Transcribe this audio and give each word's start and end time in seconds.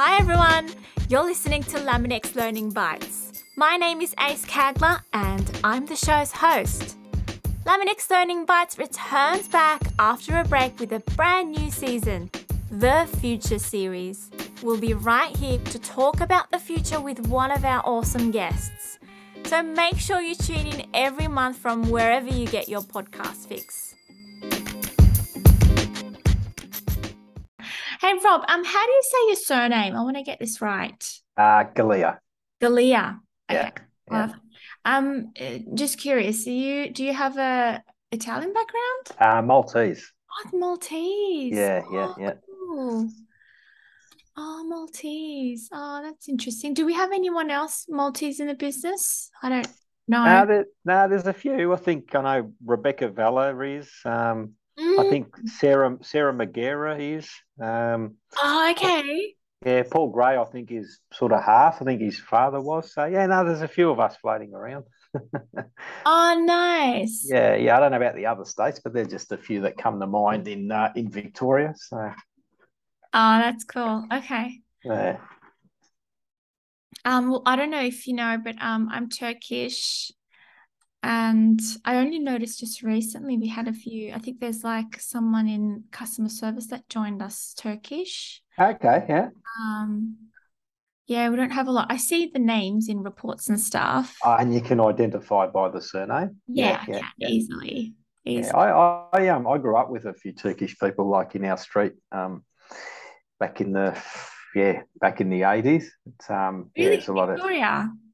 Hi 0.00 0.16
everyone, 0.20 0.68
you're 1.08 1.24
listening 1.24 1.64
to 1.64 1.78
Laminex 1.78 2.36
Learning 2.36 2.70
Bites. 2.70 3.42
My 3.56 3.76
name 3.76 4.00
is 4.00 4.14
Ace 4.20 4.44
Kagler 4.46 5.00
and 5.12 5.60
I'm 5.64 5.86
the 5.86 5.96
show's 5.96 6.30
host. 6.30 6.96
Laminex 7.64 8.08
Learning 8.08 8.44
Bites 8.44 8.78
returns 8.78 9.48
back 9.48 9.82
after 9.98 10.38
a 10.38 10.44
break 10.44 10.78
with 10.78 10.92
a 10.92 11.00
brand 11.16 11.50
new 11.50 11.68
season, 11.72 12.30
the 12.70 13.08
Future 13.18 13.58
Series. 13.58 14.30
We'll 14.62 14.78
be 14.78 14.94
right 14.94 15.36
here 15.36 15.58
to 15.58 15.80
talk 15.80 16.20
about 16.20 16.52
the 16.52 16.60
future 16.60 17.00
with 17.00 17.26
one 17.26 17.50
of 17.50 17.64
our 17.64 17.82
awesome 17.84 18.30
guests. 18.30 19.00
So 19.46 19.64
make 19.64 19.98
sure 19.98 20.20
you 20.20 20.36
tune 20.36 20.68
in 20.68 20.86
every 20.94 21.26
month 21.26 21.56
from 21.56 21.90
wherever 21.90 22.28
you 22.28 22.46
get 22.46 22.68
your 22.68 22.82
podcast 22.82 23.48
fix. 23.48 23.87
Hey 28.00 28.14
Rob, 28.24 28.44
um, 28.46 28.64
how 28.64 28.86
do 28.86 28.92
you 28.92 29.02
say 29.02 29.18
your 29.26 29.36
surname? 29.36 29.96
I 29.96 30.02
want 30.02 30.16
to 30.16 30.22
get 30.22 30.38
this 30.38 30.60
right. 30.60 31.20
Uh, 31.36 31.64
Galea. 31.64 32.18
Galea. 32.62 33.18
Okay. 33.50 33.70
Yeah. 34.08 34.32
Um, 34.84 35.32
uh, 35.40 35.58
just 35.74 35.98
curious. 35.98 36.44
Do 36.44 36.52
you 36.52 36.92
do 36.92 37.02
you 37.02 37.12
have 37.12 37.36
a 37.38 37.82
Italian 38.12 38.52
background? 38.52 39.04
Uh, 39.18 39.42
Maltese. 39.42 40.12
Oh, 40.30 40.56
Maltese. 40.56 41.56
Yeah, 41.56 41.82
yeah, 41.92 42.14
yeah. 42.20 42.32
Oh. 42.48 43.08
oh, 44.36 44.64
Maltese. 44.68 45.68
Oh, 45.72 46.00
that's 46.00 46.28
interesting. 46.28 46.74
Do 46.74 46.86
we 46.86 46.94
have 46.94 47.10
anyone 47.10 47.50
else 47.50 47.86
Maltese 47.88 48.38
in 48.38 48.46
the 48.46 48.54
business? 48.54 49.28
I 49.42 49.48
don't 49.48 49.68
know. 50.06 50.24
No, 50.24 50.46
there, 50.46 50.66
no, 50.84 51.08
there's 51.08 51.26
a 51.26 51.32
few. 51.32 51.72
I 51.72 51.76
think 51.76 52.14
I 52.14 52.22
know 52.22 52.52
Rebecca 52.64 53.08
Vella 53.08 53.58
is. 53.60 53.90
Um, 54.04 54.54
Mm. 54.78 54.98
I 55.00 55.10
think 55.10 55.26
Sarah 55.46 55.96
Sarah 56.02 56.32
Magera 56.32 56.98
is. 57.00 57.28
Um, 57.60 58.16
oh, 58.36 58.70
okay. 58.70 59.34
Yeah, 59.66 59.82
Paul 59.90 60.10
Gray, 60.10 60.36
I 60.36 60.44
think, 60.44 60.70
is 60.70 61.00
sort 61.12 61.32
of 61.32 61.42
half. 61.42 61.82
I 61.82 61.84
think 61.84 62.00
his 62.00 62.18
father 62.18 62.60
was. 62.60 62.92
So 62.92 63.04
yeah, 63.06 63.26
no, 63.26 63.44
there's 63.44 63.62
a 63.62 63.68
few 63.68 63.90
of 63.90 63.98
us 63.98 64.16
floating 64.16 64.54
around. 64.54 64.84
oh, 66.06 66.44
nice. 66.46 67.26
Yeah, 67.28 67.56
yeah. 67.56 67.76
I 67.76 67.80
don't 67.80 67.90
know 67.90 67.96
about 67.96 68.14
the 68.14 68.26
other 68.26 68.44
states, 68.44 68.80
but 68.82 68.92
they're 68.92 69.04
just 69.04 69.32
a 69.32 69.36
few 69.36 69.62
that 69.62 69.76
come 69.76 69.98
to 69.98 70.06
mind 70.06 70.46
in 70.46 70.70
uh, 70.70 70.92
in 70.94 71.10
Victoria. 71.10 71.74
So. 71.76 71.96
Oh, 73.14 73.38
that's 73.38 73.64
cool. 73.64 74.06
Okay. 74.12 74.60
Yeah. 74.84 75.16
Um, 77.04 77.30
well, 77.30 77.42
I 77.46 77.56
don't 77.56 77.70
know 77.70 77.82
if 77.82 78.06
you 78.06 78.14
know, 78.14 78.38
but 78.42 78.60
um, 78.60 78.88
I'm 78.92 79.08
Turkish 79.08 80.12
and 81.02 81.60
I 81.84 81.96
only 81.96 82.18
noticed 82.18 82.60
just 82.60 82.82
recently 82.82 83.36
we 83.38 83.48
had 83.48 83.68
a 83.68 83.72
few. 83.72 84.12
I 84.12 84.18
think 84.18 84.40
there's 84.40 84.64
like 84.64 85.00
someone 85.00 85.48
in 85.48 85.84
customer 85.90 86.28
service 86.28 86.66
that 86.68 86.88
joined 86.88 87.22
us 87.22 87.54
Turkish. 87.56 88.42
Okay, 88.58 89.04
yeah. 89.08 89.28
Um, 89.60 90.16
yeah, 91.06 91.30
we 91.30 91.36
don't 91.36 91.50
have 91.50 91.68
a 91.68 91.70
lot. 91.70 91.86
I 91.90 91.96
see 91.96 92.30
the 92.32 92.38
names 92.38 92.88
in 92.88 93.02
reports 93.02 93.48
and 93.48 93.58
stuff. 93.58 94.16
Uh, 94.24 94.36
and 94.40 94.52
you 94.52 94.60
can 94.60 94.80
identify 94.80 95.46
by 95.46 95.68
the 95.70 95.80
surname. 95.80 96.36
Yeah, 96.46 96.84
yeah, 96.88 97.08
yeah 97.16 97.28
easily. 97.28 97.94
easily. 98.24 98.48
Yeah, 98.48 98.56
I, 98.56 99.08
I, 99.12 99.28
um, 99.28 99.46
I 99.46 99.56
grew 99.58 99.76
up 99.76 99.90
with 99.90 100.04
a 100.04 100.12
few 100.12 100.32
Turkish 100.32 100.78
people 100.78 101.08
like 101.08 101.34
in 101.34 101.44
our 101.44 101.56
street. 101.56 101.92
Um, 102.12 102.44
back 103.40 103.60
in 103.60 103.72
the 103.72 103.96
yeah, 104.54 104.82
back 105.00 105.20
in 105.20 105.30
the 105.30 105.44
eighties. 105.44 105.90
It's 106.06 106.28
Um, 106.28 106.70
really? 106.76 106.98
yeah, 106.98 107.04
a 107.08 107.12
lot 107.12 107.28
Victoria? 107.28 107.90
of 107.90 108.07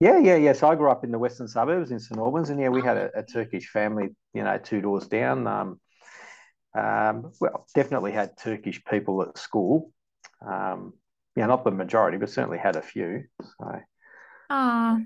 yeah, 0.00 0.18
yeah, 0.18 0.36
yeah. 0.36 0.52
So 0.52 0.68
I 0.68 0.74
grew 0.74 0.90
up 0.90 1.04
in 1.04 1.10
the 1.10 1.18
western 1.18 1.48
suburbs 1.48 1.90
in 1.90 1.98
St 1.98 2.18
Albans, 2.18 2.50
and 2.50 2.60
yeah, 2.60 2.68
we 2.68 2.82
had 2.82 2.96
a, 2.96 3.18
a 3.18 3.22
Turkish 3.22 3.68
family, 3.68 4.10
you 4.34 4.42
know, 4.42 4.58
two 4.58 4.80
doors 4.80 5.06
down. 5.08 5.46
Um, 5.46 5.80
um, 6.76 7.32
well, 7.40 7.66
definitely 7.74 8.12
had 8.12 8.36
Turkish 8.36 8.84
people 8.84 9.22
at 9.22 9.38
school. 9.38 9.92
Um, 10.46 10.92
yeah, 11.34 11.46
not 11.46 11.64
the 11.64 11.70
majority, 11.70 12.18
but 12.18 12.30
certainly 12.30 12.58
had 12.58 12.76
a 12.76 12.82
few. 12.82 13.24
So, 13.42 13.80
ah, 14.50 14.98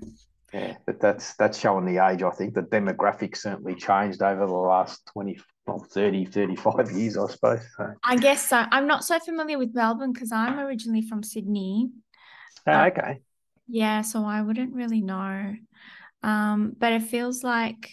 yeah, 0.53 0.75
but 0.85 0.99
that's 0.99 1.35
that's 1.35 1.57
showing 1.57 1.85
the 1.85 2.05
age. 2.05 2.23
I 2.23 2.31
think 2.31 2.53
the 2.53 2.61
demographic 2.61 3.37
certainly 3.37 3.75
changed 3.75 4.21
over 4.21 4.45
the 4.45 4.53
last 4.53 5.05
20, 5.13 5.39
well, 5.65 5.85
30, 5.89 6.25
35 6.25 6.91
years, 6.91 7.17
I 7.17 7.27
suppose. 7.27 7.61
So. 7.77 7.93
I 8.03 8.17
guess 8.17 8.49
so. 8.49 8.65
I'm 8.71 8.87
not 8.87 9.05
so 9.05 9.19
familiar 9.19 9.57
with 9.57 9.73
Melbourne 9.73 10.11
because 10.11 10.33
I'm 10.33 10.59
originally 10.59 11.01
from 11.01 11.23
Sydney. 11.23 11.91
Oh, 12.67 12.83
okay. 12.85 13.21
Yeah, 13.71 14.01
so 14.01 14.25
I 14.25 14.41
wouldn't 14.41 14.75
really 14.75 15.01
know. 15.01 15.55
Um, 16.23 16.75
but 16.77 16.91
it 16.91 17.03
feels 17.03 17.43
like 17.43 17.89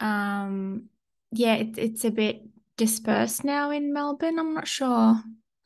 um 0.00 0.88
yeah, 1.30 1.54
it, 1.54 1.78
it's 1.78 2.04
a 2.04 2.10
bit 2.10 2.42
dispersed 2.76 3.44
now 3.44 3.70
in 3.70 3.92
Melbourne. 3.92 4.38
I'm 4.38 4.54
not 4.54 4.66
sure. 4.66 5.16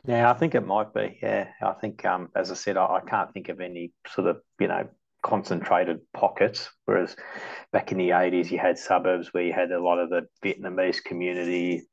Yeah, 0.05 0.31
I 0.31 0.35
think 0.35 0.55
it 0.55 0.67
might 0.67 0.93
be. 0.93 1.19
Yeah, 1.23 1.49
I 1.63 1.73
think 1.73 2.05
um 2.05 2.29
as 2.37 2.51
I 2.51 2.55
said, 2.55 2.77
I, 2.77 2.85
I 2.85 3.01
can't 3.01 3.33
think 3.33 3.49
of 3.49 3.61
any 3.61 3.93
sort 4.07 4.29
of, 4.29 4.43
you 4.61 4.69
know, 4.69 4.87
concentrated 5.23 6.01
pockets. 6.13 6.69
Whereas 6.85 7.17
back 7.73 7.91
in 7.91 7.99
the 7.99 8.11
80s, 8.11 8.51
you 8.51 8.59
had 8.59 8.79
suburbs 8.79 9.33
where 9.33 9.45
you 9.45 9.55
had 9.55 9.73
a 9.73 9.83
lot 9.83 9.99
of 9.99 10.11
the 10.11 10.27
Vietnamese 10.45 11.03
community, 11.03 11.85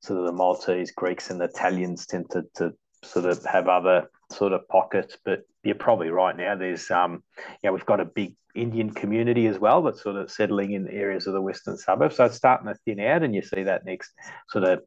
sort 0.00 0.20
of 0.20 0.26
the 0.26 0.32
Maltese, 0.32 0.92
Greeks, 0.92 1.30
and 1.30 1.40
Italians 1.40 2.04
tended 2.06 2.30
to, 2.32 2.42
to 2.56 2.74
sort 3.02 3.24
of 3.24 3.42
have 3.46 3.68
other 3.68 4.10
sort 4.32 4.52
of 4.52 4.66
pockets. 4.68 5.16
But 5.24 5.42
you're 5.62 5.74
probably 5.74 6.10
right 6.10 6.36
now. 6.36 6.56
There's 6.56 6.90
um, 6.90 7.22
yeah, 7.62 7.70
we've 7.70 7.86
got 7.86 8.00
a 8.00 8.04
big 8.04 8.34
Indian 8.54 8.90
community 8.90 9.46
as 9.46 9.58
well 9.58 9.82
that's 9.82 10.02
sort 10.02 10.16
of 10.16 10.30
settling 10.30 10.72
in 10.72 10.88
areas 10.88 11.26
of 11.26 11.32
the 11.32 11.40
western 11.40 11.76
suburbs. 11.76 12.16
So 12.16 12.24
it's 12.24 12.36
starting 12.36 12.68
to 12.68 12.74
thin 12.84 13.00
out, 13.00 13.22
and 13.22 13.34
you 13.34 13.42
see 13.42 13.62
that 13.64 13.84
next 13.84 14.12
sort 14.48 14.64
of 14.64 14.82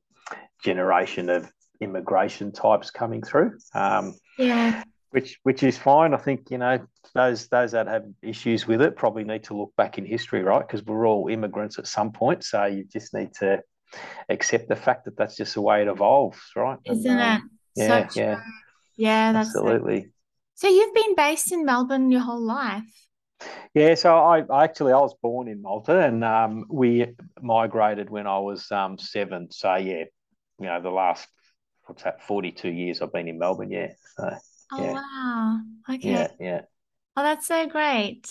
generation 0.63 1.29
of 1.29 1.51
immigration 1.81 2.51
types 2.51 2.91
coming 2.91 3.21
through. 3.21 3.57
Um, 3.73 4.15
yeah. 4.37 4.83
Which, 5.11 5.39
which 5.43 5.63
is 5.63 5.77
fine. 5.77 6.13
I 6.13 6.17
think 6.17 6.51
you 6.51 6.57
know 6.57 6.85
those 7.13 7.47
those 7.47 7.71
that 7.71 7.87
have 7.87 8.03
issues 8.21 8.67
with 8.67 8.81
it 8.81 8.97
probably 8.97 9.23
need 9.23 9.45
to 9.45 9.55
look 9.55 9.73
back 9.77 9.97
in 9.97 10.05
history, 10.05 10.43
right? 10.43 10.59
Because 10.59 10.83
we're 10.83 11.07
all 11.07 11.29
immigrants 11.29 11.79
at 11.79 11.87
some 11.87 12.11
point, 12.11 12.43
so 12.43 12.65
you 12.65 12.83
just 12.83 13.13
need 13.13 13.33
to 13.35 13.61
accept 14.27 14.67
the 14.67 14.75
fact 14.75 15.05
that 15.05 15.15
that's 15.15 15.37
just 15.37 15.53
the 15.53 15.61
way 15.61 15.81
it 15.81 15.87
evolves, 15.87 16.39
right? 16.53 16.79
Isn't 16.83 17.11
and, 17.11 17.21
um, 17.21 17.49
it? 17.77 17.81
Yeah, 17.83 18.07
so 18.09 18.19
yeah, 18.19 18.41
yeah. 18.95 19.31
That's 19.31 19.49
absolutely. 19.49 20.11
So 20.55 20.67
you've 20.67 20.93
been 20.93 21.15
based 21.15 21.51
in 21.51 21.65
Melbourne 21.65 22.11
your 22.11 22.21
whole 22.21 22.41
life? 22.41 22.83
Yeah, 23.73 23.95
so 23.95 24.15
I, 24.15 24.63
actually 24.63 24.93
I 24.93 24.97
was 24.97 25.13
born 25.21 25.49
in 25.49 25.61
Malta, 25.61 25.99
and 25.99 26.23
um, 26.23 26.65
we 26.69 27.07
migrated 27.41 28.09
when 28.09 28.25
I 28.25 28.39
was 28.39 28.71
um, 28.71 28.97
seven. 28.97 29.51
So 29.51 29.75
yeah, 29.75 30.05
you 30.59 30.67
know 30.67 30.81
the 30.81 30.89
last 30.89 31.27
what's 31.85 32.03
that 32.03 32.23
forty 32.23 32.51
two 32.51 32.69
years 32.69 33.01
I've 33.01 33.11
been 33.11 33.27
in 33.27 33.37
Melbourne. 33.37 33.71
Yeah. 33.71 33.91
So, 34.17 34.31
oh 34.71 34.83
yeah. 34.83 34.93
wow. 34.93 35.59
Okay. 35.89 36.09
Yeah, 36.09 36.27
yeah. 36.39 36.61
Oh, 37.17 37.23
that's 37.23 37.47
so 37.47 37.67
great. 37.67 38.27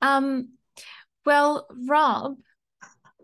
Um, 0.00 0.54
well, 1.24 1.66
Rob, 1.88 2.36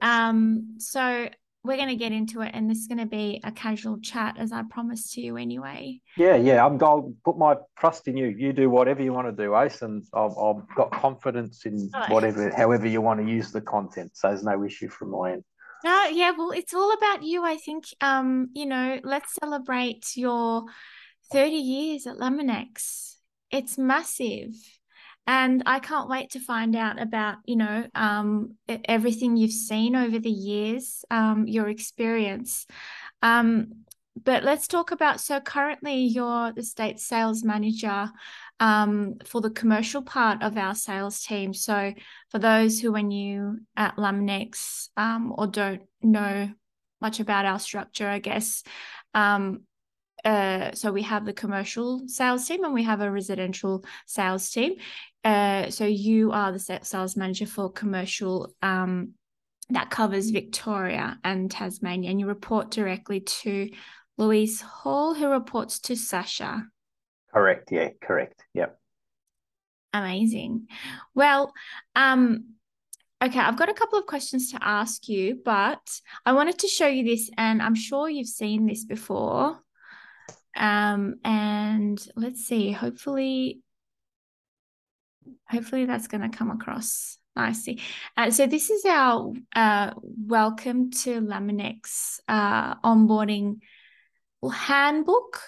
um, 0.00 0.76
so 0.78 1.28
we're 1.64 1.76
going 1.76 1.88
to 1.88 1.96
get 1.96 2.12
into 2.12 2.40
it 2.40 2.52
and 2.54 2.70
this 2.70 2.78
is 2.78 2.86
going 2.86 2.98
to 2.98 3.06
be 3.06 3.40
a 3.44 3.50
casual 3.50 3.98
chat 4.00 4.36
as 4.38 4.52
I 4.52 4.62
promised 4.70 5.12
to 5.14 5.20
you 5.20 5.36
anyway. 5.36 6.00
Yeah, 6.16 6.36
yeah. 6.36 6.64
I'm, 6.64 6.82
I'll 6.82 7.12
put 7.24 7.36
my 7.36 7.56
trust 7.78 8.08
in 8.08 8.16
you. 8.16 8.26
You 8.26 8.52
do 8.52 8.70
whatever 8.70 9.02
you 9.02 9.12
want 9.12 9.28
to 9.28 9.44
do, 9.44 9.56
Ace, 9.56 9.82
and 9.82 10.04
I've, 10.14 10.36
I've 10.38 10.62
got 10.76 10.92
confidence 10.92 11.66
in 11.66 11.90
oh, 11.94 12.06
whatever, 12.08 12.50
however 12.56 12.86
you 12.86 13.00
want 13.00 13.20
to 13.20 13.26
use 13.26 13.50
the 13.50 13.60
content. 13.60 14.12
So 14.14 14.28
there's 14.28 14.44
no 14.44 14.64
issue 14.64 14.88
from 14.88 15.10
my 15.10 15.32
end. 15.32 15.44
No, 15.84 16.06
yeah, 16.06 16.32
well, 16.36 16.50
it's 16.50 16.74
all 16.74 16.92
about 16.92 17.22
you. 17.22 17.44
I 17.44 17.56
think, 17.56 17.84
um, 18.00 18.48
you 18.54 18.66
know, 18.66 19.00
let's 19.04 19.34
celebrate 19.40 20.16
your 20.16 20.64
30 21.32 21.50
years 21.52 22.06
at 22.06 22.16
Laminex. 22.16 23.14
It's 23.50 23.78
massive 23.78 24.54
and 25.28 25.62
I 25.66 25.78
can't 25.78 26.08
wait 26.08 26.30
to 26.30 26.40
find 26.40 26.74
out 26.74 27.00
about 27.00 27.36
you 27.44 27.56
know 27.56 27.86
um, 27.94 28.54
everything 28.66 29.36
you've 29.36 29.52
seen 29.52 29.94
over 29.94 30.18
the 30.18 30.30
years, 30.30 31.04
um, 31.10 31.46
your 31.46 31.68
experience. 31.68 32.66
Um, 33.22 33.84
but 34.24 34.42
let's 34.42 34.66
talk 34.66 34.90
about 34.90 35.20
so 35.20 35.38
currently 35.38 35.96
you're 36.04 36.52
the 36.52 36.62
state 36.62 36.98
sales 36.98 37.44
manager 37.44 38.10
um, 38.58 39.16
for 39.24 39.40
the 39.40 39.50
commercial 39.50 40.02
part 40.02 40.42
of 40.42 40.56
our 40.56 40.74
sales 40.74 41.22
team. 41.22 41.52
So 41.52 41.92
for 42.30 42.38
those 42.38 42.80
who 42.80 42.96
are 42.96 43.02
new 43.02 43.60
at 43.76 43.96
Laminex 43.96 44.88
um, 44.96 45.32
or 45.36 45.46
don't 45.46 45.82
know 46.02 46.50
much 47.00 47.20
about 47.20 47.44
our 47.44 47.60
structure, 47.60 48.08
I 48.08 48.18
guess 48.18 48.64
um, 49.14 49.60
uh, 50.24 50.72
so 50.74 50.92
we 50.92 51.02
have 51.02 51.24
the 51.24 51.32
commercial 51.32 52.02
sales 52.08 52.46
team 52.46 52.64
and 52.64 52.74
we 52.74 52.82
have 52.82 53.00
a 53.00 53.10
residential 53.10 53.84
sales 54.06 54.50
team. 54.50 54.74
Uh, 55.24 55.70
so 55.70 55.84
you 55.84 56.32
are 56.32 56.52
the 56.52 56.80
sales 56.82 57.16
manager 57.16 57.46
for 57.46 57.70
commercial 57.70 58.54
um, 58.62 59.14
that 59.70 59.90
covers 59.90 60.30
Victoria 60.30 61.18
and 61.24 61.50
Tasmania, 61.50 62.10
and 62.10 62.20
you 62.20 62.26
report 62.26 62.70
directly 62.70 63.20
to 63.20 63.70
Louise 64.16 64.60
Hall, 64.60 65.14
who 65.14 65.28
reports 65.28 65.80
to 65.80 65.96
Sasha. 65.96 66.64
Correct. 67.32 67.70
Yeah. 67.70 67.90
Correct. 68.00 68.44
Yep. 68.54 68.78
Amazing. 69.92 70.68
Well, 71.14 71.52
um, 71.94 72.54
okay, 73.22 73.38
I've 73.38 73.56
got 73.56 73.68
a 73.68 73.74
couple 73.74 73.98
of 73.98 74.06
questions 74.06 74.52
to 74.52 74.58
ask 74.60 75.08
you, 75.08 75.40
but 75.44 76.00
I 76.24 76.32
wanted 76.32 76.58
to 76.60 76.68
show 76.68 76.86
you 76.86 77.04
this, 77.04 77.30
and 77.36 77.60
I'm 77.60 77.74
sure 77.74 78.08
you've 78.08 78.28
seen 78.28 78.66
this 78.66 78.84
before. 78.84 79.60
Um, 80.56 81.16
and 81.24 82.04
let's 82.16 82.44
see, 82.44 82.72
hopefully, 82.72 83.60
hopefully 85.50 85.86
that's 85.86 86.08
going 86.08 86.28
to 86.28 86.36
come 86.36 86.50
across 86.50 87.18
nicely. 87.36 87.80
Uh, 88.16 88.30
so 88.30 88.46
this 88.46 88.70
is 88.70 88.84
our 88.84 89.32
uh, 89.54 89.92
welcome 90.02 90.90
to 90.90 91.20
Laminex 91.20 92.20
uh, 92.28 92.74
onboarding 92.76 93.60
handbook, 94.52 95.40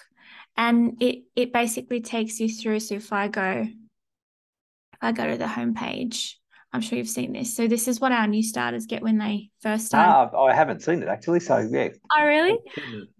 and 0.57 1.01
it 1.01 1.23
it 1.35 1.53
basically 1.53 2.01
takes 2.01 2.39
you 2.39 2.49
through. 2.49 2.79
So 2.79 2.95
if 2.95 3.13
I 3.13 3.27
go, 3.27 3.67
if 3.67 4.99
I 5.01 5.11
go 5.11 5.27
to 5.27 5.37
the 5.37 5.45
homepage, 5.45 6.33
I'm 6.73 6.81
sure 6.81 6.97
you've 6.97 7.09
seen 7.09 7.33
this. 7.33 7.55
So 7.55 7.67
this 7.67 7.87
is 7.87 7.99
what 7.99 8.11
our 8.11 8.27
new 8.27 8.43
starters 8.43 8.85
get 8.85 9.03
when 9.03 9.17
they 9.17 9.49
first 9.61 9.87
start. 9.87 10.31
Ah, 10.33 10.43
I 10.43 10.53
haven't 10.53 10.81
seen 10.81 11.03
it 11.03 11.09
actually. 11.09 11.41
So 11.41 11.57
yeah. 11.57 11.89
Oh 12.11 12.25
really? 12.25 12.57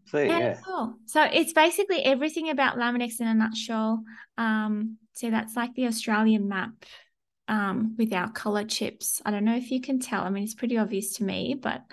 See, 0.08 0.26
yeah, 0.26 0.40
yeah. 0.40 0.58
Cool. 0.66 0.96
So 1.06 1.24
it's 1.24 1.54
basically 1.54 2.04
everything 2.04 2.50
about 2.50 2.78
Laminex 2.78 3.20
in 3.20 3.28
a 3.28 3.34
nutshell. 3.34 4.04
Um, 4.38 4.98
so 5.14 5.30
that's 5.30 5.56
like 5.56 5.74
the 5.76 5.88
Australian 5.88 6.48
map 6.48 6.72
um, 7.48 7.96
with 7.98 8.14
our 8.14 8.32
color 8.32 8.64
chips. 8.64 9.22
I 9.26 9.32
don't 9.32 9.46
know 9.46 9.56
if 9.56 9.72
you 9.72 9.82
can 9.82 10.00
tell. 10.00 10.22
I 10.22 10.30
mean, 10.30 10.44
it's 10.44 10.56
pretty 10.56 10.78
obvious 10.78 11.14
to 11.14 11.24
me, 11.24 11.56
but 11.60 11.84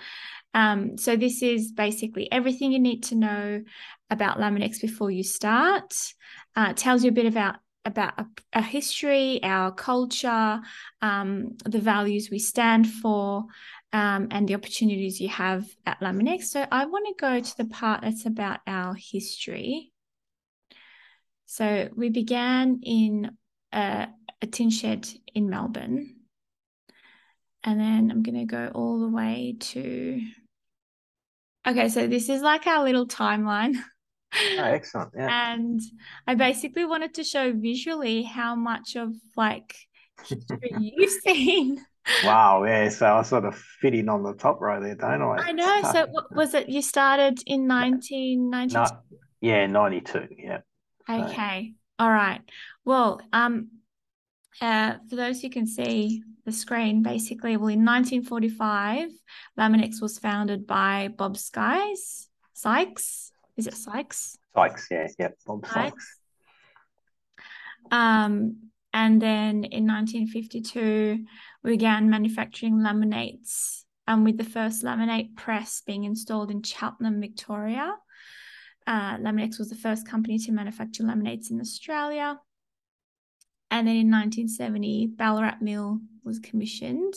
um, 0.53 0.97
so 0.97 1.15
this 1.15 1.43
is 1.43 1.71
basically 1.71 2.31
everything 2.31 2.71
you 2.71 2.79
need 2.79 3.03
to 3.03 3.15
know 3.15 3.63
about 4.09 4.39
Laminex 4.39 4.81
before 4.81 5.11
you 5.11 5.23
start. 5.23 6.13
Uh, 6.55 6.73
tells 6.73 7.03
you 7.03 7.09
a 7.09 7.13
bit 7.13 7.25
about 7.25 7.57
about 7.85 8.13
a, 8.53 8.61
history, 8.61 9.39
our 9.41 9.71
culture, 9.71 10.59
um, 11.01 11.57
the 11.65 11.79
values 11.79 12.29
we 12.29 12.39
stand 12.39 12.87
for, 12.87 13.45
um, 13.93 14.27
and 14.31 14.47
the 14.47 14.55
opportunities 14.55 15.19
you 15.19 15.29
have 15.29 15.65
at 15.85 15.99
Laminex. 15.99 16.45
So 16.45 16.65
I 16.71 16.85
want 16.85 17.07
to 17.07 17.13
go 17.19 17.39
to 17.39 17.57
the 17.57 17.65
part 17.65 18.01
that's 18.01 18.25
about 18.25 18.59
our 18.67 18.93
history. 18.93 19.91
So 21.51 21.89
we 21.95 22.11
began 22.11 22.79
in 22.83 23.31
a, 23.73 24.07
a 24.39 24.45
tin 24.45 24.69
shed 24.69 25.09
in 25.33 25.49
Melbourne. 25.49 26.15
And 27.63 27.79
then 27.79 28.11
I'm 28.11 28.21
going 28.21 28.37
to 28.37 28.45
go 28.45 28.69
all 28.75 28.99
the 28.99 29.09
way 29.09 29.55
to. 29.59 30.21
Okay, 31.67 31.89
so 31.89 32.05
this 32.05 32.29
is 32.29 32.43
like 32.43 32.67
our 32.67 32.83
little 32.83 33.07
timeline. 33.07 33.73
Oh, 34.31 34.63
excellent. 34.63 35.09
Yeah. 35.17 35.53
And 35.53 35.81
I 36.27 36.35
basically 36.35 36.85
wanted 36.85 37.15
to 37.15 37.23
show 37.23 37.51
visually 37.51 38.21
how 38.21 38.53
much 38.53 38.95
of 38.95 39.15
like 39.35 39.75
history 40.23 40.71
you've 40.79 41.11
seen. 41.23 41.83
Wow, 42.23 42.63
yeah. 42.63 42.89
So 42.89 43.11
I 43.11 43.23
sort 43.23 43.45
of 43.45 43.57
fit 43.57 43.95
in 43.95 44.07
on 44.07 44.21
the 44.21 44.35
top 44.35 44.61
row 44.61 44.79
there, 44.79 44.93
don't 44.93 45.23
I? 45.23 45.47
I 45.47 45.51
know. 45.53 45.81
So 45.91 46.05
was 46.31 46.53
it 46.53 46.69
you 46.69 46.83
started 46.83 47.39
in 47.47 47.67
1992? 47.67 48.75
No, 48.75 48.85
yeah, 49.41 49.65
92. 49.65 50.27
Yeah. 50.37 50.59
Okay. 51.09 51.73
So. 51.73 52.05
All 52.05 52.11
right. 52.11 52.41
Well, 52.85 53.21
um, 53.33 53.69
uh, 54.61 54.95
for 55.09 55.15
those 55.15 55.41
who 55.41 55.49
can 55.49 55.67
see 55.67 56.23
the 56.45 56.51
screen, 56.51 57.03
basically, 57.03 57.57
well, 57.57 57.67
in 57.67 57.85
1945, 57.85 59.09
Laminex 59.57 60.01
was 60.01 60.19
founded 60.19 60.67
by 60.67 61.09
Bob 61.15 61.37
Skies, 61.37 62.27
Sykes, 62.53 63.31
is 63.57 63.67
it 63.67 63.75
Sykes? 63.75 64.37
Sykes, 64.55 64.87
yeah, 64.89 65.07
yeah, 65.17 65.27
Bob 65.45 65.65
Sykes. 65.65 65.73
Sykes. 65.73 66.19
Um, 67.91 68.69
and 68.93 69.21
then 69.21 69.63
in 69.65 69.85
1952, 69.85 71.25
we 71.63 71.71
began 71.71 72.09
manufacturing 72.09 72.75
laminates, 72.79 73.83
and 74.07 74.19
um, 74.19 74.23
with 74.23 74.37
the 74.37 74.43
first 74.43 74.83
laminate 74.83 75.35
press 75.35 75.81
being 75.85 76.05
installed 76.05 76.51
in 76.51 76.63
Cheltenham, 76.63 77.21
Victoria. 77.21 77.95
Uh, 78.89 79.17
Laminex 79.17 79.59
was 79.59 79.69
the 79.69 79.75
first 79.75 80.07
company 80.07 80.39
to 80.39 80.51
manufacture 80.51 81.03
laminates 81.03 81.51
in 81.51 81.61
Australia. 81.61 82.39
And 83.69 83.87
then 83.87 83.95
in 83.95 84.09
1970, 84.09 85.13
Ballarat 85.15 85.57
Mill 85.61 85.99
was 86.23 86.39
commissioned 86.39 87.13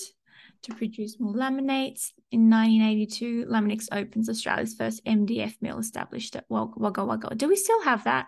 to 0.65 0.75
produce 0.75 1.19
more 1.19 1.33
laminates. 1.33 2.11
In 2.31 2.51
1982, 2.51 3.47
Laminex 3.47 3.89
opens 3.91 4.29
Australia's 4.29 4.75
first 4.75 5.03
MDF 5.07 5.55
mill 5.63 5.79
established 5.79 6.37
at 6.37 6.45
Wagga 6.51 7.07
Wagga. 7.07 7.35
Do 7.35 7.49
we 7.49 7.57
still 7.57 7.83
have 7.83 8.05
that? 8.05 8.27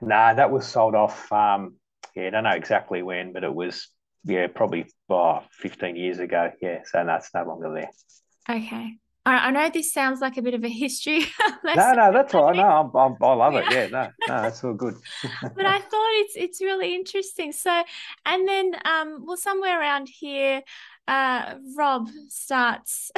No, 0.00 0.08
nah, 0.08 0.34
that 0.34 0.52
was 0.52 0.64
sold 0.64 0.94
off. 0.94 1.32
Um, 1.32 1.74
yeah, 2.14 2.28
I 2.28 2.30
don't 2.30 2.44
know 2.44 2.50
exactly 2.50 3.02
when, 3.02 3.32
but 3.32 3.42
it 3.42 3.52
was, 3.52 3.88
yeah, 4.22 4.46
probably 4.46 4.86
oh, 5.10 5.40
15 5.50 5.96
years 5.96 6.20
ago. 6.20 6.52
Yeah, 6.62 6.82
so 6.84 7.04
that's 7.04 7.34
no 7.34 7.44
longer 7.44 7.74
there. 7.74 7.90
Okay. 8.56 8.98
I 9.26 9.50
know 9.50 9.70
this 9.70 9.92
sounds 9.92 10.20
like 10.20 10.36
a 10.36 10.42
bit 10.42 10.52
of 10.52 10.64
a 10.64 10.68
history. 10.68 11.24
no, 11.64 11.92
no, 11.94 12.12
that's 12.12 12.34
all. 12.34 12.52
No, 12.52 12.62
I'm, 12.62 12.94
I'm, 12.94 13.16
i 13.22 13.32
love 13.32 13.54
it. 13.54 13.64
Yeah, 13.70 13.86
no, 13.86 14.10
no, 14.28 14.42
that's 14.42 14.62
all 14.62 14.74
good. 14.74 14.96
but 15.42 15.64
I 15.64 15.78
thought 15.78 16.10
it's 16.20 16.34
it's 16.36 16.60
really 16.60 16.94
interesting. 16.94 17.52
So, 17.52 17.82
and 18.26 18.46
then, 18.46 18.76
um, 18.84 19.24
well, 19.26 19.38
somewhere 19.38 19.80
around 19.80 20.08
here, 20.08 20.62
uh, 21.08 21.54
Rob 21.74 22.08
starts 22.28 23.10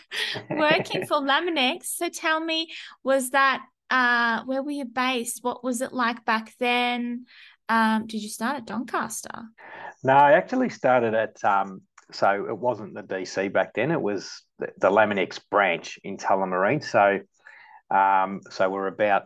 working 0.50 1.06
for 1.06 1.18
Laminex. 1.20 1.84
So, 1.86 2.10
tell 2.10 2.40
me, 2.40 2.70
was 3.02 3.30
that 3.30 3.64
uh, 3.88 4.42
where 4.44 4.62
were 4.62 4.70
you 4.70 4.84
based? 4.84 5.42
What 5.42 5.64
was 5.64 5.80
it 5.80 5.94
like 5.94 6.26
back 6.26 6.52
then? 6.58 7.24
Um, 7.70 8.06
did 8.06 8.22
you 8.22 8.28
start 8.28 8.56
at 8.56 8.66
Doncaster? 8.66 9.44
No, 10.02 10.12
I 10.12 10.32
actually 10.32 10.68
started 10.68 11.14
at 11.14 11.42
um, 11.42 11.80
so 12.12 12.46
it 12.48 12.56
wasn't 12.56 12.94
the 12.94 13.02
DC 13.02 13.52
back 13.52 13.74
then. 13.74 13.90
It 13.90 14.00
was 14.00 14.42
the, 14.58 14.68
the 14.78 14.90
Laminex 14.90 15.40
branch 15.50 15.98
in 16.04 16.16
Tullamarine. 16.16 16.84
So, 16.84 17.20
um, 17.96 18.40
so 18.50 18.68
we're 18.70 18.86
about 18.86 19.24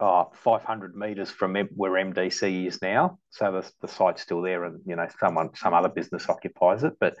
oh, 0.00 0.30
500 0.34 0.96
meters 0.96 1.30
from 1.30 1.54
where 1.74 1.92
MDC 1.92 2.66
is 2.66 2.80
now. 2.82 3.18
So 3.30 3.52
the, 3.52 3.72
the 3.80 3.88
site's 3.88 4.22
still 4.22 4.42
there, 4.42 4.64
and 4.64 4.80
you 4.86 4.96
know 4.96 5.06
someone 5.18 5.54
some 5.54 5.74
other 5.74 5.88
business 5.88 6.28
occupies 6.28 6.84
it. 6.84 6.94
But 7.00 7.14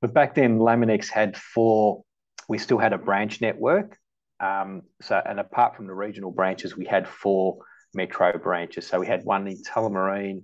but 0.00 0.12
back 0.12 0.34
then, 0.34 0.58
Laminex 0.58 1.08
had 1.08 1.36
four. 1.36 2.02
We 2.48 2.58
still 2.58 2.78
had 2.78 2.92
a 2.92 2.98
branch 2.98 3.40
network. 3.40 3.96
Um, 4.40 4.82
so 5.00 5.20
and 5.24 5.40
apart 5.40 5.76
from 5.76 5.86
the 5.86 5.94
regional 5.94 6.32
branches, 6.32 6.76
we 6.76 6.84
had 6.84 7.08
four 7.08 7.58
metro 7.94 8.36
branches. 8.38 8.86
So 8.86 9.00
we 9.00 9.06
had 9.06 9.24
one 9.24 9.46
in 9.46 9.62
Tullamarine, 9.62 10.42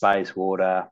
Bayswater, 0.00 0.88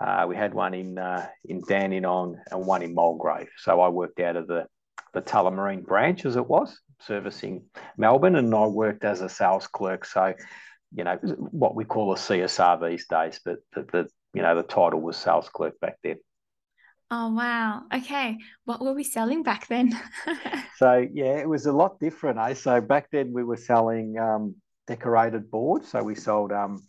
uh, 0.00 0.26
we 0.28 0.36
had 0.36 0.52
one 0.52 0.74
in 0.74 0.98
uh, 0.98 1.26
in 1.44 1.62
Dandenong 1.62 2.36
and 2.50 2.66
one 2.66 2.82
in 2.82 2.94
Mulgrave. 2.94 3.48
So 3.58 3.80
I 3.80 3.88
worked 3.88 4.20
out 4.20 4.36
of 4.36 4.46
the 4.46 4.66
the 5.14 5.22
Tullamarine 5.22 5.84
branch 5.84 6.26
as 6.26 6.36
it 6.36 6.46
was, 6.46 6.78
servicing 7.00 7.64
Melbourne, 7.96 8.36
and 8.36 8.54
I 8.54 8.66
worked 8.66 9.04
as 9.04 9.22
a 9.22 9.28
sales 9.28 9.66
clerk. 9.66 10.04
So, 10.04 10.34
you 10.94 11.04
know, 11.04 11.16
what 11.22 11.74
we 11.74 11.84
call 11.84 12.12
a 12.12 12.16
CSR 12.16 12.90
these 12.90 13.06
days, 13.06 13.40
but 13.42 13.58
the, 13.74 13.82
the 13.84 14.08
you 14.34 14.42
know 14.42 14.54
the 14.54 14.62
title 14.62 15.00
was 15.00 15.16
sales 15.16 15.48
clerk 15.48 15.80
back 15.80 15.96
then. 16.02 16.16
Oh 17.10 17.32
wow! 17.32 17.84
Okay, 17.94 18.36
what 18.64 18.82
were 18.82 18.92
we 18.92 19.04
selling 19.04 19.42
back 19.42 19.68
then? 19.68 19.98
so 20.76 21.06
yeah, 21.10 21.38
it 21.38 21.48
was 21.48 21.64
a 21.64 21.72
lot 21.72 21.98
different. 22.00 22.38
Eh? 22.38 22.54
So 22.54 22.80
back 22.82 23.08
then 23.10 23.32
we 23.32 23.44
were 23.44 23.56
selling 23.56 24.18
um, 24.18 24.56
decorated 24.86 25.50
boards. 25.50 25.88
So 25.88 26.02
we 26.02 26.14
sold 26.14 26.52
um, 26.52 26.82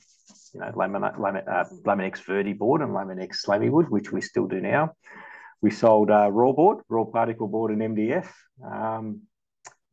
you 0.53 0.59
know, 0.59 0.71
laminate, 0.71 1.17
laminate, 1.17 1.47
uh, 1.47 1.65
Laminex 1.85 2.23
Verdi 2.23 2.53
board 2.53 2.81
and 2.81 2.91
Laminex 2.91 3.45
Slammy 3.45 3.69
wood, 3.69 3.89
which 3.89 4.11
we 4.11 4.21
still 4.21 4.47
do 4.47 4.59
now. 4.59 4.93
We 5.61 5.71
sold 5.71 6.11
uh, 6.11 6.29
raw 6.31 6.51
board, 6.51 6.79
raw 6.89 7.05
particle 7.05 7.47
board 7.47 7.71
and 7.71 7.81
MDF. 7.81 8.27
Um, 8.63 9.21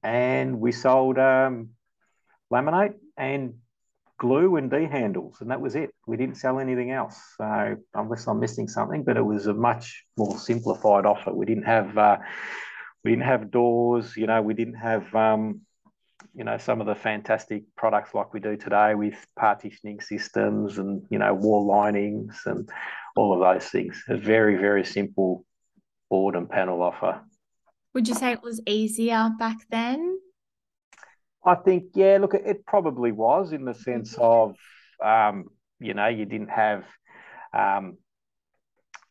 and 0.02 0.60
we 0.60 0.72
sold 0.72 1.18
um, 1.18 1.70
laminate 2.52 2.94
and 3.16 3.54
glue 4.18 4.56
and 4.56 4.70
D 4.70 4.84
handles, 4.84 5.38
and 5.40 5.50
that 5.50 5.60
was 5.60 5.74
it. 5.74 5.90
We 6.06 6.16
didn't 6.16 6.36
sell 6.36 6.60
anything 6.60 6.90
else. 6.90 7.20
So 7.38 7.76
unless 7.94 8.26
I'm 8.26 8.40
missing 8.40 8.68
something, 8.68 9.02
but 9.02 9.16
it 9.16 9.24
was 9.24 9.46
a 9.46 9.54
much 9.54 10.04
more 10.16 10.38
simplified 10.38 11.06
offer. 11.06 11.32
We 11.32 11.46
didn't 11.46 11.64
have 11.64 11.96
uh, 11.96 12.18
we 13.02 13.10
didn't 13.10 13.24
have 13.24 13.50
doors. 13.50 14.16
You 14.16 14.26
know, 14.26 14.42
we 14.42 14.54
didn't 14.54 14.74
have 14.74 15.14
um, 15.14 15.62
you 16.34 16.44
know 16.44 16.58
some 16.58 16.80
of 16.80 16.86
the 16.86 16.94
fantastic 16.94 17.62
products 17.76 18.14
like 18.14 18.32
we 18.32 18.40
do 18.40 18.56
today 18.56 18.94
with 18.94 19.14
partitioning 19.36 20.00
systems 20.00 20.78
and 20.78 21.06
you 21.10 21.18
know 21.18 21.32
wall 21.32 21.66
linings 21.66 22.42
and 22.46 22.68
all 23.16 23.32
of 23.32 23.40
those 23.40 23.68
things. 23.70 24.02
A 24.08 24.16
very 24.16 24.56
very 24.56 24.84
simple 24.84 25.44
board 26.10 26.34
and 26.34 26.48
panel 26.48 26.82
offer. 26.82 27.20
Would 27.94 28.08
you 28.08 28.14
say 28.14 28.32
it 28.32 28.42
was 28.42 28.60
easier 28.66 29.30
back 29.38 29.58
then? 29.70 30.18
I 31.44 31.54
think 31.54 31.84
yeah. 31.94 32.18
Look, 32.20 32.34
it 32.34 32.66
probably 32.66 33.12
was 33.12 33.52
in 33.52 33.64
the 33.64 33.74
sense 33.74 34.16
of 34.18 34.56
um, 35.02 35.46
you 35.78 35.94
know 35.94 36.08
you 36.08 36.24
didn't 36.24 36.50
have 36.50 36.84
um, 37.52 37.98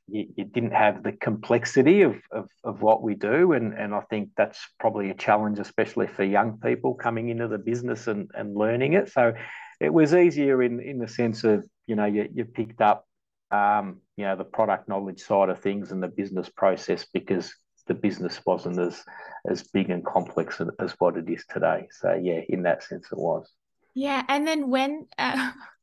you, 0.07 0.45
didn't 0.45 0.71
have 0.71 1.03
the 1.03 1.13
complexity 1.13 2.01
of, 2.01 2.15
of, 2.31 2.47
of 2.63 2.81
what 2.81 3.01
we 3.01 3.15
do. 3.15 3.53
And, 3.53 3.73
and 3.73 3.93
I 3.95 4.01
think 4.09 4.29
that's 4.35 4.59
probably 4.79 5.09
a 5.09 5.15
challenge, 5.15 5.59
especially 5.59 6.07
for 6.07 6.23
young 6.23 6.59
people 6.59 6.93
coming 6.93 7.29
into 7.29 7.47
the 7.47 7.57
business 7.57 8.07
and, 8.07 8.29
and 8.33 8.55
learning 8.55 8.93
it. 8.93 9.11
So 9.11 9.33
it 9.79 9.93
was 9.93 10.13
easier 10.13 10.61
in, 10.61 10.79
in 10.79 10.99
the 10.99 11.07
sense 11.07 11.43
of, 11.43 11.63
you 11.87 11.95
know, 11.95 12.05
you, 12.05 12.27
you 12.33 12.45
picked 12.45 12.81
up, 12.81 13.05
um, 13.51 14.01
you 14.17 14.25
know, 14.25 14.35
the 14.35 14.43
product 14.43 14.89
knowledge 14.89 15.21
side 15.21 15.49
of 15.49 15.61
things 15.61 15.91
and 15.91 16.03
the 16.03 16.07
business 16.07 16.49
process 16.49 17.05
because 17.13 17.53
the 17.87 17.93
business 17.93 18.41
wasn't 18.45 18.79
as, 18.79 19.03
as 19.47 19.63
big 19.63 19.89
and 19.89 20.05
complex 20.05 20.61
as 20.79 20.93
what 20.99 21.17
it 21.17 21.29
is 21.29 21.45
today. 21.49 21.87
So 21.91 22.13
yeah, 22.13 22.41
in 22.49 22.63
that 22.63 22.83
sense 22.83 23.07
it 23.11 23.17
was. 23.17 23.49
Yeah, 23.95 24.23
and 24.27 24.47
then 24.47 24.69
when, 24.69 25.07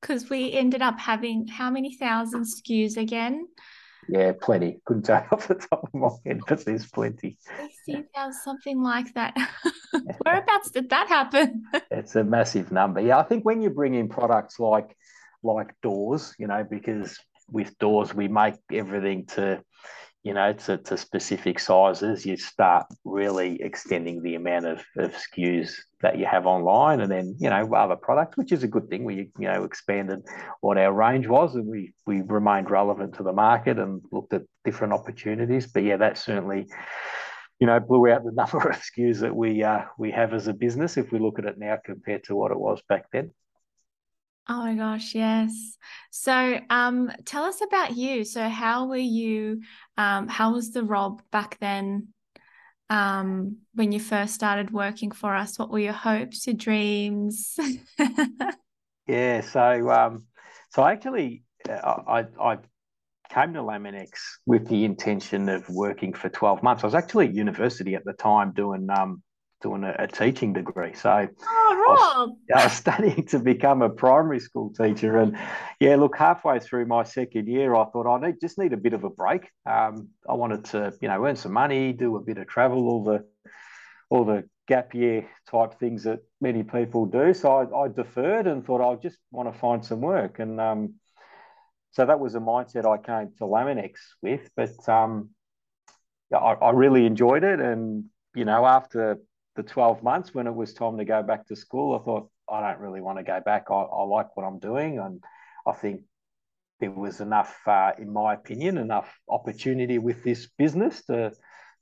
because 0.01 0.25
uh, 0.25 0.27
we 0.31 0.53
ended 0.53 0.83
up 0.83 0.99
having 0.99 1.47
how 1.47 1.71
many 1.71 1.95
thousand 1.95 2.43
SKUs 2.43 2.97
again? 2.97 3.47
Yeah, 4.09 4.33
plenty. 4.41 4.81
Couldn't 4.85 5.05
tell 5.05 5.27
off 5.33 5.49
the 5.49 5.55
top 5.55 5.85
of 5.85 5.95
my 5.95 6.09
head, 6.27 6.41
but 6.47 6.65
there's 6.65 6.87
plenty. 6.87 7.39
16,000, 7.85 8.33
something 8.33 8.83
like 8.83 9.13
that. 9.15 9.37
Whereabouts 10.25 10.71
did 10.71 10.91
that 10.91 11.09
happen? 11.09 11.65
it's 11.91 12.17
a 12.17 12.25
massive 12.25 12.73
number. 12.73 13.01
Yeah, 13.01 13.19
I 13.19 13.23
think 13.23 13.45
when 13.45 13.61
you 13.61 13.71
bring 13.71 13.95
in 13.95 14.09
products 14.09 14.59
like 14.59 14.97
like 15.43 15.75
doors, 15.81 16.35
you 16.39 16.47
know, 16.47 16.67
because 16.69 17.19
with 17.51 17.77
doors 17.79 18.15
we 18.15 18.29
make 18.29 18.57
everything 18.71 19.27
to 19.27 19.63
you 20.23 20.35
know, 20.35 20.53
to, 20.53 20.77
to 20.77 20.99
specific 20.99 21.59
sizes, 21.59 22.27
you 22.27 22.37
start 22.37 22.87
really 23.05 23.61
extending 23.63 24.23
the 24.23 24.35
amount 24.35 24.67
of, 24.67 24.85
of 24.99 25.15
SKUs 25.15 25.73
that 26.03 26.19
you 26.19 26.27
have 26.27 26.47
online 26.47 27.01
and 27.01 27.11
then, 27.11 27.37
you 27.39 27.49
know, 27.49 27.75
other 27.75 27.97
products, 27.97 28.37
which 28.37 28.53
is 28.53 28.63
a 28.63 28.69
good 28.69 28.91
thing. 28.91 29.05
We, 29.05 29.31
you 29.39 29.49
know, 29.49 29.65
expanded 29.65 30.27
what 30.61 30.77
our 30.77 30.93
range 30.93 31.27
was 31.27 31.55
and 31.55 31.67
we, 31.67 31.95
we 32.07 32.21
remained 32.21 32.71
relevant 32.71 33.15
to 33.15 33.23
the 33.23 33.33
market 33.33 33.79
and 33.79 34.03
looked 34.13 34.35
at 34.35 34.43
different 34.63 34.93
opportunities. 34.93 35.67
But 35.67 35.85
yeah, 35.85 35.97
that 35.97 36.19
certainly, 36.19 36.67
you 37.59 37.67
know, 37.67 37.81
blew 37.81 38.11
out 38.11 38.23
the 38.23 38.33
number 38.35 38.69
of 38.69 38.77
SKUs 38.77 39.21
that 39.21 39.35
we, 39.35 39.63
uh, 39.65 39.85
we 39.99 40.11
have 40.11 40.35
as 40.35 40.49
a 40.49 40.53
business 40.55 40.99
if 40.99 41.13
we 41.13 41.19
look 41.19 41.39
at 41.39 41.47
it 41.47 41.59
now 41.59 41.79
compared 41.83 42.25
to 42.25 42.37
what 42.37 42.53
it 42.53 42.61
was 42.61 42.83
back 42.91 43.07
then. 43.11 43.31
Oh 44.53 44.65
my 44.65 44.75
gosh, 44.75 45.15
yes. 45.15 45.77
So, 46.11 46.59
um, 46.71 47.13
tell 47.25 47.45
us 47.45 47.61
about 47.63 47.97
you. 47.97 48.25
So, 48.25 48.49
how 48.49 48.89
were 48.89 48.97
you? 48.97 49.63
Um, 49.97 50.27
how 50.27 50.55
was 50.55 50.73
the 50.73 50.83
Rob 50.83 51.23
back 51.31 51.57
then? 51.61 52.09
Um, 52.89 53.59
when 53.75 53.93
you 53.93 54.01
first 54.01 54.35
started 54.35 54.73
working 54.73 55.13
for 55.13 55.37
us, 55.37 55.57
what 55.57 55.71
were 55.71 55.79
your 55.79 55.93
hopes, 55.93 56.49
your 56.49 56.57
dreams? 56.57 57.57
yeah. 59.07 59.43
So, 59.43 59.89
um, 59.89 60.27
so 60.71 60.83
I 60.83 60.95
actually, 60.95 61.45
uh, 61.69 62.03
I, 62.09 62.25
I 62.41 62.59
came 63.33 63.55
to 63.55 63.61
Laminex 63.61 64.09
with 64.47 64.67
the 64.67 64.85
intention 64.85 65.49
of 65.49 65.69
working 65.69 66.13
for 66.13 66.29
12 66.29 66.65
months. 66.65 66.83
I 66.83 66.89
was 66.89 66.97
actually 66.97 67.29
at 67.29 67.35
university 67.35 67.95
at 67.95 68.05
the 68.05 68.15
time 68.15 68.51
doing 68.51 68.89
um, 68.91 69.23
doing 69.61 69.85
a, 69.85 69.95
a 69.99 70.07
teaching 70.07 70.53
degree. 70.53 70.95
So 70.95 71.11
oh. 71.11 71.35
I, 71.41 72.25
was, 72.25 72.37
I 72.57 72.65
was 72.65 72.73
studying 72.73 73.27
to 73.27 73.39
become 73.39 73.83
a 73.83 73.91
primary 73.91 74.41
school 74.41 74.73
teacher. 74.73 75.19
And 75.19 75.37
yeah, 75.79 75.97
look, 75.97 76.17
halfway 76.17 76.59
through 76.61 76.87
my 76.87 77.05
second 77.05 77.49
year, 77.49 77.75
I 77.75 77.85
thought 77.87 78.07
I 78.07 78.27
need 78.27 78.37
just 78.41 78.59
need 78.59 78.73
a 78.73 78.79
bit 78.79 78.93
of 78.93 79.05
a 79.05 79.11
break. 79.11 79.49
Um, 79.67 80.09
I 80.29 80.35
wanted 80.35 80.65
to, 80.67 80.93
you 81.01 81.09
know, 81.09 81.25
earn 81.25 81.37
some 81.37 81.53
money, 81.53 81.93
do 81.93 82.17
a 82.17 82.21
bit 82.21 82.39
of 82.39 82.47
travel, 82.47 82.89
all 82.89 83.05
the 83.05 83.25
all 84.11 84.25
the 84.25 84.45
gap 84.67 84.95
year 84.95 85.29
type 85.51 85.79
things 85.79 86.05
that 86.05 86.21
many 86.41 86.63
people 86.63 87.07
do. 87.07 87.35
So 87.35 87.51
I, 87.51 87.85
I 87.85 87.89
deferred 87.89 88.47
and 88.47 88.65
thought 88.65 88.81
I 88.81 88.95
just 88.97 89.19
want 89.33 89.53
to 89.53 89.59
find 89.59 89.85
some 89.85 90.01
work. 90.01 90.39
And 90.39 90.61
um, 90.61 90.95
so 91.93 92.07
that 92.07 92.21
was 92.21 92.35
a 92.35 92.41
mindset 92.41 92.87
I 92.87 92.99
came 92.99 93.33
to 93.39 93.45
Laminex 93.45 93.95
with. 94.23 94.49
But 94.57 94.89
um, 94.89 95.31
I, 96.33 96.37
I 96.37 96.71
really 96.71 97.05
enjoyed 97.07 97.43
it. 97.45 97.61
And, 97.61 98.05
you 98.35 98.45
know, 98.45 98.65
after 98.65 99.19
the 99.63 99.69
12 99.69 100.03
months 100.03 100.35
when 100.35 100.47
it 100.47 100.55
was 100.55 100.73
time 100.73 100.97
to 100.97 101.05
go 101.05 101.23
back 101.23 101.47
to 101.47 101.57
school, 101.57 101.99
I 101.99 102.05
thought, 102.05 102.31
I 102.51 102.61
don't 102.61 102.81
really 102.81 103.01
want 103.01 103.19
to 103.19 103.25
go 103.25 103.41
back. 103.45 103.67
I, 103.71 103.75
I 103.75 104.03
like 104.05 104.35
what 104.37 104.45
I'm 104.45 104.59
doing. 104.59 104.99
And 104.99 105.23
I 105.67 105.73
think 105.73 106.01
there 106.81 106.91
was 106.91 107.21
enough, 107.21 107.55
uh, 107.67 107.93
in 107.99 108.11
my 108.13 108.35
opinion, 108.35 108.79
enough 108.79 109.09
opportunity 109.29 109.99
with 109.99 110.25
this 110.25 110.49
business 110.59 111.05
to 111.07 111.33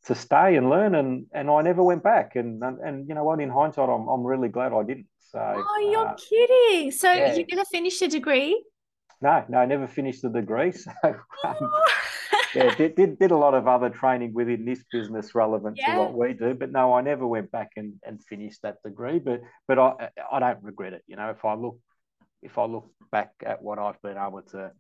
to 0.06 0.14
stay 0.14 0.56
and 0.56 0.70
learn. 0.70 0.94
And 0.94 1.26
and 1.32 1.50
I 1.50 1.62
never 1.62 1.82
went 1.82 2.02
back. 2.02 2.37
And 2.37 2.62
and, 2.62 2.78
and 2.80 3.08
you 3.08 3.14
know 3.14 3.25
what? 3.25 3.40
In 3.40 3.50
hindsight, 3.50 3.88
I'm, 3.88 4.08
I'm 4.08 4.25
really 4.25 4.49
glad 4.49 4.73
I 4.73 4.82
didn't. 4.82 5.06
So, 5.30 5.38
oh, 5.40 5.90
you're 5.92 6.08
uh, 6.08 6.16
kidding. 6.16 6.90
So 6.90 7.12
yeah. 7.12 7.35
you're 7.35 7.47
going 7.47 7.64
to 7.64 7.70
finish 7.70 8.00
the 8.00 8.08
degree? 8.08 8.64
No, 9.20 9.44
no, 9.49 9.58
I 9.58 9.66
never 9.66 9.87
finished 9.87 10.23
the 10.23 10.30
degree. 10.30 10.73
So 10.85 10.90
um, 11.04 11.56
oh 11.61 11.88
yeah, 12.59 12.75
did, 12.77 12.95
did, 12.95 13.19
did 13.19 13.31
a 13.31 13.37
lot 13.37 13.55
of 13.55 13.67
other 13.67 13.91
training 13.91 14.33
within 14.35 14.65
this 14.65 14.83
business 14.91 15.35
relevant 15.35 15.77
yeah. 15.79 15.95
to 15.95 15.99
what 16.00 16.15
we 16.15 16.33
do. 16.33 16.55
But 16.55 16.73
no, 16.73 16.95
I 16.95 17.00
never 17.00 17.27
went 17.27 17.50
back 17.50 17.73
and, 17.77 17.95
and 18.05 18.23
finished 18.25 18.62
that 18.62 18.83
degree. 18.83 19.19
But 19.19 19.41
but 19.67 19.79
I 19.79 20.11
I 20.31 20.41
don't 20.41 20.62
regret 20.62 20.93
it. 20.93 21.03
You 21.07 21.17
know, 21.17 21.31
if 21.31 21.45
I 21.45 21.55
look 21.55 21.79
if 22.43 22.59
I 22.59 22.65
look 22.65 22.91
back 23.11 23.33
at 23.45 23.62
what 23.62 23.79
I've 23.79 24.00
been 24.03 24.17
able 24.17 24.43
to 24.53 24.73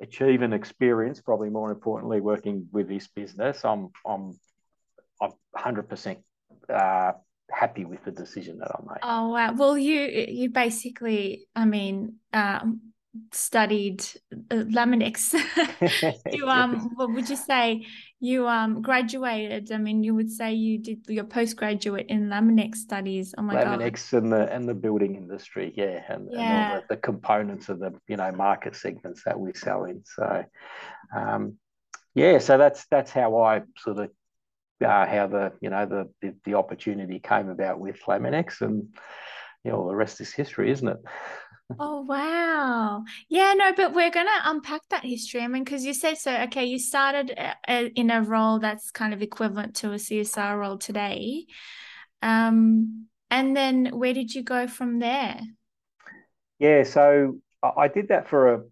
achieve 0.00 0.42
and 0.42 0.54
experience, 0.54 1.20
probably 1.20 1.50
more 1.50 1.70
importantly, 1.70 2.20
working 2.20 2.68
with 2.72 2.88
this 2.88 3.08
business, 3.08 3.64
I'm 3.64 3.90
I'm 4.06 4.38
I'm 5.20 5.32
hundred 5.54 5.88
percent 5.88 6.18
uh, 6.68 7.12
happy 7.50 7.84
with 7.84 8.04
the 8.04 8.10
decision 8.10 8.58
that 8.58 8.70
I 8.74 8.82
made. 8.82 9.00
Oh 9.02 9.28
wow! 9.30 9.52
Well, 9.54 9.78
you 9.78 10.00
you 10.28 10.50
basically, 10.50 11.46
I 11.54 11.64
mean, 11.64 12.16
um, 12.32 12.91
studied 13.32 14.02
uh, 14.50 14.64
Laminex. 14.76 15.34
you 16.32 16.48
um, 16.48 16.90
what 16.94 17.12
would 17.12 17.28
you 17.28 17.36
say? 17.36 17.86
You 18.20 18.48
um 18.48 18.82
graduated. 18.82 19.72
I 19.72 19.78
mean, 19.78 20.02
you 20.02 20.14
would 20.14 20.30
say 20.30 20.52
you 20.52 20.78
did 20.78 21.04
your 21.08 21.24
postgraduate 21.24 22.06
in 22.08 22.28
Laminex 22.28 22.76
studies. 22.76 23.34
Oh 23.36 23.42
my 23.42 23.54
Laminex 23.54 24.10
god. 24.10 24.22
and 24.22 24.32
the 24.32 24.52
and 24.52 24.68
the 24.68 24.74
building 24.74 25.16
industry, 25.16 25.72
yeah, 25.76 26.02
and, 26.08 26.28
yeah. 26.30 26.40
and 26.40 26.74
all 26.74 26.80
the, 26.80 26.94
the, 26.94 27.00
components 27.00 27.68
of 27.68 27.78
the 27.78 27.92
you 28.08 28.16
know 28.16 28.30
market 28.32 28.76
segments 28.76 29.22
that 29.24 29.38
we 29.38 29.52
sell 29.52 29.84
in. 29.84 30.02
So, 30.04 30.44
um, 31.14 31.58
yeah, 32.14 32.38
so 32.38 32.58
that's 32.58 32.86
that's 32.90 33.10
how 33.10 33.40
I 33.40 33.62
sort 33.78 33.98
of 33.98 34.10
uh, 34.84 35.06
how 35.06 35.26
the 35.26 35.52
you 35.60 35.70
know 35.70 35.86
the, 35.86 36.08
the 36.20 36.34
the 36.44 36.54
opportunity 36.54 37.20
came 37.20 37.48
about 37.48 37.78
with 37.78 38.00
Laminex, 38.06 38.60
and 38.60 38.88
you 39.64 39.70
know 39.70 39.88
the 39.88 39.94
rest 39.94 40.20
is 40.20 40.32
history, 40.32 40.70
isn't 40.70 40.88
it? 40.88 40.98
Oh, 41.78 42.02
wow. 42.02 43.04
Yeah, 43.28 43.54
no, 43.54 43.72
but 43.74 43.94
we're 43.94 44.10
going 44.10 44.26
to 44.26 44.50
unpack 44.50 44.82
that 44.90 45.04
history. 45.04 45.40
I 45.40 45.48
mean, 45.48 45.64
because 45.64 45.84
you 45.84 45.94
said 45.94 46.18
so, 46.18 46.34
okay, 46.42 46.64
you 46.64 46.78
started 46.78 47.34
uh, 47.36 47.54
uh, 47.66 47.88
in 47.94 48.10
a 48.10 48.22
role 48.22 48.58
that's 48.58 48.90
kind 48.90 49.14
of 49.14 49.22
equivalent 49.22 49.76
to 49.76 49.92
a 49.92 49.96
CSR 49.96 50.58
role 50.58 50.78
today. 50.78 51.46
Um, 52.20 53.06
and 53.30 53.56
then 53.56 53.86
where 53.86 54.14
did 54.14 54.34
you 54.34 54.42
go 54.42 54.66
from 54.66 54.98
there? 54.98 55.40
Yeah, 56.58 56.84
so 56.84 57.38
I 57.62 57.88
did 57.88 58.08
that 58.08 58.28
for 58.28 58.54
a, 58.54 58.62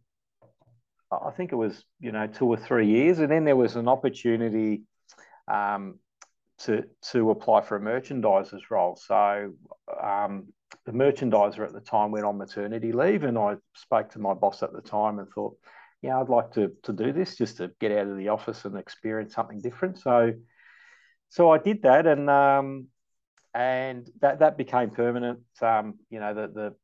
I 1.10 1.30
think 1.30 1.52
it 1.52 1.56
was, 1.56 1.84
you 1.98 2.12
know, 2.12 2.26
two 2.26 2.46
or 2.46 2.56
three 2.56 2.86
years. 2.86 3.18
And 3.18 3.30
then 3.30 3.44
there 3.44 3.56
was 3.56 3.76
an 3.76 3.88
opportunity 3.88 4.82
um, 5.48 5.98
to, 6.58 6.84
to 7.10 7.30
apply 7.30 7.62
for 7.62 7.76
a 7.76 7.80
merchandiser's 7.80 8.70
role. 8.70 8.96
So, 8.96 9.54
um, 10.00 10.52
the 10.86 10.92
merchandiser 10.92 11.64
at 11.64 11.72
the 11.72 11.80
time 11.80 12.10
went 12.10 12.24
on 12.24 12.38
maternity 12.38 12.92
leave, 12.92 13.24
and 13.24 13.38
I 13.38 13.56
spoke 13.74 14.10
to 14.10 14.18
my 14.18 14.34
boss 14.34 14.62
at 14.62 14.72
the 14.72 14.80
time 14.80 15.18
and 15.18 15.28
thought, 15.28 15.56
yeah, 16.02 16.18
I'd 16.18 16.28
like 16.28 16.52
to 16.52 16.72
to 16.84 16.92
do 16.92 17.12
this 17.12 17.36
just 17.36 17.58
to 17.58 17.70
get 17.80 17.92
out 17.92 18.06
of 18.06 18.16
the 18.16 18.28
office 18.28 18.64
and 18.64 18.76
experience 18.76 19.34
something 19.34 19.60
different. 19.60 19.98
So, 19.98 20.32
so 21.28 21.50
I 21.50 21.58
did 21.58 21.82
that, 21.82 22.06
and 22.06 22.30
um, 22.30 22.86
and 23.54 24.08
that 24.20 24.38
that 24.38 24.56
became 24.56 24.90
permanent. 24.90 25.40
Um, 25.60 25.98
you 26.08 26.20
know, 26.20 26.34
the 26.34 26.48
the 26.48 26.74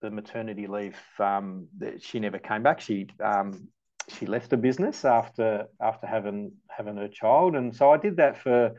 the 0.00 0.10
maternity 0.10 0.68
leave, 0.68 0.96
um, 1.18 1.66
that 1.78 2.02
she 2.02 2.20
never 2.20 2.38
came 2.38 2.62
back. 2.62 2.80
She 2.80 3.08
um, 3.22 3.68
she 4.08 4.26
left 4.26 4.50
the 4.50 4.56
business 4.56 5.04
after 5.04 5.66
after 5.80 6.06
having 6.06 6.52
having 6.68 6.96
her 6.96 7.08
child, 7.08 7.56
and 7.56 7.74
so 7.74 7.90
I 7.90 7.96
did 7.96 8.16
that 8.18 8.40
for 8.40 8.74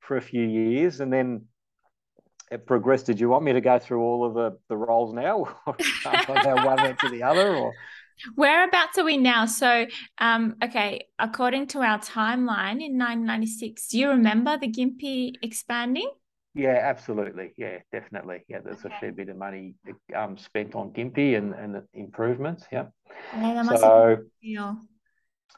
for 0.00 0.16
a 0.16 0.22
few 0.22 0.42
years, 0.42 1.00
and 1.00 1.12
then 1.12 1.46
progressed. 2.58 3.06
Did 3.06 3.20
you 3.20 3.28
want 3.28 3.44
me 3.44 3.52
to 3.52 3.60
go 3.60 3.78
through 3.78 4.02
all 4.02 4.24
of 4.24 4.34
the, 4.34 4.58
the 4.68 4.76
roles 4.76 5.12
now, 5.12 5.48
or 5.66 5.76
one 6.64 6.76
went 6.76 6.98
to 7.00 7.08
the 7.08 7.22
other, 7.22 7.56
or? 7.56 7.72
Whereabouts 8.36 8.98
are 8.98 9.04
we 9.04 9.16
now? 9.16 9.46
So, 9.46 9.86
um, 10.18 10.56
okay, 10.62 11.06
according 11.18 11.68
to 11.68 11.80
our 11.80 11.98
timeline 11.98 12.80
in 12.80 12.98
1996, 12.98 13.88
do 13.88 13.98
you 13.98 14.08
remember 14.10 14.58
the 14.58 14.68
Gympie 14.68 15.32
expanding? 15.42 16.10
Yeah, 16.54 16.78
absolutely. 16.82 17.54
Yeah, 17.56 17.78
definitely. 17.92 18.44
Yeah, 18.48 18.58
there's 18.62 18.84
okay. 18.84 18.94
a 18.94 19.00
fair 19.00 19.12
bit 19.12 19.30
of 19.30 19.36
money 19.36 19.74
um, 20.14 20.36
spent 20.36 20.74
on 20.74 20.90
Gympie 20.90 21.36
and, 21.36 21.54
and 21.54 21.82
improvements. 21.94 22.66
Yeah. 22.70 22.86
Yeah, 23.34 23.62
so, 23.76 24.18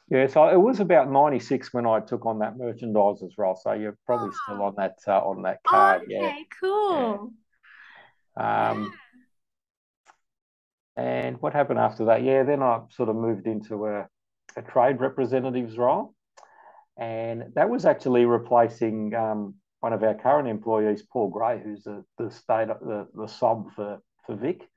yeah, 0.09 0.27
so 0.27 0.49
it 0.49 0.61
was 0.61 0.81
about 0.81 1.11
ninety 1.11 1.39
six 1.39 1.73
when 1.73 1.87
I 1.87 2.01
took 2.01 2.27
on 2.27 2.41
that 2.41 2.57
merchandiser's 2.57 3.39
role. 3.39 3.59
So 3.61 3.73
you're 3.73 3.97
probably 4.07 4.31
oh. 4.31 4.39
still 4.45 4.63
on 4.63 4.75
that 4.77 4.97
uh, 5.09 5.21
on 5.21 5.43
that 5.43 5.61
card. 5.67 6.03
okay, 6.03 6.13
yeah. 6.13 6.35
cool. 6.61 7.33
Yeah. 8.37 8.71
Um, 8.71 8.93
and 10.97 11.41
what 11.41 11.55
happened 11.55 11.79
after 11.79 12.07
that? 12.07 12.23
Yeah, 12.23 12.43
then 12.43 12.63
I 12.63 12.83
sort 12.91 13.09
of 13.09 13.17
moved 13.17 13.47
into 13.47 13.87
a, 13.87 14.07
a 14.57 14.63
trade 14.63 15.01
representative's 15.01 15.79
role, 15.79 16.15
and 16.99 17.45
that 17.55 17.71
was 17.71 17.87
actually 17.87 18.27
replacing 18.27 19.15
um, 19.15 19.55
one 19.81 19.93
of 19.93 20.03
our 20.03 20.15
current 20.15 20.49
employees, 20.49 21.03
Paul 21.03 21.31
Gray, 21.31 21.61
who's 21.63 21.83
the 21.85 22.05
the 22.19 22.31
state 22.31 22.69
the 22.69 23.09
the 23.15 23.27
sob 23.27 23.73
for 23.75 24.01
for 24.27 24.37
Vic. 24.37 24.69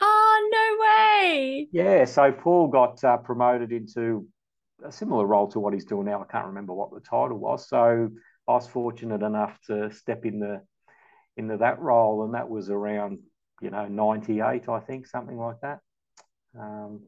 Oh 0.00 0.48
no 0.52 0.84
way! 0.84 1.68
Yeah, 1.72 2.04
so 2.04 2.30
Paul 2.30 2.68
got 2.68 3.02
uh, 3.02 3.16
promoted 3.16 3.72
into 3.72 4.28
a 4.84 4.92
similar 4.92 5.26
role 5.26 5.48
to 5.48 5.60
what 5.60 5.74
he's 5.74 5.84
doing 5.84 6.06
now. 6.06 6.22
I 6.22 6.30
can't 6.30 6.46
remember 6.46 6.74
what 6.74 6.92
the 6.92 7.00
title 7.00 7.38
was. 7.38 7.68
So 7.68 8.10
I 8.48 8.52
was 8.52 8.66
fortunate 8.66 9.22
enough 9.22 9.58
to 9.66 9.90
step 9.92 10.24
in 10.24 10.40
the 10.40 10.62
into 11.36 11.56
that 11.58 11.78
role, 11.80 12.24
and 12.24 12.34
that 12.34 12.48
was 12.48 12.70
around 12.70 13.18
you 13.60 13.70
know, 13.70 13.86
98, 13.86 14.68
I 14.68 14.80
think, 14.80 15.06
something 15.06 15.38
like 15.38 15.60
that. 15.62 15.80
Um, 16.58 17.02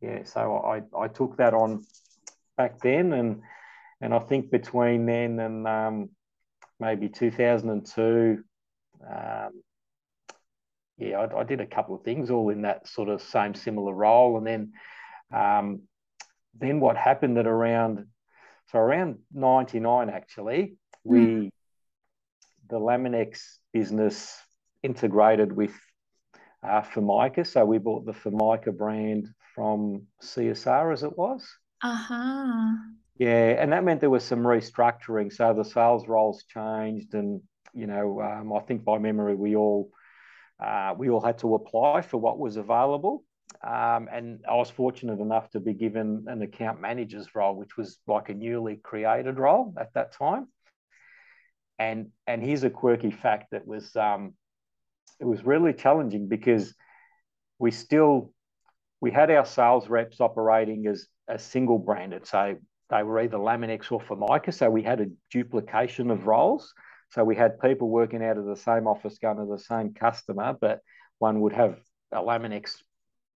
yeah, 0.00 0.24
so 0.24 0.56
I, 0.56 0.82
I 0.98 1.08
took 1.08 1.36
that 1.36 1.54
on 1.54 1.84
back 2.56 2.80
then, 2.80 3.12
and 3.12 3.42
and 4.00 4.12
I 4.12 4.18
think 4.18 4.50
between 4.50 5.06
then 5.06 5.38
and 5.38 5.66
um, 5.68 6.10
maybe 6.80 7.08
2002, 7.08 8.42
um, 9.08 9.62
yeah, 10.98 11.18
I, 11.20 11.40
I, 11.40 11.44
did 11.44 11.60
a 11.60 11.66
couple 11.66 11.94
of 11.94 12.02
things 12.02 12.28
all 12.30 12.48
in 12.48 12.62
that 12.62 12.88
sort 12.88 13.08
of 13.08 13.22
same 13.22 13.54
similar 13.54 13.92
role, 13.92 14.38
and 14.38 14.46
then 14.46 14.72
um, 15.32 15.82
then 16.58 16.80
what 16.80 16.96
happened 16.96 17.38
at 17.38 17.46
around 17.46 18.06
so 18.68 18.78
around 18.78 19.18
99 19.34 20.08
actually, 20.08 20.76
we 21.04 21.18
mm. 21.18 21.50
the 22.68 22.78
Laminex 22.78 23.40
business 23.72 24.38
integrated 24.82 25.52
with 25.52 25.72
uh, 26.62 26.82
Formica. 26.82 27.44
So 27.44 27.64
we 27.64 27.78
bought 27.78 28.06
the 28.06 28.12
Formica 28.12 28.72
brand 28.72 29.28
from 29.54 30.06
CSR 30.22 30.92
as 30.92 31.02
it 31.02 31.16
was. 31.18 31.46
Uh-huh. 31.82 32.76
Yeah, 33.18 33.60
and 33.60 33.72
that 33.72 33.84
meant 33.84 34.00
there 34.00 34.10
was 34.10 34.24
some 34.24 34.40
restructuring. 34.42 35.32
So 35.32 35.52
the 35.52 35.64
sales 35.64 36.08
roles 36.08 36.44
changed, 36.44 37.14
and 37.14 37.42
you 37.74 37.86
know, 37.86 38.22
um, 38.22 38.52
I 38.52 38.60
think 38.60 38.84
by 38.84 38.98
memory 38.98 39.34
we 39.34 39.54
all 39.54 39.90
uh, 40.58 40.94
we 40.96 41.10
all 41.10 41.20
had 41.20 41.38
to 41.38 41.54
apply 41.54 42.02
for 42.02 42.18
what 42.18 42.38
was 42.38 42.56
available. 42.56 43.24
Um, 43.64 44.08
and 44.12 44.40
I 44.48 44.56
was 44.56 44.70
fortunate 44.70 45.20
enough 45.20 45.50
to 45.50 45.60
be 45.60 45.72
given 45.72 46.24
an 46.26 46.42
account 46.42 46.80
manager's 46.80 47.34
role, 47.34 47.54
which 47.54 47.76
was 47.76 47.98
like 48.08 48.28
a 48.28 48.34
newly 48.34 48.76
created 48.76 49.38
role 49.38 49.74
at 49.78 49.94
that 49.94 50.12
time. 50.12 50.48
And 51.78 52.10
and 52.26 52.42
here's 52.42 52.64
a 52.64 52.70
quirky 52.70 53.10
fact 53.10 53.52
that 53.52 53.66
was 53.66 53.94
um, 53.96 54.34
it 55.20 55.24
was 55.24 55.44
really 55.44 55.72
challenging 55.72 56.28
because 56.28 56.74
we 57.58 57.70
still 57.70 58.32
we 59.00 59.10
had 59.10 59.30
our 59.30 59.44
sales 59.44 59.88
reps 59.88 60.20
operating 60.20 60.86
as 60.86 61.06
a 61.28 61.38
single 61.38 61.78
branded. 61.78 62.26
So 62.26 62.56
they 62.90 63.02
were 63.02 63.20
either 63.20 63.38
Laminex 63.38 63.90
or 63.90 64.00
Formica. 64.00 64.52
So 64.52 64.70
we 64.70 64.82
had 64.82 65.00
a 65.00 65.06
duplication 65.30 66.10
of 66.10 66.26
roles. 66.26 66.72
So 67.10 67.24
we 67.24 67.36
had 67.36 67.60
people 67.60 67.88
working 67.88 68.24
out 68.24 68.38
of 68.38 68.44
the 68.44 68.56
same 68.56 68.86
office 68.86 69.18
going 69.18 69.36
to 69.36 69.44
the 69.44 69.58
same 69.58 69.92
customer, 69.94 70.56
but 70.60 70.80
one 71.18 71.40
would 71.40 71.52
have 71.52 71.78
a 72.12 72.18
Laminex 72.18 72.76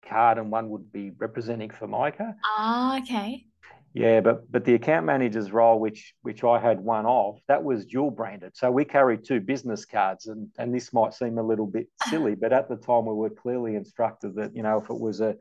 card 0.07 0.37
and 0.37 0.51
one 0.51 0.69
would 0.69 0.91
be 0.91 1.11
representing 1.17 1.69
Formica. 1.69 2.35
Oh, 2.57 2.99
okay. 3.01 3.45
Yeah, 3.93 4.21
but 4.21 4.51
but 4.51 4.65
the 4.65 4.73
account 4.73 5.05
manager's 5.05 5.51
role, 5.51 5.79
which 5.79 6.15
which 6.23 6.43
I 6.43 6.59
had 6.59 6.79
one 6.79 7.05
of, 7.05 7.37
that 7.47 7.63
was 7.63 7.85
dual 7.85 8.09
branded. 8.09 8.57
So 8.57 8.71
we 8.71 8.85
carried 8.85 9.23
two 9.23 9.39
business 9.39 9.85
cards, 9.85 10.25
and 10.25 10.49
and 10.57 10.73
this 10.73 10.91
might 10.93 11.13
seem 11.13 11.37
a 11.37 11.43
little 11.43 11.67
bit 11.67 11.89
silly, 12.09 12.33
but 12.33 12.53
at 12.53 12.69
the 12.69 12.75
time 12.75 13.05
we 13.05 13.13
were 13.13 13.29
clearly 13.29 13.75
instructed 13.75 14.35
that 14.35 14.55
you 14.55 14.63
know 14.63 14.79
if 14.79 14.89
it 14.89 14.99
was 14.99 15.21
a 15.21 15.35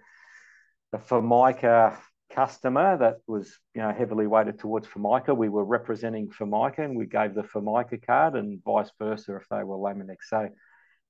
a 0.93 0.99
Formica 0.99 1.99
customer 2.31 2.99
that 2.99 3.19
was 3.27 3.59
you 3.75 3.81
know 3.81 3.93
heavily 3.93 4.27
weighted 4.27 4.59
towards 4.59 4.87
Formica, 4.87 5.35
we 5.35 5.49
were 5.49 5.65
representing 5.65 6.31
Formica, 6.31 6.83
and 6.83 6.95
we 6.95 7.07
gave 7.07 7.35
the 7.35 7.45
Formica 7.45 7.97
card, 7.97 8.35
and 8.35 8.63
vice 8.63 8.91
versa 8.99 9.37
if 9.37 9.49
they 9.49 9.65
were 9.65 9.77
Laminex. 9.77 10.25
So 10.29 10.51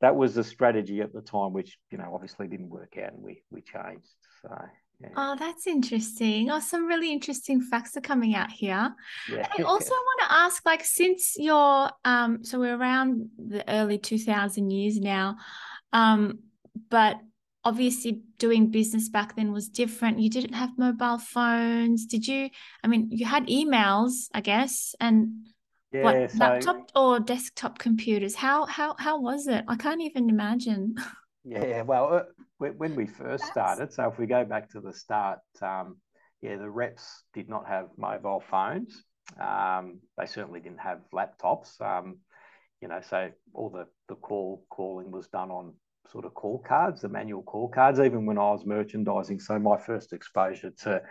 that 0.03 0.15
was 0.17 0.35
the 0.35 0.45
strategy 0.45 1.01
at 1.01 1.13
the 1.13 1.23
time, 1.23 1.53
which 1.53 1.79
you 1.91 1.97
know 1.97 2.11
obviously 2.13 2.49
didn't 2.49 2.69
work 2.69 2.95
out, 3.03 3.15
and 3.15 3.23
we 3.23 3.43
we 3.51 3.63
changed. 3.63 4.11
So 4.43 4.51
yeah. 5.01 5.09
Oh, 5.17 5.37
that's 5.39 5.67
interesting. 5.67 6.51
Oh, 6.51 6.61
some 6.61 6.87
really 6.87 7.11
interesting 7.11 7.61
facts 7.61 7.97
are 7.97 8.03
coming 8.03 8.35
out 8.35 8.51
here. 8.51 8.95
Yeah. 9.31 9.49
I 9.59 9.63
also 9.63 9.91
want 9.91 10.21
to 10.21 10.33
ask, 10.33 10.65
like, 10.67 10.85
since 10.85 11.35
you're 11.37 11.91
um, 12.05 12.45
so 12.45 12.59
we're 12.59 12.77
around 12.77 13.31
the 13.39 13.69
early 13.73 13.99
2000 13.99 14.71
years 14.71 14.99
now, 14.99 15.37
um, 15.93 16.41
but 16.91 17.17
obviously 17.65 18.23
doing 18.38 18.71
business 18.71 19.09
back 19.09 19.37
then 19.37 19.53
was 19.53 19.69
different. 19.69 20.19
You 20.19 20.31
didn't 20.31 20.55
have 20.55 20.71
mobile 20.77 21.19
phones. 21.19 22.07
Did 22.07 22.27
you? 22.27 22.51
I 22.83 22.88
mean, 22.88 23.09
you 23.11 23.25
had 23.25 23.47
emails, 23.47 24.29
I 24.35 24.41
guess, 24.41 24.95
and 25.01 25.47
yeah, 25.92 26.02
what 26.02 26.31
so, 26.31 26.38
laptop 26.38 26.90
or 26.94 27.20
desktop 27.20 27.78
computers? 27.78 28.35
How 28.35 28.66
how 28.66 28.94
how 28.98 29.20
was 29.20 29.46
it? 29.46 29.64
I 29.68 29.76
can't 29.76 30.00
even 30.00 30.31
imagine. 30.31 30.94
Yeah, 31.44 31.83
well, 31.83 32.14
uh, 32.14 32.68
when 32.68 32.94
we 32.94 33.07
first 33.07 33.44
started, 33.46 33.92
so 33.92 34.09
if 34.09 34.18
we 34.18 34.26
go 34.26 34.44
back 34.44 34.70
to 34.70 34.81
the 34.81 34.92
start, 34.92 35.40
um, 35.61 35.96
yeah, 36.40 36.57
the 36.57 36.70
reps 36.70 37.24
did 37.35 37.48
not 37.48 37.66
have 37.66 37.88
mobile 37.96 38.42
phones. 38.48 39.05
Um, 39.40 40.00
they 40.16 40.26
certainly 40.26 40.61
didn't 40.61 40.78
have 40.78 41.00
laptops. 41.12 41.81
Um, 41.81 42.18
you 42.81 42.88
know, 42.88 43.00
so 43.09 43.31
all 43.55 43.70
the 43.70 43.87
the 44.09 44.14
call 44.14 44.64
calling 44.70 45.11
was 45.11 45.28
done 45.28 45.50
on 45.50 45.74
sort 46.11 46.24
of 46.24 46.35
call 46.35 46.59
cards, 46.59 47.00
the 47.00 47.09
manual 47.09 47.42
call 47.42 47.68
cards. 47.68 47.98
Even 47.98 48.24
when 48.24 48.38
I 48.38 48.50
was 48.52 48.64
merchandising, 48.64 49.40
so 49.40 49.59
my 49.59 49.78
first 49.78 50.12
exposure 50.12 50.70
to 50.83 51.02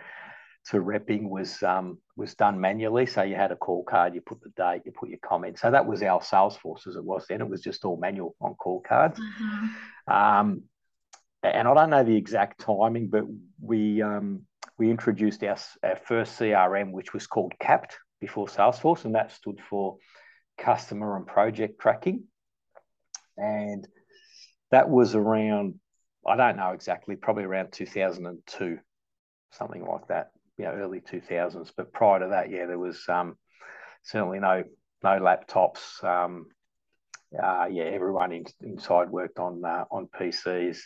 to 0.70 0.78
repping 0.78 1.28
was 1.28 1.62
um, 1.62 1.98
was 2.16 2.34
done 2.34 2.60
manually. 2.60 3.06
So 3.06 3.22
you 3.22 3.34
had 3.34 3.52
a 3.52 3.56
call 3.56 3.82
card, 3.84 4.14
you 4.14 4.20
put 4.20 4.40
the 4.42 4.50
date, 4.50 4.82
you 4.84 4.92
put 4.92 5.08
your 5.08 5.18
comment. 5.18 5.58
So 5.58 5.70
that 5.70 5.86
was 5.86 6.02
our 6.02 6.22
sales 6.22 6.56
force 6.56 6.86
as 6.86 6.96
it 6.96 7.04
was 7.04 7.26
then. 7.28 7.40
It 7.40 7.48
was 7.48 7.62
just 7.62 7.84
all 7.84 7.96
manual 7.96 8.36
on 8.40 8.54
call 8.54 8.80
cards. 8.80 9.18
Mm-hmm. 9.18 10.12
Um, 10.12 10.62
and 11.42 11.66
I 11.66 11.74
don't 11.74 11.90
know 11.90 12.04
the 12.04 12.16
exact 12.16 12.60
timing, 12.60 13.08
but 13.08 13.24
we 13.60 14.02
um, 14.02 14.42
we 14.78 14.90
introduced 14.90 15.42
our, 15.42 15.56
our 15.82 15.96
first 15.96 16.38
CRM, 16.38 16.92
which 16.92 17.12
was 17.12 17.26
called 17.26 17.54
CAPT 17.58 17.96
before 18.20 18.46
Salesforce, 18.46 19.04
and 19.04 19.16
that 19.16 19.32
stood 19.32 19.60
for 19.68 19.98
Customer 20.58 21.16
and 21.16 21.26
Project 21.26 21.80
Tracking. 21.80 22.24
And 23.36 23.86
that 24.70 24.88
was 24.88 25.14
around, 25.14 25.80
I 26.26 26.36
don't 26.36 26.56
know 26.56 26.70
exactly, 26.70 27.16
probably 27.16 27.44
around 27.44 27.72
2002, 27.72 28.78
something 29.50 29.84
like 29.84 30.06
that 30.08 30.31
you 30.58 30.64
know 30.64 30.72
early 30.72 31.00
2000s. 31.00 31.70
But 31.76 31.92
prior 31.92 32.20
to 32.20 32.28
that, 32.28 32.50
yeah, 32.50 32.66
there 32.66 32.78
was 32.78 33.02
um, 33.08 33.36
certainly 34.02 34.40
no 34.40 34.64
no 35.02 35.20
laptops. 35.20 36.02
Um, 36.04 36.46
uh, 37.40 37.66
yeah, 37.70 37.84
everyone 37.84 38.32
in, 38.32 38.44
inside 38.60 39.10
worked 39.10 39.38
on 39.38 39.64
uh, 39.64 39.84
on 39.90 40.08
PCs. 40.08 40.78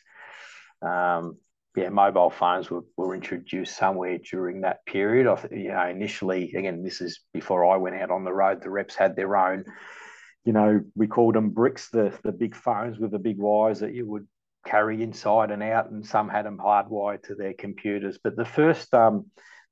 Um, 0.83 1.39
yeah, 1.77 1.91
mobile 1.91 2.31
phones 2.31 2.71
were, 2.71 2.85
were 2.97 3.15
introduced 3.15 3.77
somewhere 3.77 4.19
during 4.19 4.63
that 4.63 4.85
period. 4.87 5.27
I, 5.27 5.55
you 5.55 5.69
know, 5.69 5.87
initially, 5.87 6.55
again, 6.55 6.83
this 6.83 7.03
is 7.03 7.21
before 7.35 7.67
I 7.67 7.77
went 7.77 7.97
out 7.97 8.11
on 8.11 8.25
the 8.25 8.33
road. 8.33 8.63
The 8.63 8.71
reps 8.71 8.95
had 8.95 9.15
their 9.15 9.37
own, 9.37 9.65
you 10.47 10.55
know, 10.55 10.81
we 10.95 11.07
called 11.07 11.35
them 11.35 11.51
bricks, 11.51 11.91
the 11.91 12.19
the 12.23 12.33
big 12.33 12.55
phones 12.55 12.99
with 12.99 13.11
the 13.11 13.19
big 13.19 13.39
wires 13.39 13.81
that 13.81 13.95
you 13.95 14.07
would 14.07 14.27
carry 14.67 15.03
inside 15.03 15.51
and 15.51 15.63
out, 15.63 15.91
and 15.91 16.05
some 16.05 16.29
had 16.29 16.47
them 16.47 16.59
hardwired 16.59 17.23
to 17.25 17.35
their 17.35 17.53
computers. 17.53 18.19
But 18.23 18.37
the 18.37 18.45
first 18.45 18.93
um, 18.95 19.27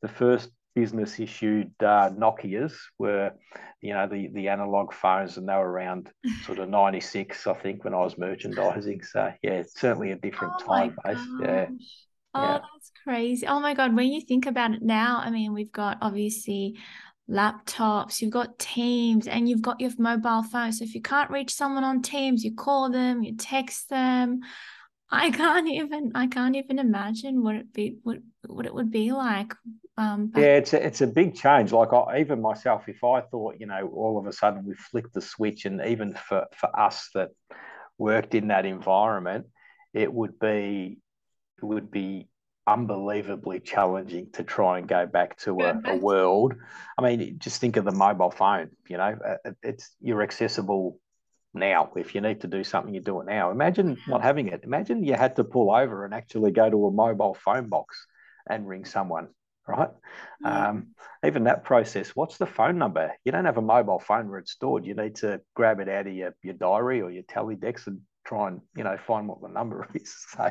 the 0.04 0.08
first 0.08 0.50
business 0.74 1.18
issued 1.18 1.70
uh, 1.80 2.10
Nokia's 2.10 2.76
were, 2.98 3.32
you 3.80 3.94
know, 3.94 4.06
the 4.06 4.28
the 4.34 4.48
analog 4.48 4.92
phones, 4.92 5.38
and 5.38 5.48
they 5.48 5.54
were 5.54 5.70
around 5.70 6.10
sort 6.44 6.58
of 6.58 6.68
'96, 6.68 7.46
I 7.46 7.54
think, 7.54 7.84
when 7.84 7.94
I 7.94 8.00
was 8.00 8.18
merchandising. 8.18 9.02
So 9.02 9.32
yeah, 9.42 9.52
it's 9.52 9.80
certainly 9.80 10.10
a 10.12 10.16
different 10.16 10.54
oh 10.60 10.66
time 10.66 10.96
base. 11.02 11.26
Yeah. 11.40 11.66
Oh, 12.36 12.42
yeah. 12.42 12.58
that's 12.58 12.92
crazy. 13.02 13.46
Oh 13.46 13.60
my 13.60 13.72
God. 13.72 13.96
When 13.96 14.08
you 14.08 14.20
think 14.20 14.44
about 14.44 14.72
it 14.74 14.82
now, 14.82 15.22
I 15.24 15.30
mean, 15.30 15.54
we've 15.54 15.72
got 15.72 15.96
obviously 16.02 16.76
laptops, 17.30 18.20
you've 18.20 18.32
got 18.32 18.58
Teams, 18.58 19.26
and 19.26 19.48
you've 19.48 19.62
got 19.62 19.80
your 19.80 19.92
mobile 19.98 20.42
phone. 20.42 20.72
So 20.72 20.84
if 20.84 20.94
you 20.94 21.00
can't 21.00 21.30
reach 21.30 21.54
someone 21.54 21.84
on 21.84 22.02
Teams, 22.02 22.44
you 22.44 22.54
call 22.54 22.90
them, 22.90 23.22
you 23.22 23.34
text 23.36 23.88
them. 23.88 24.40
I 25.10 25.30
can't 25.30 25.68
even 25.68 26.12
I 26.14 26.26
can't 26.26 26.56
even 26.56 26.78
imagine 26.78 27.42
what 27.42 27.56
it 27.56 27.72
be 27.72 27.98
what 28.02 28.18
what 28.46 28.66
it 28.66 28.74
would 28.74 28.90
be 28.90 29.12
like. 29.12 29.54
Um. 29.96 30.32
Yeah, 30.34 30.56
it's 30.56 30.72
a, 30.72 30.84
it's 30.84 31.00
a 31.02 31.06
big 31.06 31.34
change. 31.34 31.72
Like 31.72 31.92
I, 31.92 32.20
even 32.20 32.40
myself, 32.40 32.88
if 32.88 33.04
I 33.04 33.20
thought 33.20 33.56
you 33.60 33.66
know 33.66 33.88
all 33.94 34.18
of 34.18 34.26
a 34.26 34.32
sudden 34.32 34.64
we 34.64 34.74
flicked 34.74 35.14
the 35.14 35.20
switch, 35.20 35.66
and 35.66 35.80
even 35.86 36.14
for 36.14 36.46
for 36.56 36.78
us 36.78 37.10
that 37.14 37.30
worked 37.98 38.34
in 38.34 38.48
that 38.48 38.66
environment, 38.66 39.46
it 39.92 40.12
would 40.12 40.38
be 40.38 40.98
it 41.58 41.64
would 41.64 41.90
be 41.90 42.28
unbelievably 42.66 43.60
challenging 43.60 44.30
to 44.32 44.42
try 44.42 44.78
and 44.78 44.88
go 44.88 45.06
back 45.06 45.36
to 45.36 45.60
a, 45.60 45.80
a 45.84 45.96
world. 45.96 46.54
I 46.98 47.02
mean, 47.02 47.38
just 47.38 47.60
think 47.60 47.76
of 47.76 47.84
the 47.84 47.92
mobile 47.92 48.30
phone. 48.30 48.70
You 48.88 48.96
know, 48.96 49.16
uh, 49.26 49.50
it's 49.62 49.94
you're 50.00 50.22
accessible 50.22 50.98
now. 51.54 51.90
If 51.96 52.14
you 52.14 52.20
need 52.20 52.40
to 52.42 52.48
do 52.48 52.64
something, 52.64 52.94
you 52.94 53.00
do 53.00 53.20
it 53.20 53.26
now. 53.26 53.50
Imagine 53.50 53.98
not 54.08 54.22
having 54.22 54.48
it. 54.48 54.62
Imagine 54.64 55.04
you 55.04 55.14
had 55.14 55.36
to 55.36 55.44
pull 55.44 55.74
over 55.74 56.04
and 56.04 56.14
actually 56.14 56.52
go 56.52 56.68
to 56.68 56.86
a 56.86 56.90
mobile 56.90 57.34
phone 57.34 57.68
box 57.68 58.06
and 58.48 58.66
ring 58.66 58.84
someone, 58.84 59.28
right? 59.66 59.90
Yeah. 60.42 60.68
Um, 60.68 60.88
even 61.24 61.44
that 61.44 61.64
process, 61.64 62.10
what's 62.10 62.36
the 62.36 62.46
phone 62.46 62.78
number? 62.78 63.12
You 63.24 63.32
don't 63.32 63.46
have 63.46 63.58
a 63.58 63.62
mobile 63.62 63.98
phone 63.98 64.28
where 64.28 64.38
it's 64.38 64.52
stored. 64.52 64.84
You 64.84 64.94
need 64.94 65.16
to 65.16 65.40
grab 65.54 65.80
it 65.80 65.88
out 65.88 66.06
of 66.06 66.12
your, 66.12 66.34
your 66.42 66.54
diary 66.54 67.00
or 67.00 67.10
your 67.10 67.22
Teledex 67.22 67.86
and 67.86 68.00
try 68.26 68.48
and, 68.48 68.60
you 68.76 68.84
know, 68.84 68.96
find 69.06 69.28
what 69.28 69.40
the 69.40 69.48
number 69.48 69.88
is. 69.94 70.14
So, 70.36 70.50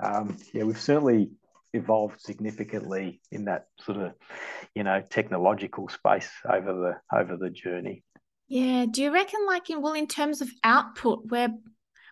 um, 0.00 0.36
yeah, 0.52 0.64
we've 0.64 0.80
certainly 0.80 1.30
evolved 1.74 2.20
significantly 2.20 3.20
in 3.30 3.44
that 3.44 3.66
sort 3.80 3.98
of, 3.98 4.12
you 4.74 4.84
know, 4.84 5.02
technological 5.08 5.88
space 5.88 6.30
over 6.48 6.72
the 6.72 7.16
over 7.16 7.36
the 7.36 7.50
journey. 7.50 8.02
Yeah. 8.48 8.86
Do 8.90 9.02
you 9.02 9.12
reckon, 9.12 9.46
like, 9.46 9.70
in 9.70 9.82
well, 9.82 9.94
in 9.94 10.06
terms 10.06 10.40
of 10.40 10.50
output, 10.64 11.26
we're 11.26 11.54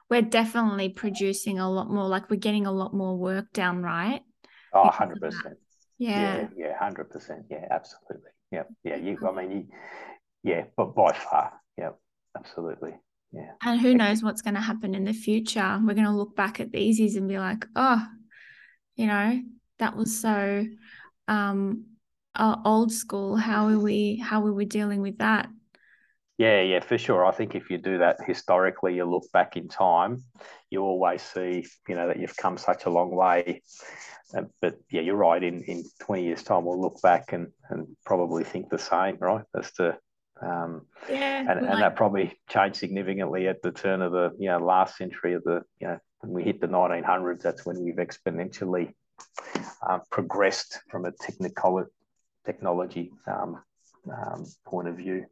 we're 0.09 0.23
definitely 0.23 0.91
producing 0.91 1.59
a 1.59 1.71
lot 1.71 1.91
more. 1.91 2.07
Like 2.07 2.31
we're 2.31 2.37
getting 2.37 2.67
a 2.67 2.73
lot 2.73 2.95
more 2.95 3.17
work 3.17 3.53
done, 3.53 3.83
right? 3.83 4.21
Oh, 4.73 4.83
100 4.83 5.21
percent. 5.21 5.57
Yeah. 5.99 6.49
Yeah, 6.57 6.79
hundred 6.79 7.11
percent. 7.11 7.47
Yeah, 7.51 7.67
absolutely. 7.71 8.31
Yeah, 8.53 8.65
yeah. 8.85 8.97
You, 8.97 9.19
I 9.27 9.33
mean, 9.33 9.51
you, 9.51 9.67
yeah, 10.43 10.65
but 10.77 10.95
by 10.95 11.13
far, 11.13 11.53
yeah, 11.79 11.91
absolutely. 12.37 12.93
Yeah. 13.33 13.53
And 13.63 13.81
who 13.81 13.95
knows 13.95 14.23
what's 14.23 14.43
going 14.43 14.55
to 14.55 14.61
happen 14.61 14.95
in 14.95 15.05
the 15.05 15.13
future? 15.13 15.81
We're 15.83 15.95
going 15.95 16.07
to 16.07 16.13
look 16.13 16.37
back 16.37 16.61
at 16.61 16.71
these 16.71 17.17
and 17.17 17.29
be 17.29 17.39
like, 17.39 17.67
oh, 17.75 18.07
you 18.95 19.07
know, 19.07 19.41
that 19.79 19.97
was 19.97 20.19
so 20.21 20.65
um 21.29 21.87
uh, 22.35 22.57
old 22.65 22.93
school. 22.93 23.37
How 23.37 23.69
are 23.69 23.79
we? 23.79 24.17
How 24.17 24.45
are 24.45 24.53
we 24.53 24.67
dealing 24.67 25.01
with 25.01 25.19
that? 25.19 25.49
Yeah, 26.39 26.61
yeah, 26.61 26.81
for 26.81 26.99
sure. 26.99 27.25
I 27.25 27.31
think 27.31 27.55
if 27.55 27.71
you 27.71 27.79
do 27.79 27.99
that 27.99 28.19
historically, 28.27 28.97
you 28.97 29.07
look 29.07 29.31
back 29.33 29.57
in 29.57 29.69
time, 29.69 30.23
you 30.71 30.83
always 30.83 31.23
see, 31.23 31.67
you 31.89 31.95
know, 31.95 32.09
that 32.09 32.19
you've 32.19 32.37
come 32.37 32.59
such 32.59 32.85
a 32.85 32.91
long 32.91 33.11
way. 33.15 33.63
Uh, 34.37 34.43
but 34.61 34.77
yeah, 34.91 35.01
you're 35.01 35.17
right. 35.17 35.43
In 35.43 35.63
in 35.63 35.85
20 36.01 36.25
years' 36.25 36.43
time, 36.43 36.65
we'll 36.65 36.81
look 36.81 37.01
back 37.01 37.33
and 37.33 37.53
and 37.71 37.87
probably 38.05 38.45
think 38.45 38.69
the 38.69 38.79
same, 38.79 39.17
right? 39.19 39.45
As 39.59 39.73
to 39.73 39.97
um, 40.43 40.87
yeah, 41.09 41.41
and, 41.49 41.65
and 41.65 41.81
that 41.81 41.97
probably 41.97 42.39
changed 42.51 42.77
significantly 42.77 43.49
at 43.49 43.63
the 43.63 43.73
turn 43.73 44.03
of 44.03 44.13
the 44.13 44.33
you 44.39 44.49
know 44.49 44.59
last 44.59 44.99
century 44.99 45.35
of 45.35 45.45
the 45.45 45.63
you 45.81 45.87
know 45.89 45.99
when 46.21 46.33
we 46.33 46.43
hit 46.43 46.61
the 46.61 46.67
1900s. 46.67 47.41
That's 47.41 47.65
when 47.65 47.83
we've 47.83 47.97
exponentially 47.97 48.93
uh, 49.89 50.01
progressed 50.11 50.81
from 50.91 51.07
a 51.07 51.13
technical 51.13 51.87
technology 52.45 53.13
um, 53.27 53.63
um, 54.13 54.45
point 54.67 54.89
of 54.89 54.97
view. 54.97 55.27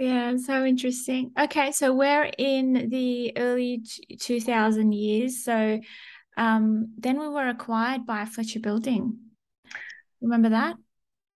Yeah, 0.00 0.38
so 0.38 0.64
interesting. 0.64 1.30
Okay, 1.38 1.72
so 1.72 1.92
we're 1.92 2.30
in 2.38 2.88
the 2.88 3.34
early 3.36 3.84
2000 4.18 4.92
years. 4.92 5.44
So 5.44 5.78
um, 6.38 6.94
then 6.96 7.20
we 7.20 7.28
were 7.28 7.48
acquired 7.48 8.06
by 8.06 8.24
Fletcher 8.24 8.60
Building. 8.60 9.18
Remember 10.22 10.48
that? 10.48 10.76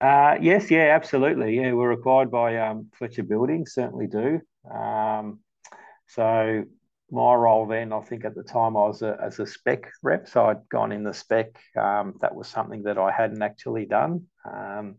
Uh, 0.01 0.39
yes, 0.41 0.71
yeah, 0.71 0.95
absolutely. 0.95 1.57
Yeah, 1.57 1.73
we're 1.73 1.91
acquired 1.91 2.31
by 2.31 2.57
um, 2.57 2.87
Fletcher 2.97 3.21
Building, 3.21 3.67
certainly 3.67 4.07
do. 4.07 4.41
Um, 4.67 5.41
so 6.07 6.63
my 7.11 7.35
role 7.35 7.67
then, 7.67 7.93
I 7.93 8.01
think 8.01 8.25
at 8.25 8.33
the 8.33 8.41
time 8.41 8.75
I 8.75 8.87
was 8.87 9.03
a, 9.03 9.15
as 9.21 9.37
a 9.37 9.45
spec 9.45 9.91
rep, 10.01 10.27
so 10.27 10.45
I'd 10.45 10.67
gone 10.69 10.91
in 10.91 11.03
the 11.03 11.13
spec. 11.13 11.55
Um, 11.77 12.15
that 12.21 12.33
was 12.33 12.47
something 12.47 12.81
that 12.83 12.97
I 12.97 13.11
hadn't 13.11 13.43
actually 13.43 13.85
done, 13.85 14.25
um, 14.43 14.95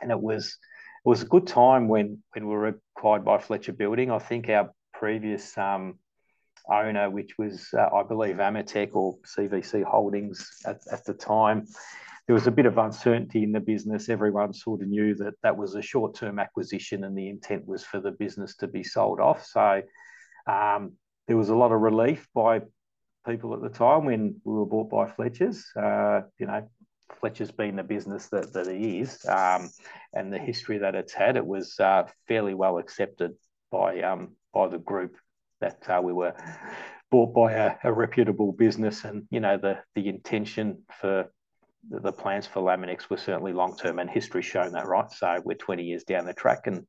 and 0.00 0.12
it 0.12 0.20
was 0.20 0.56
it 1.04 1.08
was 1.08 1.22
a 1.22 1.26
good 1.26 1.46
time 1.46 1.88
when 1.88 2.22
when 2.32 2.46
we 2.46 2.54
were 2.54 2.80
acquired 2.96 3.24
by 3.24 3.38
Fletcher 3.38 3.72
Building. 3.72 4.10
I 4.10 4.18
think 4.18 4.48
our 4.48 4.70
previous 4.92 5.56
um, 5.58 5.98
owner, 6.70 7.10
which 7.10 7.36
was 7.38 7.68
uh, 7.74 7.88
I 7.94 8.02
believe 8.02 8.36
Ametek 8.36 8.94
or 8.94 9.18
CVC 9.18 9.84
Holdings 9.84 10.48
at, 10.64 10.80
at 10.90 11.04
the 11.04 11.12
time, 11.12 11.66
there 12.26 12.34
was 12.34 12.46
a 12.46 12.50
bit 12.50 12.64
of 12.64 12.78
uncertainty 12.78 13.42
in 13.42 13.52
the 13.52 13.60
business. 13.60 14.08
Everyone 14.08 14.54
sort 14.54 14.80
of 14.80 14.88
knew 14.88 15.14
that 15.16 15.34
that 15.42 15.56
was 15.56 15.74
a 15.74 15.82
short 15.82 16.14
term 16.14 16.38
acquisition, 16.38 17.04
and 17.04 17.16
the 17.16 17.28
intent 17.28 17.66
was 17.66 17.84
for 17.84 18.00
the 18.00 18.12
business 18.12 18.56
to 18.56 18.66
be 18.66 18.82
sold 18.82 19.20
off. 19.20 19.44
So 19.44 19.82
um, 20.46 20.92
there 21.28 21.36
was 21.36 21.50
a 21.50 21.54
lot 21.56 21.72
of 21.72 21.80
relief 21.80 22.26
by 22.34 22.62
people 23.26 23.54
at 23.54 23.60
the 23.60 23.68
time 23.68 24.06
when 24.06 24.40
we 24.44 24.54
were 24.54 24.66
bought 24.66 24.90
by 24.90 25.06
Fletcher's. 25.06 25.66
Uh, 25.76 26.22
you 26.38 26.46
know, 26.46 26.66
Fletcher's 27.20 27.50
been 27.50 27.76
the 27.76 27.82
business 27.82 28.28
that, 28.28 28.52
that 28.52 28.66
it 28.66 28.80
is 28.80 29.24
um, 29.26 29.70
and 30.12 30.32
the 30.32 30.38
history 30.38 30.78
that 30.78 30.94
it's 30.94 31.12
had, 31.12 31.36
it 31.36 31.46
was 31.46 31.78
uh, 31.80 32.04
fairly 32.28 32.54
well 32.54 32.78
accepted 32.78 33.32
by 33.70 34.00
um, 34.02 34.32
by 34.52 34.68
the 34.68 34.78
group 34.78 35.16
that 35.60 35.82
uh, 35.88 36.00
we 36.02 36.12
were 36.12 36.34
bought 37.10 37.34
by 37.34 37.52
a, 37.52 37.74
a, 37.84 37.92
reputable 37.92 38.52
business, 38.52 39.04
and 39.04 39.24
you 39.30 39.40
know 39.40 39.56
the 39.56 39.78
the 39.94 40.08
intention 40.08 40.82
for 41.00 41.30
the, 41.90 42.00
the 42.00 42.12
plans 42.12 42.46
for 42.46 42.62
Laminex 42.62 43.10
were 43.10 43.16
certainly 43.16 43.52
long 43.52 43.76
term, 43.76 43.98
and 43.98 44.08
history's 44.08 44.44
shown 44.44 44.72
that, 44.72 44.86
right? 44.86 45.10
So 45.10 45.40
we're 45.44 45.54
20 45.54 45.82
years 45.82 46.04
down 46.04 46.26
the 46.26 46.32
track, 46.32 46.66
and 46.66 46.86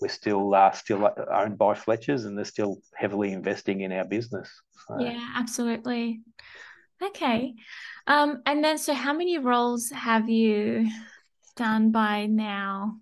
we're 0.00 0.08
still 0.08 0.54
uh, 0.54 0.72
still 0.72 1.10
owned 1.32 1.58
by 1.58 1.74
Fletcher's, 1.74 2.24
and 2.24 2.36
they're 2.36 2.44
still 2.44 2.78
heavily 2.94 3.32
investing 3.32 3.80
in 3.80 3.92
our 3.92 4.04
business. 4.04 4.50
So. 4.86 5.00
Yeah, 5.00 5.32
absolutely. 5.36 6.20
Okay. 7.02 7.54
Um, 8.06 8.42
and 8.46 8.62
then, 8.62 8.78
so 8.78 8.92
how 8.94 9.12
many 9.12 9.38
roles 9.38 9.90
have 9.90 10.28
you 10.28 10.88
done 11.56 11.90
by 11.92 12.26
now? 12.26 12.98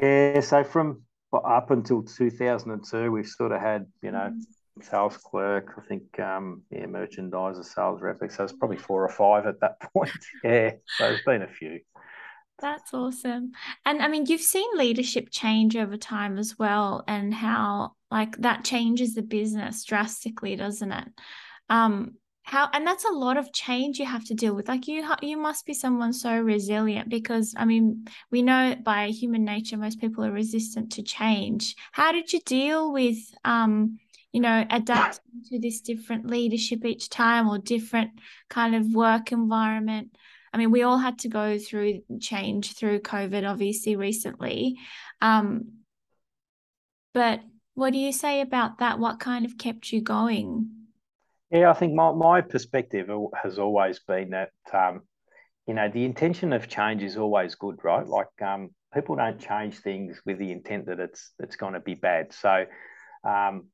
Yeah, 0.00 0.40
so 0.40 0.64
from 0.64 1.02
up 1.32 1.70
until 1.70 2.02
2002, 2.02 3.10
we've 3.10 3.26
sort 3.26 3.52
of 3.52 3.60
had, 3.60 3.86
you 4.02 4.10
know, 4.10 4.30
mm-hmm. 4.32 4.82
sales 4.82 5.16
clerk, 5.16 5.74
I 5.76 5.86
think, 5.86 6.18
um, 6.20 6.62
yeah, 6.70 6.86
merchandiser, 6.86 7.64
sales 7.64 8.00
rep. 8.00 8.18
So 8.30 8.44
it's 8.44 8.52
probably 8.52 8.76
four 8.76 9.04
or 9.04 9.08
five 9.08 9.46
at 9.46 9.60
that 9.60 9.80
point. 9.92 10.10
yeah, 10.44 10.70
so 10.86 11.08
there's 11.08 11.22
been 11.22 11.42
a 11.42 11.48
few. 11.48 11.80
That's 12.60 12.92
awesome. 12.92 13.52
And 13.84 14.02
I 14.02 14.08
mean, 14.08 14.26
you've 14.26 14.40
seen 14.40 14.66
leadership 14.76 15.28
change 15.30 15.76
over 15.76 15.96
time 15.96 16.38
as 16.38 16.58
well, 16.58 17.04
and 17.06 17.32
how 17.32 17.92
like 18.10 18.36
that 18.38 18.64
changes 18.64 19.14
the 19.14 19.22
business 19.22 19.84
drastically, 19.84 20.56
doesn't 20.56 20.90
it? 20.90 21.08
Um, 21.68 22.14
how 22.48 22.68
and 22.72 22.86
that's 22.86 23.04
a 23.04 23.12
lot 23.12 23.36
of 23.36 23.52
change 23.52 23.98
you 23.98 24.06
have 24.06 24.24
to 24.24 24.34
deal 24.34 24.54
with 24.54 24.68
like 24.68 24.88
you 24.88 25.06
you 25.20 25.36
must 25.36 25.66
be 25.66 25.74
someone 25.74 26.12
so 26.12 26.38
resilient 26.38 27.08
because 27.08 27.54
i 27.58 27.64
mean 27.64 28.06
we 28.30 28.40
know 28.40 28.74
by 28.82 29.08
human 29.08 29.44
nature 29.44 29.76
most 29.76 30.00
people 30.00 30.24
are 30.24 30.32
resistant 30.32 30.92
to 30.92 31.02
change. 31.02 31.76
How 31.92 32.12
did 32.12 32.32
you 32.32 32.40
deal 32.40 32.92
with 32.92 33.18
um 33.44 33.98
you 34.32 34.40
know 34.40 34.64
adapting 34.70 35.42
to 35.50 35.58
this 35.58 35.80
different 35.80 36.26
leadership 36.26 36.84
each 36.84 37.08
time 37.08 37.48
or 37.48 37.58
different 37.58 38.12
kind 38.48 38.74
of 38.74 38.94
work 38.94 39.32
environment? 39.32 40.16
I 40.52 40.58
mean 40.58 40.70
we 40.70 40.82
all 40.82 40.98
had 40.98 41.18
to 41.20 41.28
go 41.28 41.58
through 41.58 42.02
change 42.20 42.74
through 42.74 43.00
covid 43.00 43.48
obviously 43.48 43.96
recently. 43.96 44.76
Um 45.20 45.72
but 47.12 47.40
what 47.74 47.92
do 47.92 47.98
you 47.98 48.12
say 48.12 48.40
about 48.40 48.78
that? 48.78 48.98
What 48.98 49.20
kind 49.20 49.44
of 49.44 49.56
kept 49.56 49.92
you 49.92 50.00
going 50.00 50.77
yeah, 51.50 51.70
I 51.70 51.74
think 51.74 51.94
my, 51.94 52.12
my 52.12 52.40
perspective 52.40 53.08
has 53.42 53.58
always 53.58 54.00
been 54.00 54.30
that, 54.30 54.50
um, 54.72 55.02
you 55.66 55.74
know, 55.74 55.88
the 55.88 56.04
intention 56.04 56.52
of 56.52 56.68
change 56.68 57.02
is 57.02 57.16
always 57.16 57.54
good, 57.54 57.82
right? 57.82 58.06
Like 58.06 58.42
um, 58.42 58.70
people 58.92 59.16
don't 59.16 59.40
change 59.40 59.78
things 59.78 60.20
with 60.26 60.38
the 60.38 60.52
intent 60.52 60.86
that 60.86 61.00
it's 61.00 61.32
it's 61.38 61.56
going 61.56 61.74
to 61.74 61.80
be 61.80 61.94
bad. 61.94 62.32
So, 62.32 62.66
um, 63.24 63.68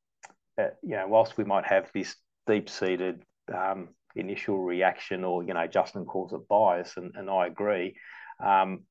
uh, 0.60 0.68
you 0.82 0.96
know, 0.96 1.06
whilst 1.08 1.36
we 1.36 1.44
might 1.44 1.66
have 1.66 1.90
this 1.92 2.14
deep 2.46 2.68
seated 2.68 3.22
um, 3.52 3.88
initial 4.14 4.58
reaction, 4.58 5.24
or 5.24 5.42
you 5.42 5.54
know, 5.54 5.66
Justin 5.66 6.04
calls 6.04 6.32
it 6.32 6.48
bias, 6.48 6.94
and, 6.96 7.12
and 7.16 7.28
I 7.28 7.46
agree 7.46 7.96
um, 8.44 8.84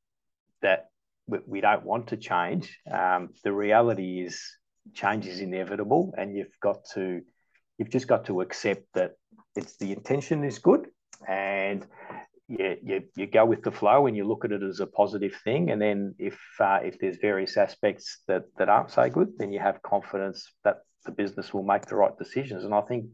that 0.61 0.87
we, 1.27 1.39
we, 1.45 1.61
don't 1.61 1.85
want 1.85 2.07
to 2.07 2.17
change. 2.17 2.77
Um, 2.91 3.29
the 3.43 3.53
reality 3.53 4.21
is, 4.25 4.41
change 4.93 5.25
is 5.25 5.39
inevitable, 5.39 6.13
and 6.17 6.35
you've 6.35 6.59
got 6.61 6.85
to 6.95 7.21
You've 7.77 7.89
just 7.89 8.07
got 8.07 8.25
to 8.25 8.41
accept 8.41 8.85
that 8.93 9.13
it's 9.55 9.77
the 9.77 9.91
intention 9.91 10.43
is 10.43 10.59
good 10.59 10.87
and 11.27 11.85
you, 12.47 12.77
you, 12.83 13.03
you 13.15 13.27
go 13.27 13.45
with 13.45 13.63
the 13.63 13.71
flow 13.71 14.07
and 14.07 14.15
you 14.17 14.25
look 14.25 14.45
at 14.45 14.51
it 14.51 14.63
as 14.63 14.79
a 14.79 14.87
positive 14.87 15.33
thing. 15.43 15.71
And 15.71 15.81
then 15.81 16.15
if 16.19 16.37
uh, 16.59 16.79
if 16.83 16.99
there's 16.99 17.17
various 17.17 17.57
aspects 17.57 18.19
that, 18.27 18.43
that 18.57 18.69
aren't 18.69 18.91
so 18.91 19.09
good, 19.09 19.33
then 19.37 19.51
you 19.51 19.59
have 19.59 19.81
confidence 19.81 20.51
that 20.63 20.81
the 21.05 21.11
business 21.11 21.53
will 21.53 21.63
make 21.63 21.85
the 21.85 21.95
right 21.95 22.17
decisions. 22.17 22.63
And 22.63 22.73
I 22.73 22.81
think 22.81 23.05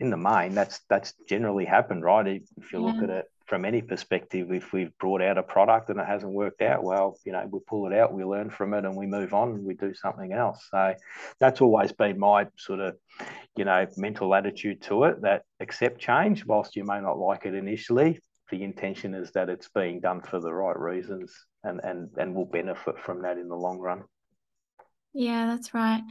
in 0.00 0.10
the 0.10 0.16
main, 0.16 0.54
that's 0.54 0.80
that's 0.88 1.14
generally 1.28 1.64
happened, 1.64 2.02
right? 2.02 2.26
If 2.26 2.72
you 2.72 2.80
yeah. 2.80 2.92
look 2.92 3.02
at 3.02 3.10
it 3.10 3.26
from 3.46 3.64
any 3.64 3.82
perspective, 3.82 4.52
if 4.52 4.72
we've 4.72 4.96
brought 4.98 5.22
out 5.22 5.38
a 5.38 5.42
product 5.42 5.90
and 5.90 5.98
it 5.98 6.06
hasn't 6.06 6.32
worked 6.32 6.62
out, 6.62 6.82
well, 6.82 7.18
you 7.24 7.32
know, 7.32 7.46
we 7.50 7.58
pull 7.66 7.86
it 7.86 7.96
out, 7.96 8.12
we 8.12 8.24
learn 8.24 8.50
from 8.50 8.74
it, 8.74 8.84
and 8.84 8.96
we 8.96 9.06
move 9.06 9.34
on 9.34 9.50
and 9.50 9.64
we 9.64 9.74
do 9.74 9.94
something 9.94 10.32
else. 10.32 10.66
So 10.70 10.94
that's 11.38 11.60
always 11.60 11.92
been 11.92 12.18
my 12.18 12.46
sort 12.56 12.80
of, 12.80 12.96
you 13.56 13.64
know, 13.64 13.86
mental 13.96 14.34
attitude 14.34 14.82
to 14.82 15.04
it 15.04 15.22
that 15.22 15.42
accept 15.60 16.00
change, 16.00 16.44
whilst 16.46 16.76
you 16.76 16.84
may 16.84 17.00
not 17.00 17.18
like 17.18 17.46
it 17.46 17.54
initially. 17.54 18.20
The 18.50 18.62
intention 18.62 19.14
is 19.14 19.30
that 19.32 19.48
it's 19.48 19.68
being 19.68 20.00
done 20.00 20.20
for 20.20 20.38
the 20.38 20.52
right 20.52 20.78
reasons 20.78 21.34
and 21.64 21.80
and 21.82 22.10
and 22.18 22.34
will 22.34 22.44
benefit 22.44 22.98
from 22.98 23.22
that 23.22 23.38
in 23.38 23.48
the 23.48 23.56
long 23.56 23.78
run. 23.78 24.04
Yeah, 25.14 25.46
that's 25.46 25.74
right. 25.74 26.02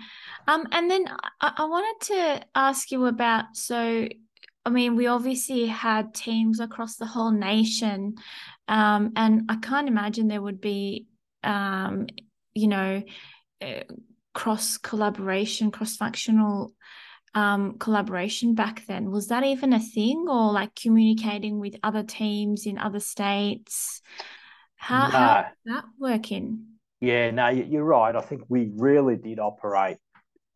Um, 0.47 0.67
and 0.71 0.89
then 0.89 1.05
I, 1.39 1.53
I 1.57 1.65
wanted 1.65 2.05
to 2.07 2.45
ask 2.53 2.91
you 2.91 3.05
about 3.05 3.45
so 3.53 4.07
I 4.65 4.69
mean, 4.69 4.95
we 4.95 5.07
obviously 5.07 5.65
had 5.65 6.13
teams 6.13 6.59
across 6.59 6.97
the 6.97 7.05
whole 7.05 7.31
nation, 7.31 8.15
um, 8.67 9.13
and 9.15 9.49
I 9.49 9.55
can't 9.55 9.87
imagine 9.87 10.27
there 10.27 10.41
would 10.41 10.61
be, 10.61 11.07
um, 11.43 12.07
you 12.53 12.67
know, 12.67 13.01
uh, 13.61 13.83
cross 14.33 14.77
collaboration, 14.77 15.71
cross 15.71 15.95
functional 15.95 16.73
um, 17.33 17.79
collaboration 17.79 18.53
back 18.53 18.85
then. 18.85 19.09
Was 19.09 19.27
that 19.27 19.43
even 19.43 19.73
a 19.73 19.79
thing, 19.79 20.27
or 20.29 20.51
like 20.51 20.75
communicating 20.75 21.59
with 21.59 21.75
other 21.81 22.03
teams 22.03 22.67
in 22.67 22.77
other 22.77 22.99
states? 22.99 24.01
How, 24.75 25.07
no. 25.07 25.11
how 25.11 25.45
that 25.65 25.85
working? 25.99 26.65
Yeah, 26.99 27.31
no, 27.31 27.49
you're 27.49 27.83
right. 27.83 28.15
I 28.15 28.21
think 28.21 28.43
we 28.47 28.69
really 28.75 29.15
did 29.15 29.39
operate 29.39 29.97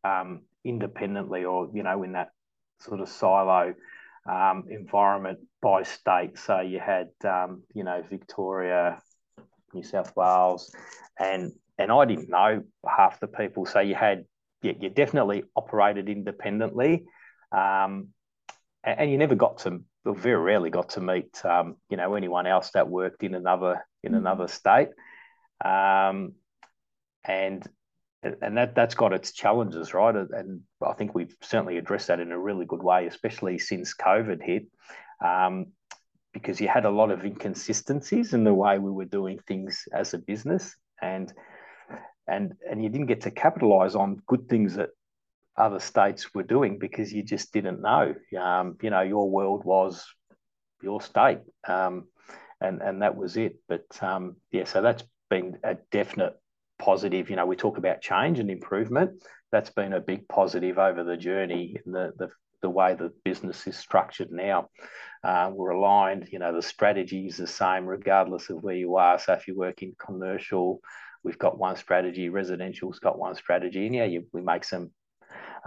um, 0.04 0.42
independently 0.64 1.44
or 1.44 1.70
you 1.74 1.82
know 1.82 2.04
in 2.04 2.12
that 2.12 2.30
sort 2.80 3.00
of 3.00 3.10
silo 3.10 3.74
um, 4.26 4.66
environment 4.70 5.40
by 5.62 5.84
state. 5.84 6.38
So 6.38 6.62
you 6.62 6.80
had 6.80 7.10
um, 7.24 7.64
you 7.74 7.84
know 7.84 8.04
Victoria, 8.10 9.02
New 9.74 9.84
South 9.84 10.16
Wales, 10.16 10.74
and 11.20 11.52
and 11.78 11.92
I 11.92 12.06
didn't 12.06 12.30
know 12.30 12.64
half 12.88 13.20
the 13.20 13.28
people. 13.28 13.66
So 13.66 13.80
you 13.80 13.96
had 13.96 14.26
yeah, 14.62 14.74
you 14.80 14.90
definitely 14.90 15.44
operated 15.56 16.10
independently, 16.10 17.06
um, 17.52 18.10
and, 18.84 19.00
and, 19.00 19.12
you 19.12 19.18
never 19.18 19.36
got 19.36 19.60
to 19.60 19.84
very 20.06 20.38
rarely 20.38 20.70
got 20.70 20.90
to 20.90 21.02
meet 21.02 21.44
um, 21.46 21.76
you 21.90 21.98
know 21.98 22.16
anyone 22.16 22.48
else 22.48 22.72
that 22.74 22.90
worked 22.90 23.24
in 23.24 23.36
another 23.36 23.86
in 24.04 24.14
mm. 24.14 24.18
another 24.18 24.48
state. 24.48 24.90
Um, 25.64 26.34
and 27.24 27.66
and 28.42 28.58
that 28.58 28.76
that's 28.76 28.96
got 28.96 29.14
its 29.14 29.32
challenges, 29.32 29.94
right? 29.94 30.16
And 30.16 30.62
I 30.86 30.94
think 30.94 31.14
we've 31.14 31.36
certainly 31.42 31.78
addressed 31.78 32.08
that 32.08 32.20
in 32.20 32.32
a 32.32 32.40
really 32.40 32.66
good 32.66 32.82
way, 32.82 33.06
especially 33.08 33.60
since 33.60 33.94
COVID 33.94 34.42
hit, 34.42 34.66
um, 35.24 35.68
because 36.34 36.60
you 36.60 36.68
had 36.68 36.86
a 36.86 36.90
lot 36.90 37.12
of 37.12 37.24
inconsistencies 37.24 38.34
in 38.34 38.44
the 38.44 38.54
way 38.54 38.80
we 38.80 38.92
were 38.92 39.06
doing 39.06 39.40
things 39.48 39.88
as 39.94 40.14
a 40.14 40.18
business, 40.18 40.76
and 41.02 41.32
and 42.28 42.54
and 42.70 42.84
you 42.84 42.90
didn't 42.90 43.08
get 43.08 43.22
to 43.22 43.32
capitalize 43.32 43.96
on 43.96 44.22
good 44.28 44.50
things 44.50 44.76
that 44.76 44.90
other 45.58 45.80
states 45.80 46.34
were 46.34 46.44
doing 46.44 46.80
because 46.80 47.14
you 47.14 47.24
just 47.24 47.54
didn't 47.54 47.82
know. 47.82 48.16
Um, 48.40 48.78
you 48.82 48.90
know, 48.90 49.02
your 49.02 49.30
world 49.30 49.64
was 49.64 50.06
your 50.82 51.02
state, 51.02 51.40
um, 51.68 52.08
and 52.60 52.82
and 52.82 53.02
that 53.02 53.16
was 53.16 53.38
it. 53.38 53.58
But 53.68 53.86
um, 54.02 54.38
yeah, 54.52 54.66
so 54.66 54.82
that's 54.82 55.04
been 55.30 55.58
a 55.64 55.76
definite 55.92 56.36
positive. 56.80 57.30
You 57.30 57.36
know, 57.36 57.46
we 57.46 57.56
talk 57.56 57.78
about 57.78 58.02
change 58.02 58.40
and 58.40 58.50
improvement. 58.50 59.24
That's 59.52 59.70
been 59.70 59.94
a 59.94 60.00
big 60.00 60.28
positive 60.28 60.78
over 60.78 61.04
the 61.04 61.18
journey 61.18 61.78
in 61.86 61.92
the 61.92 62.14
the, 62.18 62.30
the 62.62 62.70
way 62.70 62.96
the 62.96 63.12
business 63.24 63.68
is 63.68 63.78
structured 63.78 64.32
now. 64.32 64.70
Uh, 65.24 65.52
we're 65.54 65.72
aligned. 65.72 66.30
You 66.32 66.40
know, 66.40 66.54
the 66.54 66.62
strategy 66.62 67.28
is 67.28 67.38
the 67.38 67.48
same 67.48 67.86
regardless 67.86 68.50
of 68.50 68.64
where 68.64 68.76
you 68.76 68.98
are. 68.98 69.20
So 69.20 69.34
if 69.34 69.48
you 69.48 69.56
work 69.56 69.82
in 69.82 69.96
commercial, 69.98 70.82
we've 71.24 71.40
got 71.40 71.58
one 71.58 71.76
strategy. 71.76 72.30
Residential's 72.30 73.00
got 73.00 73.18
one 73.18 73.36
strategy, 73.36 73.86
and 73.86 73.96
yeah, 73.96 74.06
you, 74.06 74.26
we 74.34 74.42
make 74.42 74.64
some 74.64 74.92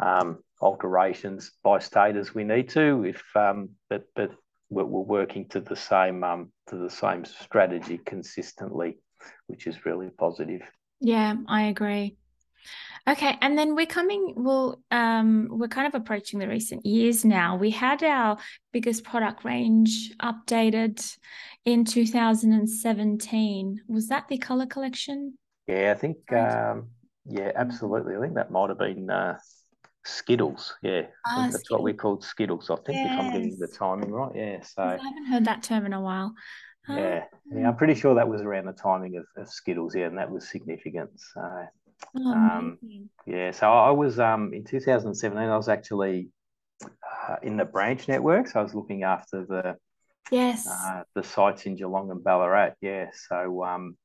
um, 0.01 0.39
alterations 0.61 1.53
by 1.63 1.79
state 1.79 2.17
as 2.17 2.35
we 2.35 2.45
need 2.45 2.69
to. 2.71 3.05
If 3.05 3.23
um, 3.37 3.71
but 3.91 4.05
but 4.15 4.31
we're, 4.71 4.85
we're 4.85 5.01
working 5.01 5.49
to 5.49 5.61
the 5.61 5.77
same 5.77 6.23
um, 6.25 6.53
to 6.69 6.77
the 6.77 6.91
same 6.91 7.25
strategy 7.25 7.99
consistently, 8.05 8.99
which 9.47 9.67
is 9.67 9.85
really 9.85 10.11
positive. 10.11 10.63
Yeah, 11.01 11.35
I 11.47 11.65
agree. 11.65 12.17
Okay, 13.09 13.39
and 13.41 13.57
then 13.57 13.75
we're 13.75 13.87
coming. 13.87 14.35
Well, 14.37 14.83
um, 14.91 15.49
we're 15.51 15.69
kind 15.69 15.87
of 15.87 15.95
approaching 15.95 16.39
the 16.39 16.49
recent 16.49 16.85
years 16.85 17.25
now. 17.25 17.57
We 17.57 17.71
had 17.71 18.03
our 18.03 18.37
biggest 18.71 19.03
product 19.03 19.45
range 19.45 20.13
updated 20.23 21.17
in 21.65 21.87
2017. 21.87 23.81
Was 23.89 24.09
that 24.09 24.29
the 24.29 24.37
color 24.37 24.67
collection? 24.67 25.39
Yeah, 25.67 25.93
I 25.97 25.99
think. 25.99 26.31
Um, 26.33 26.89
yeah, 27.25 27.53
absolutely. 27.55 28.17
I 28.17 28.21
think 28.21 28.35
that 28.35 28.51
might 28.51 28.69
have 28.69 28.79
been 28.79 29.09
uh, 29.09 29.39
Skittles. 30.05 30.75
Yeah, 30.83 31.03
ah, 31.27 31.43
that's 31.43 31.57
Skittles. 31.57 31.71
what 31.71 31.83
we 31.83 31.93
called 31.95 32.25
Skittles. 32.25 32.69
I 32.69 32.77
think 32.77 32.97
yes. 32.97 33.13
if 33.13 33.21
I'm 33.21 33.33
getting 33.33 33.57
the 33.59 33.69
timing 33.69 34.11
right. 34.11 34.33
Yeah, 34.35 34.63
so 34.63 34.83
I 34.83 34.99
haven't 34.99 35.27
heard 35.27 35.45
that 35.47 35.63
term 35.63 35.87
in 35.87 35.93
a 35.93 36.01
while. 36.01 36.35
Yeah, 36.89 37.25
yeah, 37.53 37.69
I'm 37.69 37.77
pretty 37.77 37.95
sure 37.95 38.15
that 38.15 38.29
was 38.29 38.43
around 38.43 38.67
the 38.67 38.73
timing 38.73 39.17
of, 39.17 39.27
of 39.37 39.51
Skittles, 39.51 39.95
yeah, 39.95 40.07
and 40.07 40.19
that 40.19 40.31
was 40.31 40.49
significant. 40.49 41.11
So, 41.17 41.67
oh, 42.17 42.33
um, 42.33 42.79
yeah, 43.27 43.51
so 43.51 43.71
I 43.71 43.91
was 43.91 44.19
um, 44.19 44.53
in 44.55 44.65
2017. 44.65 45.39
I 45.39 45.57
was 45.57 45.69
actually 45.69 46.29
uh, 46.83 47.37
in 47.43 47.57
the 47.57 47.65
branch 47.65 48.09
network, 48.09 48.49
so 48.49 48.61
I 48.61 48.63
was 48.63 48.75
looking 48.75 49.03
after 49.03 49.45
the 49.45 49.77
yes 50.31 50.67
uh, 50.69 51.03
the 51.15 51.23
sites 51.23 51.67
in 51.67 51.77
Geelong 51.77 52.11
and 52.11 52.23
Ballarat. 52.23 52.75
Yeah, 52.81 53.07
so 53.29 53.65
um, 53.65 53.97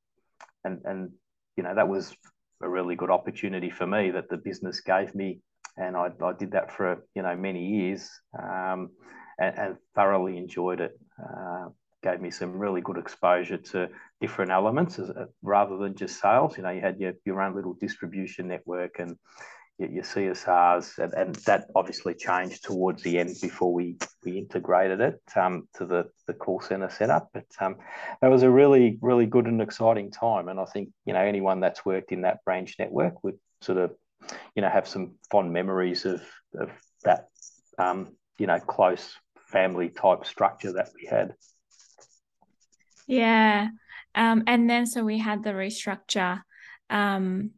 and 0.64 0.80
and 0.84 1.10
you 1.56 1.62
know 1.62 1.74
that 1.74 1.88
was 1.88 2.14
a 2.62 2.68
really 2.68 2.96
good 2.96 3.10
opportunity 3.10 3.70
for 3.70 3.86
me 3.86 4.10
that 4.10 4.28
the 4.28 4.36
business 4.36 4.80
gave 4.80 5.14
me, 5.14 5.40
and 5.76 5.96
I, 5.96 6.10
I 6.22 6.32
did 6.32 6.52
that 6.52 6.72
for 6.72 7.04
you 7.14 7.22
know 7.22 7.36
many 7.36 7.66
years, 7.66 8.10
um, 8.38 8.90
and, 9.38 9.58
and 9.58 9.76
thoroughly 9.94 10.38
enjoyed 10.38 10.80
it. 10.80 10.98
Uh, 11.18 11.68
gave 12.04 12.20
me 12.20 12.30
some 12.30 12.52
really 12.52 12.82
good 12.82 12.98
exposure 12.98 13.56
to 13.56 13.88
different 14.20 14.50
elements 14.50 14.98
as, 14.98 15.08
uh, 15.10 15.24
rather 15.42 15.78
than 15.78 15.96
just 15.96 16.20
sales. 16.20 16.56
You 16.56 16.62
know, 16.62 16.70
you 16.70 16.82
had 16.82 17.00
your, 17.00 17.14
your 17.24 17.40
own 17.40 17.56
little 17.56 17.72
distribution 17.72 18.46
network 18.46 18.98
and 18.98 19.16
your, 19.78 19.90
your 19.90 20.04
CSRs, 20.04 20.98
and, 20.98 21.14
and, 21.14 21.34
that 21.46 21.66
obviously 21.74 22.14
changed 22.14 22.62
towards 22.62 23.02
the 23.02 23.18
end 23.18 23.34
before 23.40 23.72
we, 23.72 23.96
we 24.22 24.38
integrated 24.38 25.00
it 25.00 25.20
um, 25.34 25.66
to 25.76 25.86
the, 25.86 26.04
the 26.26 26.34
call 26.34 26.60
center 26.60 26.90
setup. 26.90 27.30
But 27.32 27.46
um, 27.58 27.76
that 28.20 28.28
was 28.28 28.42
a 28.42 28.50
really, 28.50 28.98
really 29.00 29.26
good 29.26 29.46
and 29.46 29.62
exciting 29.62 30.10
time. 30.10 30.48
And 30.48 30.60
I 30.60 30.66
think, 30.66 30.90
you 31.06 31.14
know, 31.14 31.20
anyone 31.20 31.60
that's 31.60 31.86
worked 31.86 32.12
in 32.12 32.20
that 32.22 32.44
branch 32.44 32.76
network 32.78 33.24
would 33.24 33.38
sort 33.62 33.78
of, 33.78 33.92
you 34.54 34.62
know, 34.62 34.68
have 34.68 34.86
some 34.86 35.14
fond 35.30 35.52
memories 35.52 36.04
of, 36.04 36.22
of 36.54 36.70
that, 37.02 37.28
um, 37.78 38.12
you 38.38 38.46
know, 38.46 38.60
close 38.60 39.14
family 39.46 39.88
type 39.88 40.26
structure 40.26 40.72
that 40.74 40.90
we 40.94 41.06
had. 41.06 41.34
Yeah. 43.06 43.68
Um, 44.14 44.44
and 44.46 44.68
then 44.68 44.86
so 44.86 45.04
we 45.04 45.18
had 45.18 45.42
the 45.42 45.50
restructure. 45.50 46.42
Um, 46.90 47.50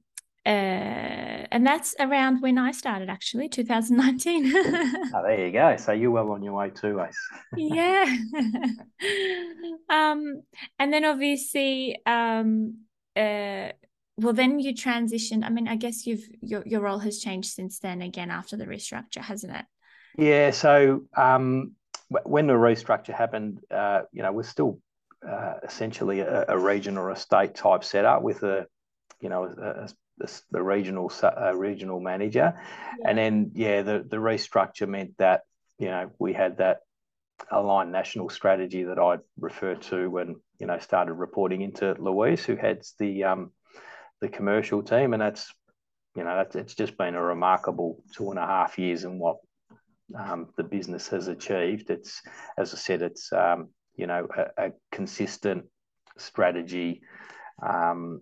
uh, 0.46 1.44
and 1.50 1.66
that's 1.66 1.96
around 1.98 2.40
when 2.40 2.56
I 2.56 2.70
started, 2.70 3.10
actually, 3.10 3.48
2019. 3.48 4.52
oh, 4.56 5.22
there 5.24 5.44
you 5.44 5.50
go. 5.50 5.76
So 5.76 5.90
you're 5.90 6.12
well 6.12 6.30
on 6.30 6.42
your 6.44 6.52
way 6.52 6.70
too, 6.70 7.00
Ace. 7.00 7.18
yeah. 7.56 8.04
um, 9.90 10.42
and 10.78 10.92
then 10.92 11.04
obviously, 11.04 11.98
um, 12.06 12.78
uh, 13.16 13.70
well, 14.18 14.32
then 14.32 14.60
you 14.60 14.72
transitioned. 14.72 15.44
I 15.44 15.48
mean, 15.48 15.66
I 15.66 15.74
guess 15.74 16.06
you've 16.06 16.24
your 16.40 16.62
your 16.64 16.80
role 16.80 17.00
has 17.00 17.18
changed 17.18 17.50
since 17.50 17.80
then. 17.80 18.00
Again, 18.00 18.30
after 18.30 18.56
the 18.56 18.66
restructure, 18.66 19.22
hasn't 19.22 19.54
it? 19.54 19.64
Yeah. 20.16 20.52
So 20.52 21.02
um, 21.16 21.72
when 22.08 22.46
the 22.46 22.54
restructure 22.54 23.14
happened, 23.14 23.60
uh, 23.68 24.02
you 24.12 24.22
know, 24.22 24.30
we're 24.30 24.44
still 24.44 24.78
uh, 25.28 25.54
essentially 25.62 26.20
a, 26.20 26.44
a, 26.48 26.58
region 26.58 26.96
or 26.96 27.10
a 27.10 27.16
state 27.16 27.54
type 27.54 27.82
setup 27.82 28.22
with 28.22 28.42
a, 28.42 28.66
you 29.20 29.28
know, 29.28 29.44
a, 29.44 29.84
a, 29.84 29.88
the 30.50 30.62
regional 30.62 31.12
regional 31.54 32.00
manager, 32.00 32.54
yeah. 32.56 33.08
and 33.08 33.18
then 33.18 33.50
yeah, 33.54 33.82
the 33.82 34.04
the 34.08 34.16
restructure 34.16 34.88
meant 34.88 35.16
that 35.18 35.42
you 35.78 35.88
know 35.88 36.10
we 36.18 36.32
had 36.32 36.58
that 36.58 36.78
aligned 37.50 37.92
national 37.92 38.30
strategy 38.30 38.84
that 38.84 38.98
I 38.98 39.18
referred 39.38 39.82
to 39.82 40.08
when 40.08 40.36
you 40.58 40.66
know 40.66 40.78
started 40.78 41.14
reporting 41.14 41.60
into 41.60 41.94
Louise, 41.98 42.44
who 42.44 42.56
heads 42.56 42.94
the 42.98 43.24
um, 43.24 43.52
the 44.20 44.28
commercial 44.28 44.82
team, 44.82 45.12
and 45.12 45.20
that's 45.20 45.52
you 46.16 46.24
know 46.24 46.36
that's 46.36 46.56
it's 46.56 46.74
just 46.74 46.96
been 46.96 47.14
a 47.14 47.22
remarkable 47.22 48.02
two 48.14 48.30
and 48.30 48.38
a 48.38 48.46
half 48.46 48.78
years 48.78 49.04
and 49.04 49.20
what 49.20 49.36
um, 50.18 50.48
the 50.56 50.64
business 50.64 51.08
has 51.08 51.28
achieved. 51.28 51.90
It's 51.90 52.22
as 52.56 52.72
I 52.72 52.76
said, 52.78 53.02
it's 53.02 53.32
um, 53.32 53.68
you 53.96 54.06
know, 54.06 54.28
a, 54.36 54.66
a 54.66 54.72
consistent 54.92 55.64
strategy 56.18 57.02
um, 57.62 58.20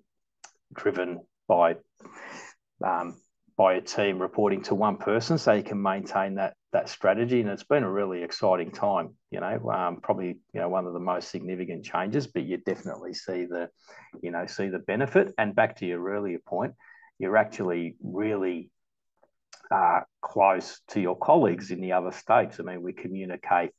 driven 0.73 1.21
by 1.49 1.77
um, 2.85 3.17
by 3.57 3.75
a 3.75 3.81
team 3.81 4.21
reporting 4.21 4.63
to 4.63 4.75
one 4.75 4.97
person, 4.97 5.39
so 5.39 5.53
you 5.53 5.63
can 5.63 5.81
maintain 5.81 6.37
that 6.37 6.55
that 6.73 6.89
strategy. 6.89 7.41
And 7.41 7.49
it's 7.49 7.65
been 7.65 7.85
a 7.85 7.91
really 7.91 8.23
exciting 8.23 8.73
time. 8.73 9.17
You 9.31 9.41
know, 9.41 9.71
um, 9.71 10.01
probably 10.03 10.39
you 10.53 10.61
know 10.61 10.69
one 10.69 10.87
of 10.87 10.93
the 10.93 11.01
most 11.01 11.31
significant 11.31 11.85
changes, 11.85 12.27
but 12.27 12.45
you 12.45 12.57
definitely 12.59 13.15
see 13.15 13.45
the, 13.45 13.69
you 14.23 14.31
know, 14.31 14.47
see 14.47 14.69
the 14.69 14.81
benefit. 14.81 15.33
And 15.39 15.55
back 15.55 15.77
to 15.77 15.87
your 15.87 16.05
earlier 16.09 16.39
point, 16.45 16.75
you're 17.19 17.37
actually 17.37 17.97
really 18.03 18.71
uh, 19.71 20.01
close 20.21 20.81
to 20.89 21.01
your 21.01 21.17
colleagues 21.17 21.71
in 21.71 21.81
the 21.81 21.93
other 21.93 22.13
states. 22.13 22.59
I 22.59 22.65
mean, 22.65 22.83
we 22.83 22.93
communicate 22.93 23.71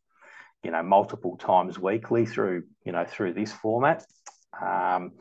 you 0.65 0.71
know 0.71 0.81
multiple 0.81 1.37
times 1.37 1.77
weekly 1.77 2.25
through 2.25 2.63
you 2.83 2.91
know 2.91 3.05
through 3.05 3.33
this 3.33 3.53
format. 3.53 4.03
Um, 4.59 5.11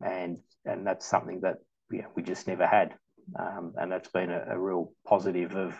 and 0.00 0.38
and 0.64 0.86
that's 0.86 1.06
something 1.06 1.40
that 1.40 1.56
know, 1.90 2.08
we 2.14 2.22
just 2.22 2.46
never 2.46 2.66
had. 2.66 2.94
Um, 3.38 3.74
and 3.76 3.90
that's 3.90 4.08
been 4.08 4.30
a, 4.30 4.44
a, 4.50 4.58
real 4.58 4.92
positive 5.06 5.56
of 5.56 5.76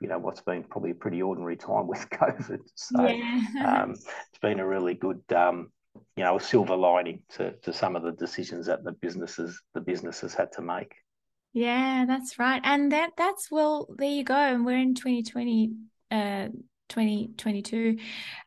you 0.00 0.08
know 0.08 0.18
what's 0.18 0.42
been 0.42 0.64
probably 0.64 0.90
a 0.90 0.94
pretty 0.94 1.22
ordinary 1.22 1.56
time 1.56 1.86
with 1.86 2.08
covid. 2.12 2.60
So 2.74 3.06
yeah. 3.06 3.82
um, 3.82 3.92
it's 3.92 4.38
been 4.42 4.60
a 4.60 4.66
really 4.66 4.94
good 4.94 5.22
um, 5.34 5.70
you 6.14 6.24
know 6.24 6.36
a 6.36 6.40
silver 6.40 6.76
lining 6.76 7.22
to, 7.36 7.52
to 7.62 7.72
some 7.72 7.96
of 7.96 8.02
the 8.02 8.12
decisions 8.12 8.66
that 8.66 8.84
the 8.84 8.92
businesses 8.92 9.60
the 9.72 9.80
businesses 9.80 10.34
had 10.34 10.52
to 10.52 10.62
make. 10.62 10.94
Yeah 11.54 12.04
that's 12.06 12.38
right. 12.38 12.60
And 12.64 12.92
that 12.92 13.12
that's 13.16 13.50
well 13.50 13.88
there 13.96 14.10
you 14.10 14.24
go. 14.24 14.34
And 14.34 14.66
we're 14.66 14.78
in 14.78 14.94
2020 14.94 15.72
uh 16.10 16.48
2022. 16.88 17.98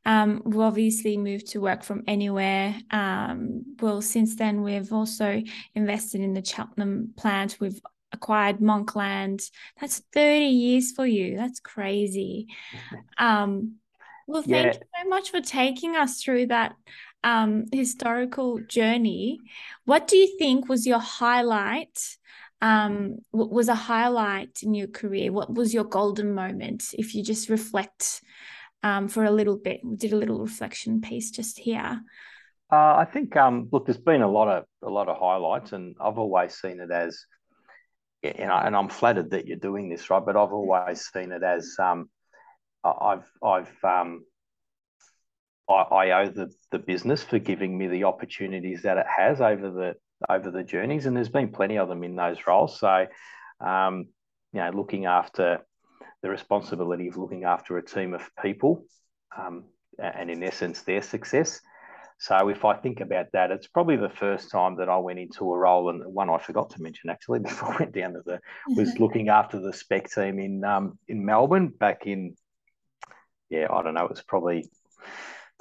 Um, 0.06 0.42
we 0.46 0.64
obviously 0.64 1.18
moved 1.18 1.48
to 1.48 1.62
work 1.62 1.84
from 1.84 2.04
anywhere. 2.08 2.76
Um, 2.92 3.76
well, 3.80 4.02
since 4.02 4.36
then, 4.36 4.62
we've 4.62 4.92
also 4.92 5.42
invested 5.76 6.22
in 6.22 6.34
the 6.34 6.44
Cheltenham 6.44 7.14
plant. 7.16 7.58
We've 7.60 7.80
acquired 8.12 8.60
Monkland. 8.60 9.50
That's 9.80 10.02
30 10.14 10.46
years 10.46 10.92
for 10.92 11.06
you. 11.06 11.38
That's 11.38 11.60
crazy. 11.60 12.48
Um, 13.18 13.76
well, 14.28 14.44
thank 14.44 14.66
yeah. 14.66 14.74
you 14.74 15.04
so 15.04 15.10
much 15.10 15.32
for 15.32 15.42
taking 15.42 15.96
us 15.96 16.22
through 16.22 16.48
that 16.48 16.76
um, 17.24 17.66
historical 17.72 18.60
journey. 18.60 19.40
What 19.86 20.08
do 20.08 20.18
you 20.18 20.38
think 20.38 20.68
was 20.68 20.88
your 20.88 21.00
highlight? 21.00 22.18
Um, 22.62 23.18
what 23.32 23.52
was 23.52 23.70
a 23.70 23.76
highlight 23.76 24.62
in 24.62 24.74
your 24.74 24.88
career? 24.88 25.32
What 25.32 25.54
was 25.54 25.74
your 25.74 25.84
golden 25.84 26.34
moment? 26.36 26.94
If 26.94 27.16
you 27.16 27.24
just 27.24 27.50
reflect 27.50 28.22
um, 28.84 29.08
for 29.08 29.24
a 29.24 29.32
little 29.32 29.58
bit, 29.58 29.82
we 29.84 29.96
did 29.96 30.14
a 30.14 30.18
little 30.18 30.40
reflection 30.40 31.02
piece 31.02 31.32
just 31.32 31.58
here. 31.60 32.02
Uh, 32.72 32.96
I 32.98 33.06
think 33.06 33.36
um, 33.36 33.68
look, 33.72 33.86
there's 33.86 33.98
been 33.98 34.22
a 34.22 34.32
lot 34.32 34.48
of 34.48 34.64
a 34.84 34.90
lot 34.90 35.10
of 35.10 35.18
highlights, 35.18 35.74
and 35.74 35.96
I've 36.00 36.18
always 36.18 36.54
seen 36.54 36.80
it 36.80 36.92
as, 36.92 37.26
you 38.24 38.46
know, 38.46 38.56
and 38.56 38.76
I'm 38.76 38.90
flattered 38.90 39.32
that 39.32 39.46
you're 39.46 39.58
doing 39.58 39.90
this, 39.90 40.10
right? 40.10 40.24
But 40.26 40.38
I've 40.38 40.54
always 40.54 41.06
seen 41.14 41.32
it 41.32 41.44
as 41.44 41.76
um, 41.80 42.10
I've 42.84 43.30
I've 43.44 43.84
um, 43.84 44.24
I, 45.70 45.74
I 45.74 46.22
owe 46.22 46.30
the, 46.30 46.50
the 46.72 46.80
business 46.80 47.24
for 47.24 47.40
giving 47.40 47.78
me 47.78 47.88
the 47.88 48.06
opportunities 48.06 48.84
that 48.84 48.98
it 48.98 49.06
has 49.08 49.42
over 49.42 49.70
the 49.70 49.96
over 50.30 50.52
the 50.52 50.64
journeys, 50.64 51.06
and 51.06 51.16
there's 51.16 51.30
been 51.30 51.52
plenty 51.52 51.78
of 51.78 51.88
them 51.88 52.04
in 52.04 52.16
those 52.16 52.38
roles. 52.48 52.80
So, 52.80 53.08
um, 53.60 54.08
you 54.54 54.60
know, 54.60 54.72
looking 54.74 55.06
after 55.06 55.60
the 56.22 56.30
responsibility 56.30 57.08
of 57.08 57.18
looking 57.18 57.44
after 57.44 57.78
a 57.78 57.86
team 57.86 58.14
of 58.14 58.30
people, 58.42 58.86
um, 59.38 59.66
and 59.98 60.30
in 60.30 60.44
essence, 60.44 60.82
their 60.82 61.02
success. 61.02 61.62
So 62.20 62.50
if 62.50 62.66
I 62.66 62.76
think 62.76 63.00
about 63.00 63.32
that, 63.34 63.50
it's 63.50 63.66
probably 63.66 63.96
the 63.96 64.08
first 64.10 64.52
time 64.52 64.78
that 64.78 64.90
I 64.90 64.98
went 64.98 65.18
into 65.18 65.52
a 65.52 65.58
role, 65.58 65.90
and 65.90 66.06
one 66.14 66.30
I 66.30 66.38
forgot 66.38 66.70
to 66.72 66.82
mention 66.82 67.10
actually 67.10 67.40
before 67.50 67.74
I 67.74 67.78
went 67.80 67.96
down 67.96 68.14
to 68.14 68.22
the 68.24 68.40
was 68.76 68.96
looking 69.00 69.30
after 69.30 69.60
the 69.60 69.74
spec 69.74 70.12
team 70.12 70.40
in 70.40 70.64
um, 70.64 71.00
in 71.08 71.26
Melbourne 71.26 71.70
back 71.70 72.06
in 72.06 72.36
yeah 73.50 73.68
I 73.72 73.82
don't 73.82 73.96
know 73.96 74.06
it 74.06 74.12
was 74.12 74.22
probably 74.22 74.70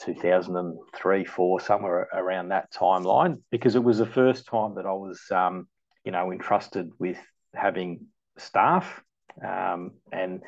2003 0.04 1.24
four 1.24 1.60
somewhere 1.60 2.08
around 2.12 2.48
that 2.48 2.72
timeline 2.72 3.40
because 3.50 3.76
it 3.76 3.84
was 3.84 3.98
the 3.98 4.06
first 4.06 4.46
time 4.46 4.74
that 4.76 4.86
I 4.86 4.92
was 4.92 5.20
um, 5.30 5.68
you 6.04 6.12
know 6.12 6.32
entrusted 6.32 6.90
with 6.98 7.18
having 7.54 8.06
staff 8.38 9.02
um, 9.44 9.92
and 10.12 10.40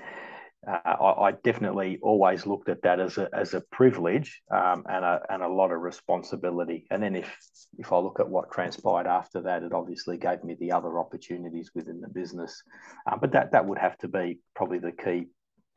uh, 0.66 0.78
I, 0.84 1.28
I, 1.28 1.32
definitely 1.42 1.98
always 2.02 2.46
looked 2.46 2.68
at 2.68 2.82
that 2.82 3.00
as 3.00 3.18
a, 3.18 3.28
as 3.32 3.54
a 3.54 3.62
privilege 3.72 4.42
um, 4.50 4.84
and, 4.88 5.04
a, 5.04 5.20
and 5.28 5.42
a 5.42 5.48
lot 5.48 5.72
of 5.72 5.80
responsibility. 5.80 6.86
And 6.90 7.02
then 7.02 7.16
if 7.16 7.36
if 7.78 7.92
I 7.92 7.98
look 7.98 8.20
at 8.20 8.28
what 8.28 8.52
transpired 8.52 9.08
after 9.08 9.40
that, 9.42 9.64
it 9.64 9.72
obviously 9.72 10.18
gave 10.18 10.44
me 10.44 10.56
the 10.60 10.72
other 10.72 10.98
opportunities 10.98 11.70
within 11.74 12.00
the 12.00 12.08
business. 12.08 12.62
Um, 13.10 13.18
but 13.20 13.32
that 13.32 13.52
that 13.52 13.66
would 13.66 13.78
have 13.78 13.98
to 13.98 14.08
be 14.08 14.38
probably 14.54 14.78
the 14.78 14.92
key 14.92 15.26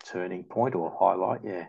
turning 0.05 0.43
point 0.43 0.75
or 0.75 0.95
highlight. 0.99 1.41
Yeah. 1.43 1.65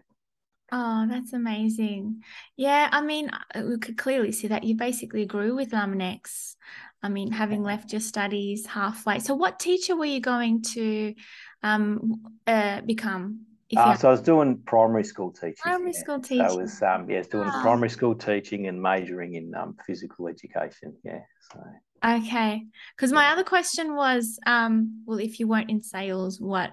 Oh, 0.73 1.07
that's 1.09 1.33
amazing. 1.33 2.23
Yeah, 2.57 2.89
I 2.91 3.01
mean, 3.01 3.31
uh, 3.55 3.63
we 3.69 3.79
could 3.79 3.97
clearly 3.97 4.33
see 4.33 4.49
that 4.49 4.65
you 4.65 4.77
basically 4.77 5.25
grew 5.25 5.55
with 5.55 5.71
Laminex. 5.71 6.57
I 7.03 7.09
mean, 7.09 7.31
having 7.31 7.63
left 7.63 7.93
your 7.93 8.01
studies 8.01 8.67
halfway. 8.67 9.21
So, 9.21 9.35
what 9.35 9.61
teacher 9.61 9.97
were 9.97 10.07
you 10.07 10.21
going 10.21 10.63
to 10.75 11.15
um, 11.63 12.23
uh, 12.47 12.81
become? 12.81 13.47
Uh, 13.77 13.97
so 13.97 14.09
I 14.09 14.11
was 14.13 14.21
doing 14.21 14.59
primary 14.65 15.05
school 15.05 15.33
teaching. 15.33 15.57
Primary 15.63 15.93
yeah. 15.93 16.01
school 16.01 16.21
teaching. 16.21 16.49
So 16.49 16.55
I 16.55 16.63
was 16.63 16.83
um, 16.83 17.11
yeah, 17.11 17.23
doing 17.23 17.49
oh. 17.53 17.63
primary 17.63 17.91
school 17.91 18.15
teaching 18.15 18.69
and 18.69 18.81
majoring 18.81 19.35
in 19.35 19.55
um, 19.55 19.77
physical 19.87 20.29
education. 20.29 20.95
Yeah. 21.05 21.21
So. 21.53 21.61
Okay, 22.05 22.65
because 22.95 23.13
my 23.13 23.31
other 23.31 23.43
question 23.43 23.97
was, 23.97 24.39
um, 24.47 25.03
well, 25.07 25.19
if 25.19 25.41
you 25.41 25.49
weren't 25.49 25.71
in 25.71 25.83
sales, 25.83 26.41
what? 26.41 26.71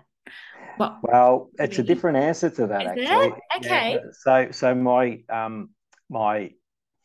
Well, 0.79 1.49
it's 1.59 1.79
a 1.79 1.83
different 1.83 2.17
answer 2.17 2.49
to 2.49 2.67
that. 2.67 2.85
Actually. 2.87 3.33
Okay. 3.57 3.93
Yeah. 3.93 3.99
So, 4.11 4.47
so 4.51 4.75
my 4.75 5.19
um, 5.29 5.69
my 6.09 6.51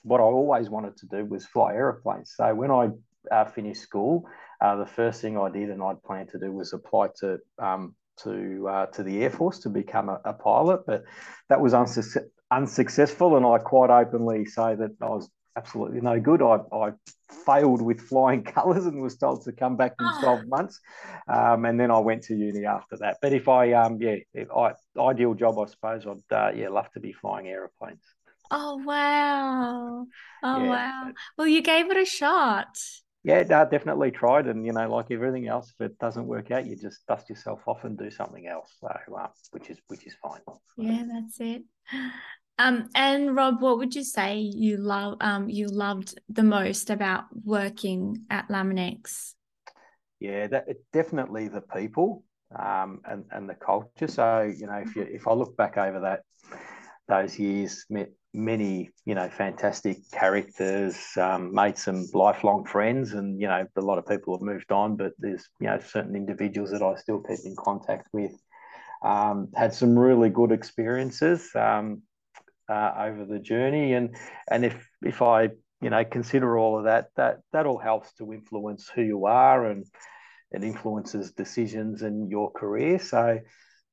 what 0.03 0.21
I 0.21 0.25
always 0.25 0.71
wanted 0.71 0.97
to 0.99 1.07
do 1.07 1.25
was 1.25 1.47
fly 1.47 1.75
aeroplanes. 1.75 2.35
So 2.37 2.55
when 2.55 2.71
I 2.71 2.91
uh, 3.31 3.45
finished 3.45 3.83
school, 3.83 4.25
uh, 4.61 4.77
the 4.77 4.87
first 4.87 5.21
thing 5.21 5.39
I 5.39 5.51
did 5.51 5.71
and 5.71 5.83
I'd 5.83 6.03
planned 6.03 6.31
to 6.31 6.39
do 6.39 6.53
was 6.53 6.73
apply 6.73 7.09
to 7.21 7.39
um, 7.59 7.95
to 8.23 8.69
uh, 8.69 8.87
to 8.87 9.03
the 9.03 9.23
Air 9.23 9.31
Force 9.31 9.59
to 9.61 9.69
become 9.69 10.09
a, 10.09 10.21
a 10.25 10.33
pilot, 10.33 10.87
but 10.87 11.05
that 11.49 11.61
was 11.61 11.73
unsu- 11.73 12.25
unsuccessful. 12.51 13.37
And 13.37 13.47
I 13.47 13.59
quite 13.59 13.91
openly 13.91 14.45
say 14.45 14.75
that 14.75 14.91
I 15.01 15.09
was 15.09 15.29
absolutely 15.57 16.01
no 16.01 16.21
good. 16.21 16.43
I, 16.43 16.59
I 16.73 16.93
failed 17.47 17.83
with 17.83 18.01
flying 18.01 18.43
colours 18.57 18.87
and 18.87 19.01
was 19.01 19.17
told 19.17 19.45
to 19.45 19.53
come 19.53 19.77
back 19.77 19.95
in 19.99 20.07
ah. 20.07 20.21
12 20.21 20.47
months. 20.49 20.81
Um, 21.29 21.65
and 21.65 21.79
then 21.79 21.91
I 21.91 21.99
went 21.99 22.23
to 22.25 22.35
uni 22.35 22.67
after 22.67 22.97
that. 22.99 23.19
But 23.23 23.33
if 23.33 23.49
I, 23.49 23.73
um, 23.73 23.99
yeah, 24.01 24.17
if 24.35 24.51
I, 24.51 24.75
ideal 24.99 25.35
job, 25.35 25.59
I 25.59 25.67
suppose, 25.67 26.07
I'd, 26.07 26.35
uh, 26.35 26.53
yeah, 26.55 26.69
love 26.69 26.91
to 26.93 27.01
be 27.01 27.13
flying 27.13 27.49
aeroplanes. 27.49 28.03
Oh, 28.51 28.77
wow. 28.77 30.07
Oh, 30.43 30.63
yeah. 30.63 30.69
wow. 30.69 31.13
Well, 31.37 31.47
you 31.47 31.63
gave 31.63 31.91
it 31.91 31.97
a 31.97 32.07
shot 32.07 32.79
yeah, 33.25 33.43
no, 33.43 33.69
definitely 33.69 34.11
tried, 34.11 34.47
and 34.47 34.65
you 34.65 34.73
know, 34.73 34.89
like 34.89 35.11
everything 35.11 35.49
else, 35.49 35.73
if 35.79 35.85
it 35.85 35.99
doesn't 35.99 36.27
work 36.27 36.51
out, 36.51 36.67
you 36.67 36.77
just 36.77 37.07
dust 37.07 37.29
yourself 37.29 37.61
off 37.67 37.85
and 37.85 37.99
do 37.99 38.11
something 38.11 38.47
else. 38.47 38.77
So, 38.81 38.89
uh, 38.89 39.29
which 39.51 39.71
is 39.71 39.79
which 39.89 40.07
is 40.07 40.15
fine. 40.23 40.41
Yeah, 40.77 41.05
that's 41.07 41.41
it. 41.41 41.65
Um, 42.59 42.89
and 42.95 43.37
Rob, 43.37 43.63
what 43.63 43.79
would 43.79 43.95
you 43.95 44.05
say 44.05 44.39
you 44.39 44.77
love 44.79 45.17
um 45.21 45.49
you 45.49 45.69
loved 45.69 46.19
the 46.29 46.43
most 46.43 46.91
about 46.91 47.25
working 47.45 48.25
at 48.31 48.49
Laminex? 48.49 49.35
Yeah, 50.21 50.49
that 50.49 50.67
definitely 50.93 51.49
the 51.49 51.61
people 51.61 52.25
um 52.59 53.01
and 53.05 53.25
and 53.31 53.49
the 53.49 53.55
culture. 53.55 54.09
So 54.09 54.43
you 54.43 54.67
know, 54.67 54.83
if 54.85 54.97
you 54.97 55.03
if 55.03 55.29
I 55.29 55.33
look 55.33 55.57
back 55.57 55.79
over 55.79 56.01
that 56.01 56.23
those 57.09 57.39
years, 57.39 57.87
met 57.89 58.11
many, 58.35 58.91
you 59.07 59.15
know, 59.15 59.29
fantastic 59.31 59.99
characters, 60.13 60.99
um, 61.17 61.55
made 61.55 61.79
some 61.79 62.07
lifelong 62.13 62.65
friends, 62.65 63.15
and 63.15 63.41
you 63.41 63.49
know, 63.49 63.67
a 63.77 63.81
lot 63.81 63.99
of 63.99 64.07
people 64.07 64.35
have 64.37 64.43
moved 64.43 64.71
on, 64.71 64.97
but 64.97 65.13
there's 65.19 65.49
you 65.61 65.67
know 65.67 65.79
certain 65.81 66.15
individuals 66.15 66.71
that 66.71 66.83
I 66.83 66.95
still 66.97 67.21
keep 67.21 67.41
in 67.45 67.57
contact 67.57 68.09
with. 68.13 68.33
Um, 69.03 69.49
had 69.55 69.73
some 69.73 69.97
really 69.97 70.29
good 70.29 70.51
experiences 70.51 71.49
um, 71.55 72.03
uh, 72.69 72.93
over 72.99 73.25
the 73.25 73.39
journey, 73.39 73.95
and 73.95 74.17
and 74.51 74.65
if 74.65 74.89
if 75.03 75.23
I 75.23 75.51
you 75.81 75.91
know 75.91 76.05
consider 76.05 76.59
all 76.59 76.79
of 76.79 76.85
that, 76.85 77.09
that 77.17 77.41
that 77.53 77.67
all 77.67 77.79
helps 77.79 78.13
to 78.15 78.33
influence 78.33 78.89
who 78.95 79.03
you 79.03 79.27
are 79.27 79.67
and 79.67 79.87
it 80.51 80.65
influences 80.65 81.33
decisions 81.33 82.03
in 82.03 82.29
your 82.31 82.51
career. 82.51 82.99
So 82.99 83.41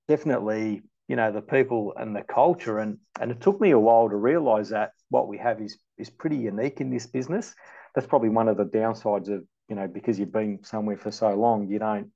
definitely 0.07 0.81
you 1.07 1.15
know 1.15 1.31
the 1.31 1.41
people 1.41 1.93
and 1.97 2.15
the 2.15 2.23
culture. 2.23 2.79
And 2.79 2.97
and 3.19 3.31
it 3.31 3.41
took 3.41 3.59
me 3.59 3.71
a 3.71 3.79
while 3.79 4.09
to 4.09 4.15
realize 4.15 4.69
that 4.69 4.91
what 5.09 5.27
we 5.27 5.37
have 5.37 5.61
is 5.61 5.77
is 5.97 6.09
pretty 6.09 6.37
unique 6.37 6.81
in 6.81 6.89
this 6.89 7.07
business. 7.07 7.53
That's 7.93 8.07
probably 8.07 8.29
one 8.29 8.47
of 8.47 8.57
the 8.57 8.65
downsides 8.65 9.29
of 9.29 9.43
you 9.69 9.75
know 9.75 9.87
because 9.87 10.19
you've 10.19 10.31
been 10.31 10.63
somewhere 10.63 10.97
for 10.97 11.11
so 11.11 11.33
long 11.33 11.67
you 11.67 11.79
don't 11.79 12.11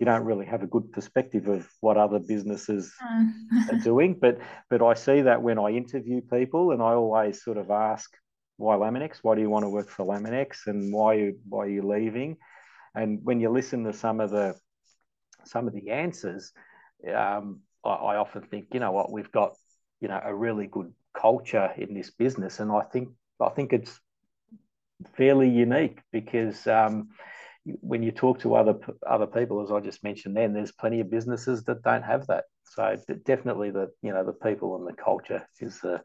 you 0.00 0.06
don't 0.06 0.24
really 0.24 0.46
have 0.46 0.62
a 0.62 0.66
good 0.66 0.90
perspective 0.92 1.46
of 1.46 1.68
what 1.80 1.96
other 1.96 2.18
businesses 2.18 2.92
are 3.70 3.78
doing 3.84 4.16
but 4.18 4.38
but 4.68 4.82
i 4.82 4.94
see 4.94 5.20
that 5.20 5.42
when 5.42 5.58
i 5.58 5.68
interview 5.68 6.20
people 6.22 6.72
and 6.72 6.82
i 6.82 6.92
always 6.92 7.42
sort 7.44 7.58
of 7.58 7.70
ask 7.70 8.10
why 8.60 8.76
laminex? 8.76 9.20
Why 9.22 9.34
do 9.34 9.40
you 9.40 9.48
want 9.48 9.64
to 9.64 9.70
work 9.70 9.88
for 9.88 10.04
laminex? 10.04 10.66
And 10.66 10.92
why 10.92 11.14
you, 11.14 11.38
why 11.48 11.64
are 11.64 11.68
you 11.68 11.82
leaving? 11.82 12.36
And 12.94 13.20
when 13.22 13.40
you 13.40 13.48
listen 13.48 13.84
to 13.84 13.92
some 13.94 14.20
of 14.20 14.30
the 14.30 14.54
some 15.46 15.66
of 15.66 15.72
the 15.72 15.90
answers 15.90 16.52
um, 17.08 17.60
I, 17.82 17.88
I 17.88 18.16
often 18.16 18.42
think, 18.42 18.66
you 18.74 18.80
know 18.80 18.92
what, 18.92 19.10
we've 19.10 19.32
got, 19.32 19.54
you 20.02 20.08
know, 20.08 20.20
a 20.22 20.34
really 20.34 20.66
good 20.66 20.92
culture 21.14 21.72
in 21.78 21.94
this 21.94 22.10
business, 22.10 22.60
and 22.60 22.70
I 22.70 22.82
think 22.82 23.08
I 23.40 23.48
think 23.48 23.72
it's 23.72 23.98
fairly 25.16 25.48
unique 25.48 26.00
because 26.12 26.66
um, 26.66 27.08
when 27.64 28.02
you 28.02 28.10
talk 28.10 28.40
to 28.40 28.54
other 28.54 28.74
other 29.08 29.26
people, 29.26 29.62
as 29.62 29.70
I 29.70 29.80
just 29.80 30.02
mentioned, 30.02 30.36
then 30.36 30.52
there's 30.52 30.72
plenty 30.72 31.00
of 31.00 31.10
businesses 31.10 31.62
that 31.64 31.82
don't 31.82 32.02
have 32.02 32.26
that. 32.28 32.44
So 32.64 32.96
definitely, 33.24 33.70
the 33.70 33.90
you 34.02 34.12
know 34.12 34.24
the 34.24 34.32
people 34.32 34.76
and 34.76 34.86
the 34.86 35.02
culture 35.02 35.46
is 35.60 35.80
the 35.80 36.00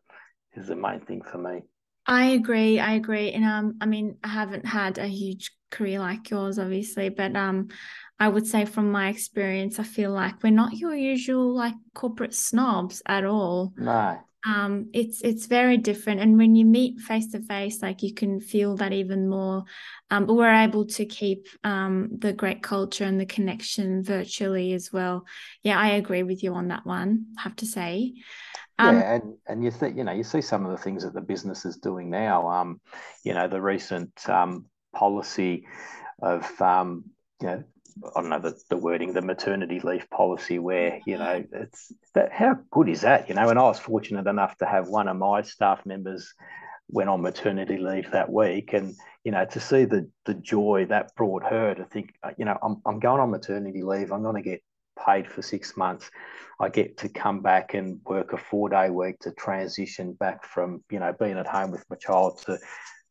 is 0.56 0.68
the 0.68 0.76
main 0.76 1.02
thing 1.02 1.22
for 1.22 1.38
me. 1.38 1.62
I 2.08 2.26
agree. 2.28 2.80
I 2.80 2.94
agree. 2.94 3.32
And 3.32 3.44
um, 3.44 3.78
I 3.82 3.88
mean, 3.88 4.18
I 4.24 4.28
haven't 4.28 4.66
had 4.66 4.98
a 5.00 5.08
huge 5.08 5.52
career 5.72 6.00
like 6.00 6.30
yours, 6.30 6.60
obviously, 6.60 7.10
but 7.10 7.36
um, 7.36 7.70
I 8.20 8.28
would 8.28 8.46
say 8.46 8.66
from 8.66 8.92
my 8.92 9.10
experience, 9.10 9.80
I 9.80 9.84
feel 9.84 10.12
like 10.12 10.44
we're 10.44 10.52
not 10.52 10.78
your 10.78 10.96
usual 10.96 11.56
like 11.56 11.74
corporate 11.96 12.36
snobs 12.36 13.02
at 13.08 13.26
all. 13.26 13.74
No. 13.76 14.20
Um, 14.46 14.90
it's 14.94 15.22
it's 15.22 15.48
very 15.48 15.78
different, 15.78 16.22
and 16.22 16.38
when 16.38 16.56
you 16.56 16.66
meet 16.66 17.00
face 17.00 17.32
to 17.32 17.42
face, 17.42 17.82
like 17.82 18.04
you 18.04 18.14
can 18.14 18.40
feel 18.40 18.76
that 18.78 18.94
even 18.94 19.28
more. 19.28 19.64
Um, 20.12 20.28
but 20.28 20.36
we're 20.36 20.54
able 20.54 20.86
to 20.86 21.06
keep 21.06 21.48
um 21.64 22.10
the 22.20 22.32
great 22.32 22.62
culture 22.62 23.06
and 23.06 23.20
the 23.20 23.26
connection 23.26 24.04
virtually 24.04 24.74
as 24.74 24.94
well. 24.94 25.26
Yeah, 25.64 25.80
I 25.80 25.90
agree 25.94 26.24
with 26.24 26.44
you 26.44 26.54
on 26.54 26.68
that 26.68 26.86
one. 26.86 27.26
I 27.40 27.42
have 27.42 27.56
to 27.58 27.66
say. 27.66 28.14
Um, 28.78 28.98
yeah, 28.98 29.16
and, 29.16 29.34
and 29.48 29.64
you 29.64 29.72
think 29.72 29.98
you 29.98 30.04
know 30.04 30.12
you 30.12 30.24
see 30.24 30.42
some 30.42 30.66
of 30.66 30.72
the 30.72 30.78
things 30.78 31.04
that 31.04 31.14
the 31.14 31.22
business 31.22 31.66
is 31.66 31.78
doing 31.78 32.10
now. 32.10 32.48
Um, 32.48 32.82
you 33.24 33.34
know 33.34 33.48
the 33.48 33.62
recent 33.62 34.30
um, 34.30 34.66
policy 34.94 35.66
of 36.22 36.62
um, 36.62 37.06
you 37.42 37.48
know 37.48 37.64
I 38.04 38.22
don't 38.22 38.30
know 38.30 38.40
the, 38.40 38.60
the 38.70 38.78
wording, 38.78 39.14
the 39.14 39.22
maternity 39.22 39.80
leave 39.80 40.10
policy, 40.10 40.60
where 40.60 41.00
you 41.06 41.18
know 41.18 41.44
it's 41.52 41.94
that. 42.14 42.32
How 42.32 42.58
good 42.72 42.90
is 42.90 43.02
that? 43.02 43.30
You 43.30 43.36
know, 43.36 43.50
and 43.50 43.58
I 43.58 43.64
was 43.64 43.80
fortunate 43.80 44.28
enough 44.28 44.58
to 44.58 44.66
have 44.66 44.88
one 44.88 45.08
of 45.08 45.18
my 45.18 45.42
staff 45.44 45.86
members 45.86 46.34
went 46.90 47.10
on 47.10 47.22
maternity 47.22 47.78
leave 47.78 48.12
that 48.12 48.32
week, 48.32 48.74
and 48.74 48.94
you 49.24 49.32
know 49.32 49.46
to 49.46 49.60
see 49.60 49.86
the 49.86 50.10
the 50.26 50.34
joy 50.34 50.86
that 50.90 51.16
brought 51.16 51.44
her 51.44 51.74
to 51.74 51.86
think, 51.86 52.14
uh, 52.24 52.32
you 52.38 52.46
know, 52.46 52.58
I'm 52.62 52.82
I'm 52.86 53.00
going 53.00 53.22
on 53.22 53.32
maternity 53.32 53.82
leave. 53.82 54.12
I'm 54.12 54.24
going 54.24 54.42
to 54.42 54.50
get 54.50 54.62
paid 55.06 55.30
for 55.30 55.42
six 55.42 55.78
months. 55.78 56.10
I 56.60 56.70
get 56.70 56.98
to 57.00 57.10
come 57.10 57.42
back 57.42 57.74
and 57.74 58.00
work 58.06 58.34
a 58.34 58.38
four 58.38 58.70
day 58.70 58.90
week 58.90 59.20
to 59.20 59.32
transition 59.32 60.14
back 60.14 60.46
from 60.46 60.84
you 60.90 61.00
know 61.00 61.14
being 61.18 61.38
at 61.38 61.48
home 61.48 61.72
with 61.72 61.86
my 61.90 61.96
child 61.96 62.42
to 62.46 62.58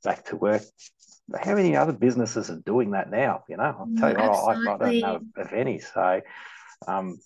back 0.02 0.24
to 0.26 0.36
work 0.36 0.62
how 1.40 1.54
many 1.54 1.76
other 1.76 1.92
businesses 1.92 2.50
are 2.50 2.60
doing 2.60 2.90
that 2.92 3.10
now? 3.10 3.44
You 3.48 3.56
know, 3.56 3.64
I'll 3.64 3.88
tell 3.96 4.10
you, 4.10 4.18
I, 4.18 4.52
I, 4.52 4.76
don't 4.78 5.00
know 5.00 5.20
of 5.36 5.52
any. 5.52 5.78
So 5.78 6.20
um, 6.86 7.18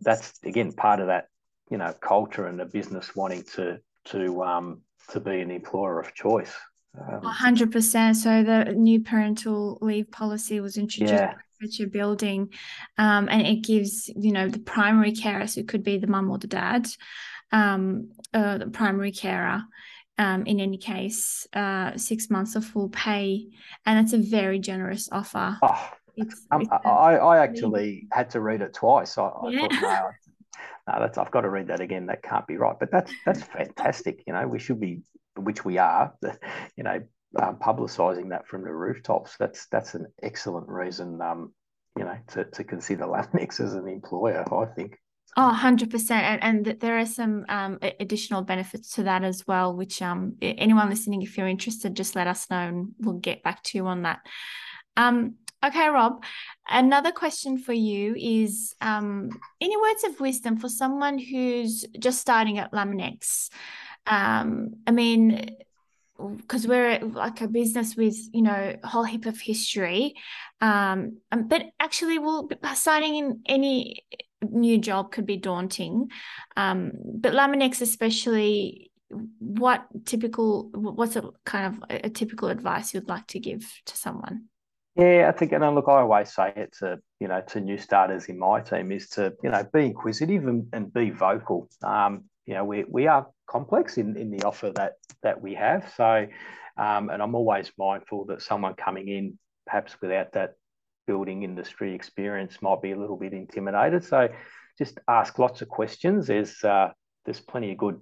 that's 0.00 0.38
again 0.44 0.72
part 0.72 1.00
of 1.00 1.08
that, 1.08 1.28
you 1.70 1.78
know, 1.78 1.92
culture 2.00 2.46
and 2.46 2.58
the 2.58 2.64
business 2.64 3.16
wanting 3.16 3.42
to 3.54 3.80
to 4.06 4.42
um, 4.42 4.82
to 5.10 5.20
be 5.20 5.40
an 5.40 5.50
employer 5.50 6.00
of 6.00 6.14
choice. 6.14 6.52
Um, 6.98 7.22
hundred 7.22 7.72
percent. 7.72 8.16
So 8.16 8.42
the 8.42 8.72
new 8.74 9.00
parental 9.00 9.78
leave 9.80 10.10
policy 10.10 10.60
was 10.60 10.76
introduced 10.76 11.14
yeah. 11.14 11.34
you're 11.60 11.88
building, 11.88 12.52
um, 12.98 13.28
and 13.30 13.46
it 13.46 13.62
gives 13.62 14.08
you 14.08 14.32
know 14.32 14.48
the 14.48 14.58
primary 14.60 15.12
carer, 15.12 15.46
so 15.46 15.60
it 15.60 15.68
could 15.68 15.82
be 15.82 15.98
the 15.98 16.06
mum 16.06 16.30
or 16.30 16.38
the 16.38 16.46
dad, 16.46 16.86
um, 17.50 18.10
uh, 18.34 18.58
the 18.58 18.66
primary 18.68 19.12
carer, 19.12 19.62
um, 20.18 20.44
in 20.46 20.60
any 20.60 20.76
case, 20.76 21.46
uh, 21.52 21.96
six 21.96 22.30
months 22.30 22.54
of 22.54 22.64
full 22.64 22.88
pay, 22.88 23.48
and 23.86 23.98
it's 23.98 24.12
a 24.12 24.18
very 24.18 24.58
generous 24.58 25.08
offer. 25.10 25.58
Oh, 25.62 25.90
it's, 26.16 26.46
um, 26.50 26.62
it's 26.62 26.70
I, 26.70 27.16
I 27.16 27.38
actually 27.38 28.06
had 28.12 28.30
to 28.30 28.40
read 28.40 28.62
it 28.62 28.74
twice. 28.74 29.16
I, 29.16 29.30
yeah. 29.48 29.62
I 29.64 29.68
thought, 29.68 29.82
no, 29.82 30.94
no, 30.94 31.00
that's 31.00 31.18
I've 31.18 31.30
got 31.30 31.42
to 31.42 31.50
read 31.50 31.68
that 31.68 31.80
again. 31.80 32.06
That 32.06 32.22
can't 32.22 32.46
be 32.46 32.56
right. 32.56 32.76
But 32.78 32.90
that's 32.90 33.12
that's 33.24 33.42
fantastic. 33.42 34.22
You 34.26 34.34
know, 34.34 34.46
we 34.46 34.58
should 34.58 34.80
be, 34.80 35.02
which 35.36 35.64
we 35.64 35.78
are. 35.78 36.14
You 36.76 36.84
know, 36.84 37.02
um, 37.40 37.56
publicising 37.56 38.30
that 38.30 38.46
from 38.46 38.62
the 38.62 38.72
rooftops. 38.72 39.36
That's 39.38 39.66
that's 39.66 39.94
an 39.94 40.06
excellent 40.22 40.68
reason. 40.68 41.20
Um, 41.20 41.52
you 41.98 42.04
know, 42.04 42.16
to 42.28 42.44
to 42.44 42.64
consider 42.64 43.04
Laminex 43.06 43.60
as 43.60 43.74
an 43.74 43.88
employer. 43.88 44.44
I 44.52 44.66
think. 44.74 44.98
Oh, 45.34 45.58
100%. 45.58 46.10
And, 46.10 46.66
and 46.66 46.80
there 46.80 46.98
are 46.98 47.06
some 47.06 47.46
um, 47.48 47.78
additional 48.00 48.42
benefits 48.42 48.90
to 48.94 49.04
that 49.04 49.24
as 49.24 49.46
well, 49.46 49.74
which 49.74 50.02
um, 50.02 50.36
anyone 50.42 50.90
listening, 50.90 51.22
if 51.22 51.38
you're 51.38 51.48
interested, 51.48 51.96
just 51.96 52.14
let 52.14 52.26
us 52.26 52.50
know 52.50 52.58
and 52.58 52.94
we'll 52.98 53.14
get 53.14 53.42
back 53.42 53.62
to 53.64 53.78
you 53.78 53.86
on 53.86 54.02
that. 54.02 54.20
Um, 54.98 55.36
okay, 55.64 55.88
Rob, 55.88 56.22
another 56.68 57.12
question 57.12 57.56
for 57.56 57.72
you 57.72 58.14
is 58.14 58.74
um, 58.82 59.30
any 59.58 59.76
words 59.76 60.04
of 60.04 60.20
wisdom 60.20 60.58
for 60.58 60.68
someone 60.68 61.18
who's 61.18 61.86
just 61.98 62.20
starting 62.20 62.58
at 62.58 62.72
Laminex? 62.72 63.48
Um, 64.06 64.74
I 64.86 64.90
mean, 64.90 65.56
because 66.36 66.66
we're 66.66 67.00
like 67.00 67.40
a 67.40 67.48
business 67.48 67.96
with 67.96 68.16
you 68.32 68.42
know 68.42 68.76
a 68.80 68.86
whole 68.86 69.02
heap 69.02 69.26
of 69.26 69.40
history 69.40 70.14
um, 70.60 71.16
but 71.32 71.64
actually 71.80 72.18
we'll 72.18 72.46
be 72.46 72.54
starting 72.74 73.16
in 73.16 73.40
any 73.46 74.04
new 74.42 74.78
job 74.78 75.12
could 75.12 75.26
be 75.26 75.36
daunting. 75.36 76.10
Um, 76.56 76.92
but 77.14 77.32
Laminex, 77.32 77.80
especially, 77.80 78.90
what 79.38 79.86
typical, 80.04 80.70
what's 80.72 81.16
a 81.16 81.30
kind 81.44 81.74
of 81.74 82.00
a, 82.04 82.10
typical 82.10 82.48
advice 82.48 82.94
you'd 82.94 83.08
like 83.08 83.26
to 83.28 83.38
give 83.38 83.70
to 83.86 83.96
someone? 83.96 84.46
Yeah, 84.96 85.30
I 85.32 85.36
think, 85.36 85.52
and 85.52 85.74
look, 85.74 85.88
I 85.88 86.00
always 86.00 86.34
say 86.34 86.52
it 86.54 86.74
to 86.80 86.98
you 87.18 87.28
know 87.28 87.40
to 87.48 87.60
new 87.60 87.78
starters 87.78 88.26
in 88.26 88.38
my 88.38 88.60
team 88.60 88.92
is 88.92 89.08
to 89.10 89.32
you 89.42 89.50
know 89.50 89.64
be 89.72 89.86
inquisitive 89.86 90.46
and, 90.46 90.66
and 90.72 90.92
be 90.92 91.10
vocal. 91.10 91.68
Um, 91.82 92.24
you 92.44 92.54
know, 92.54 92.64
we 92.64 92.84
we 92.84 93.06
are 93.06 93.26
complex 93.46 93.96
in 93.96 94.16
in 94.16 94.30
the 94.30 94.44
offer 94.44 94.70
that 94.72 94.94
that 95.22 95.40
we 95.40 95.54
have. 95.54 95.90
So, 95.96 96.26
um, 96.76 97.08
and 97.08 97.22
I'm 97.22 97.34
always 97.34 97.72
mindful 97.78 98.26
that 98.26 98.42
someone 98.42 98.74
coming 98.74 99.08
in 99.08 99.38
perhaps 99.66 99.96
without 100.02 100.32
that 100.32 100.54
building 101.06 101.42
industry 101.42 101.94
experience 101.94 102.62
might 102.62 102.82
be 102.82 102.92
a 102.92 102.98
little 102.98 103.16
bit 103.16 103.32
intimidated. 103.32 104.04
So 104.04 104.28
just 104.78 104.98
ask 105.08 105.38
lots 105.38 105.62
of 105.62 105.68
questions. 105.68 106.26
There's 106.26 106.62
uh, 106.64 106.90
there's 107.24 107.40
plenty 107.40 107.72
of 107.72 107.78
good 107.78 108.00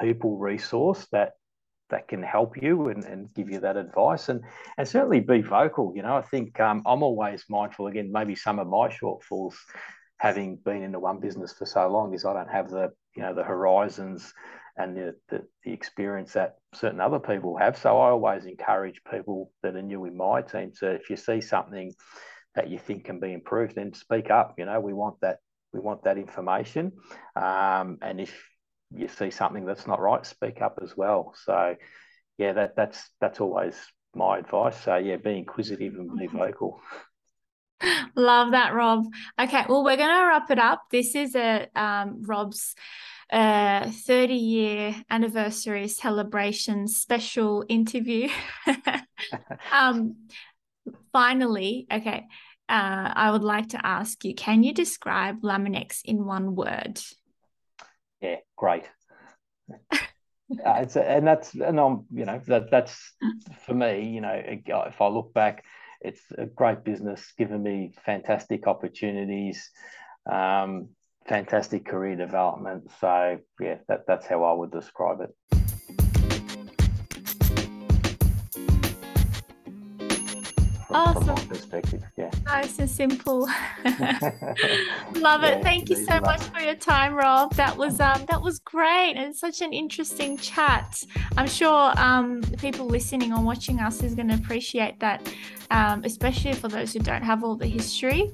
people 0.00 0.38
resource 0.38 1.06
that 1.12 1.32
that 1.90 2.08
can 2.08 2.22
help 2.22 2.60
you 2.60 2.88
and, 2.88 3.04
and 3.04 3.32
give 3.34 3.50
you 3.50 3.60
that 3.60 3.76
advice 3.76 4.28
and 4.28 4.42
and 4.78 4.88
certainly 4.88 5.20
be 5.20 5.42
vocal. 5.42 5.92
You 5.94 6.02
know, 6.02 6.16
I 6.16 6.22
think 6.22 6.58
um, 6.58 6.82
I'm 6.86 7.02
always 7.02 7.44
mindful 7.48 7.86
again, 7.86 8.10
maybe 8.12 8.34
some 8.34 8.58
of 8.58 8.66
my 8.66 8.88
shortfalls 8.88 9.54
having 10.18 10.56
been 10.56 10.82
in 10.82 10.92
the 10.92 11.00
one 11.00 11.18
business 11.18 11.52
for 11.52 11.66
so 11.66 11.88
long 11.88 12.14
is 12.14 12.24
I 12.24 12.32
don't 12.32 12.50
have 12.50 12.70
the 12.70 12.90
you 13.14 13.22
know 13.22 13.34
the 13.34 13.44
horizons 13.44 14.32
and 14.76 14.96
the, 14.96 15.14
the, 15.28 15.46
the, 15.64 15.72
experience 15.72 16.32
that 16.32 16.56
certain 16.74 17.00
other 17.00 17.18
people 17.18 17.56
have. 17.58 17.76
So 17.76 17.98
I 17.98 18.10
always 18.10 18.46
encourage 18.46 19.02
people 19.10 19.52
that 19.62 19.76
are 19.76 19.82
new 19.82 20.04
in 20.06 20.16
my 20.16 20.42
team 20.42 20.72
to, 20.80 20.92
if 20.92 21.10
you 21.10 21.16
see 21.16 21.40
something 21.40 21.92
that 22.54 22.70
you 22.70 22.78
think 22.78 23.04
can 23.04 23.20
be 23.20 23.32
improved, 23.32 23.74
then 23.74 23.92
speak 23.92 24.30
up. 24.30 24.54
You 24.58 24.64
know, 24.64 24.80
we 24.80 24.92
want 24.92 25.20
that 25.20 25.38
we 25.72 25.80
want 25.80 26.04
that 26.04 26.18
information. 26.18 26.92
Um, 27.34 27.98
and 28.02 28.20
if 28.20 28.34
you 28.94 29.08
see 29.08 29.30
something 29.30 29.64
that's 29.64 29.86
not 29.86 30.00
right, 30.00 30.24
speak 30.24 30.60
up 30.60 30.78
as 30.82 30.96
well. 30.96 31.34
So 31.44 31.76
yeah, 32.38 32.52
that 32.54 32.76
that's 32.76 33.10
that's 33.20 33.40
always 33.40 33.74
my 34.14 34.38
advice. 34.38 34.76
So 34.82 34.96
yeah, 34.96 35.16
be 35.16 35.38
inquisitive 35.38 35.94
and 35.94 36.18
be 36.18 36.26
vocal. 36.32 36.80
Love 38.14 38.52
that, 38.52 38.74
Rob. 38.74 39.06
Okay, 39.40 39.64
well, 39.68 39.82
we're 39.82 39.96
going 39.96 40.08
to 40.08 40.26
wrap 40.26 40.50
it 40.50 40.58
up. 40.58 40.82
This 40.90 41.16
is 41.16 41.34
a 41.34 41.68
um, 41.74 42.22
Rob's 42.22 42.76
uh, 43.32 43.90
30 43.90 44.34
year 44.34 44.94
anniversary 45.08 45.88
celebration 45.88 46.86
special 46.86 47.64
interview. 47.68 48.28
um, 49.72 50.28
finally, 51.12 51.86
okay, 51.90 52.26
uh, 52.68 53.12
I 53.14 53.30
would 53.30 53.42
like 53.42 53.70
to 53.70 53.86
ask 53.86 54.22
you 54.24 54.34
can 54.34 54.62
you 54.62 54.74
describe 54.74 55.40
Laminex 55.42 56.02
in 56.04 56.26
one 56.26 56.54
word? 56.54 57.00
Yeah, 58.20 58.36
great. 58.56 58.84
uh, 59.92 60.06
it's 60.50 60.96
a, 60.96 61.08
and 61.08 61.26
that's 61.26 61.54
and 61.54 61.80
I'm 61.80 62.04
you 62.12 62.26
know 62.26 62.40
that 62.46 62.70
that's 62.70 63.14
for 63.64 63.74
me 63.74 64.10
you 64.10 64.20
know 64.20 64.34
if 64.34 65.00
I 65.00 65.08
look 65.08 65.32
back 65.32 65.64
it's 66.00 66.20
a 66.36 66.46
great 66.46 66.84
business 66.84 67.32
given 67.38 67.62
me 67.62 67.94
fantastic 68.04 68.66
opportunities 68.66 69.70
um, 70.30 70.88
fantastic 71.26 71.84
career 71.84 72.16
development. 72.16 72.90
So 73.00 73.38
yeah, 73.60 73.76
that, 73.88 74.06
that's 74.06 74.26
how 74.26 74.44
I 74.44 74.52
would 74.52 74.70
describe 74.70 75.20
it. 75.20 75.34
awesome. 80.94 81.36
from 81.36 81.46
perspective. 81.48 82.02
Yeah. 82.16 82.30
Nice 82.44 82.78
and 82.78 82.90
simple. 82.90 83.48
Love 85.14 85.42
it. 85.44 85.62
Thank 85.62 85.88
you 85.88 85.96
so 85.96 86.20
much 86.20 86.42
for 86.42 86.60
your 86.60 86.74
time, 86.74 87.14
Rob. 87.14 87.54
That 87.54 87.76
was 87.76 87.98
um 87.98 88.26
that 88.28 88.42
was 88.42 88.58
great 88.58 89.14
and 89.14 89.34
such 89.34 89.62
an 89.62 89.72
interesting 89.72 90.36
chat. 90.36 91.02
I'm 91.38 91.48
sure 91.48 91.92
um 91.96 92.42
people 92.58 92.86
listening 92.86 93.32
or 93.32 93.42
watching 93.42 93.80
us 93.80 94.02
is 94.02 94.14
going 94.14 94.28
to 94.28 94.34
appreciate 94.34 95.00
that, 95.00 95.32
um, 95.70 96.02
especially 96.04 96.52
for 96.52 96.68
those 96.68 96.92
who 96.92 96.98
don't 96.98 97.22
have 97.22 97.42
all 97.42 97.56
the 97.56 97.66
history. 97.66 98.30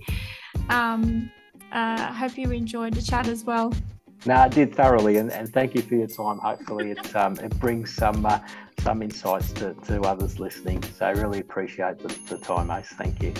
Um, 0.68 1.30
uh, 1.72 2.08
I 2.10 2.12
hope 2.12 2.38
you 2.38 2.50
enjoyed 2.50 2.94
the 2.94 3.02
chat 3.02 3.28
as 3.28 3.44
well. 3.44 3.72
No, 4.26 4.34
I 4.34 4.48
did 4.48 4.74
thoroughly, 4.74 5.18
and, 5.18 5.30
and 5.30 5.52
thank 5.52 5.74
you 5.74 5.82
for 5.82 5.94
your 5.94 6.08
time. 6.08 6.38
Hopefully, 6.38 6.90
it 6.90 7.16
um, 7.16 7.38
it 7.38 7.58
brings 7.60 7.94
some 7.94 8.26
uh, 8.26 8.40
some 8.80 9.02
insights 9.02 9.52
to, 9.54 9.74
to 9.74 10.00
others 10.02 10.38
listening. 10.38 10.82
So 10.82 11.06
I 11.06 11.10
really 11.10 11.40
appreciate 11.40 11.98
the, 11.98 12.08
the 12.28 12.38
time, 12.38 12.70
Ace. 12.70 12.88
Thank 12.88 13.22
you. 13.22 13.34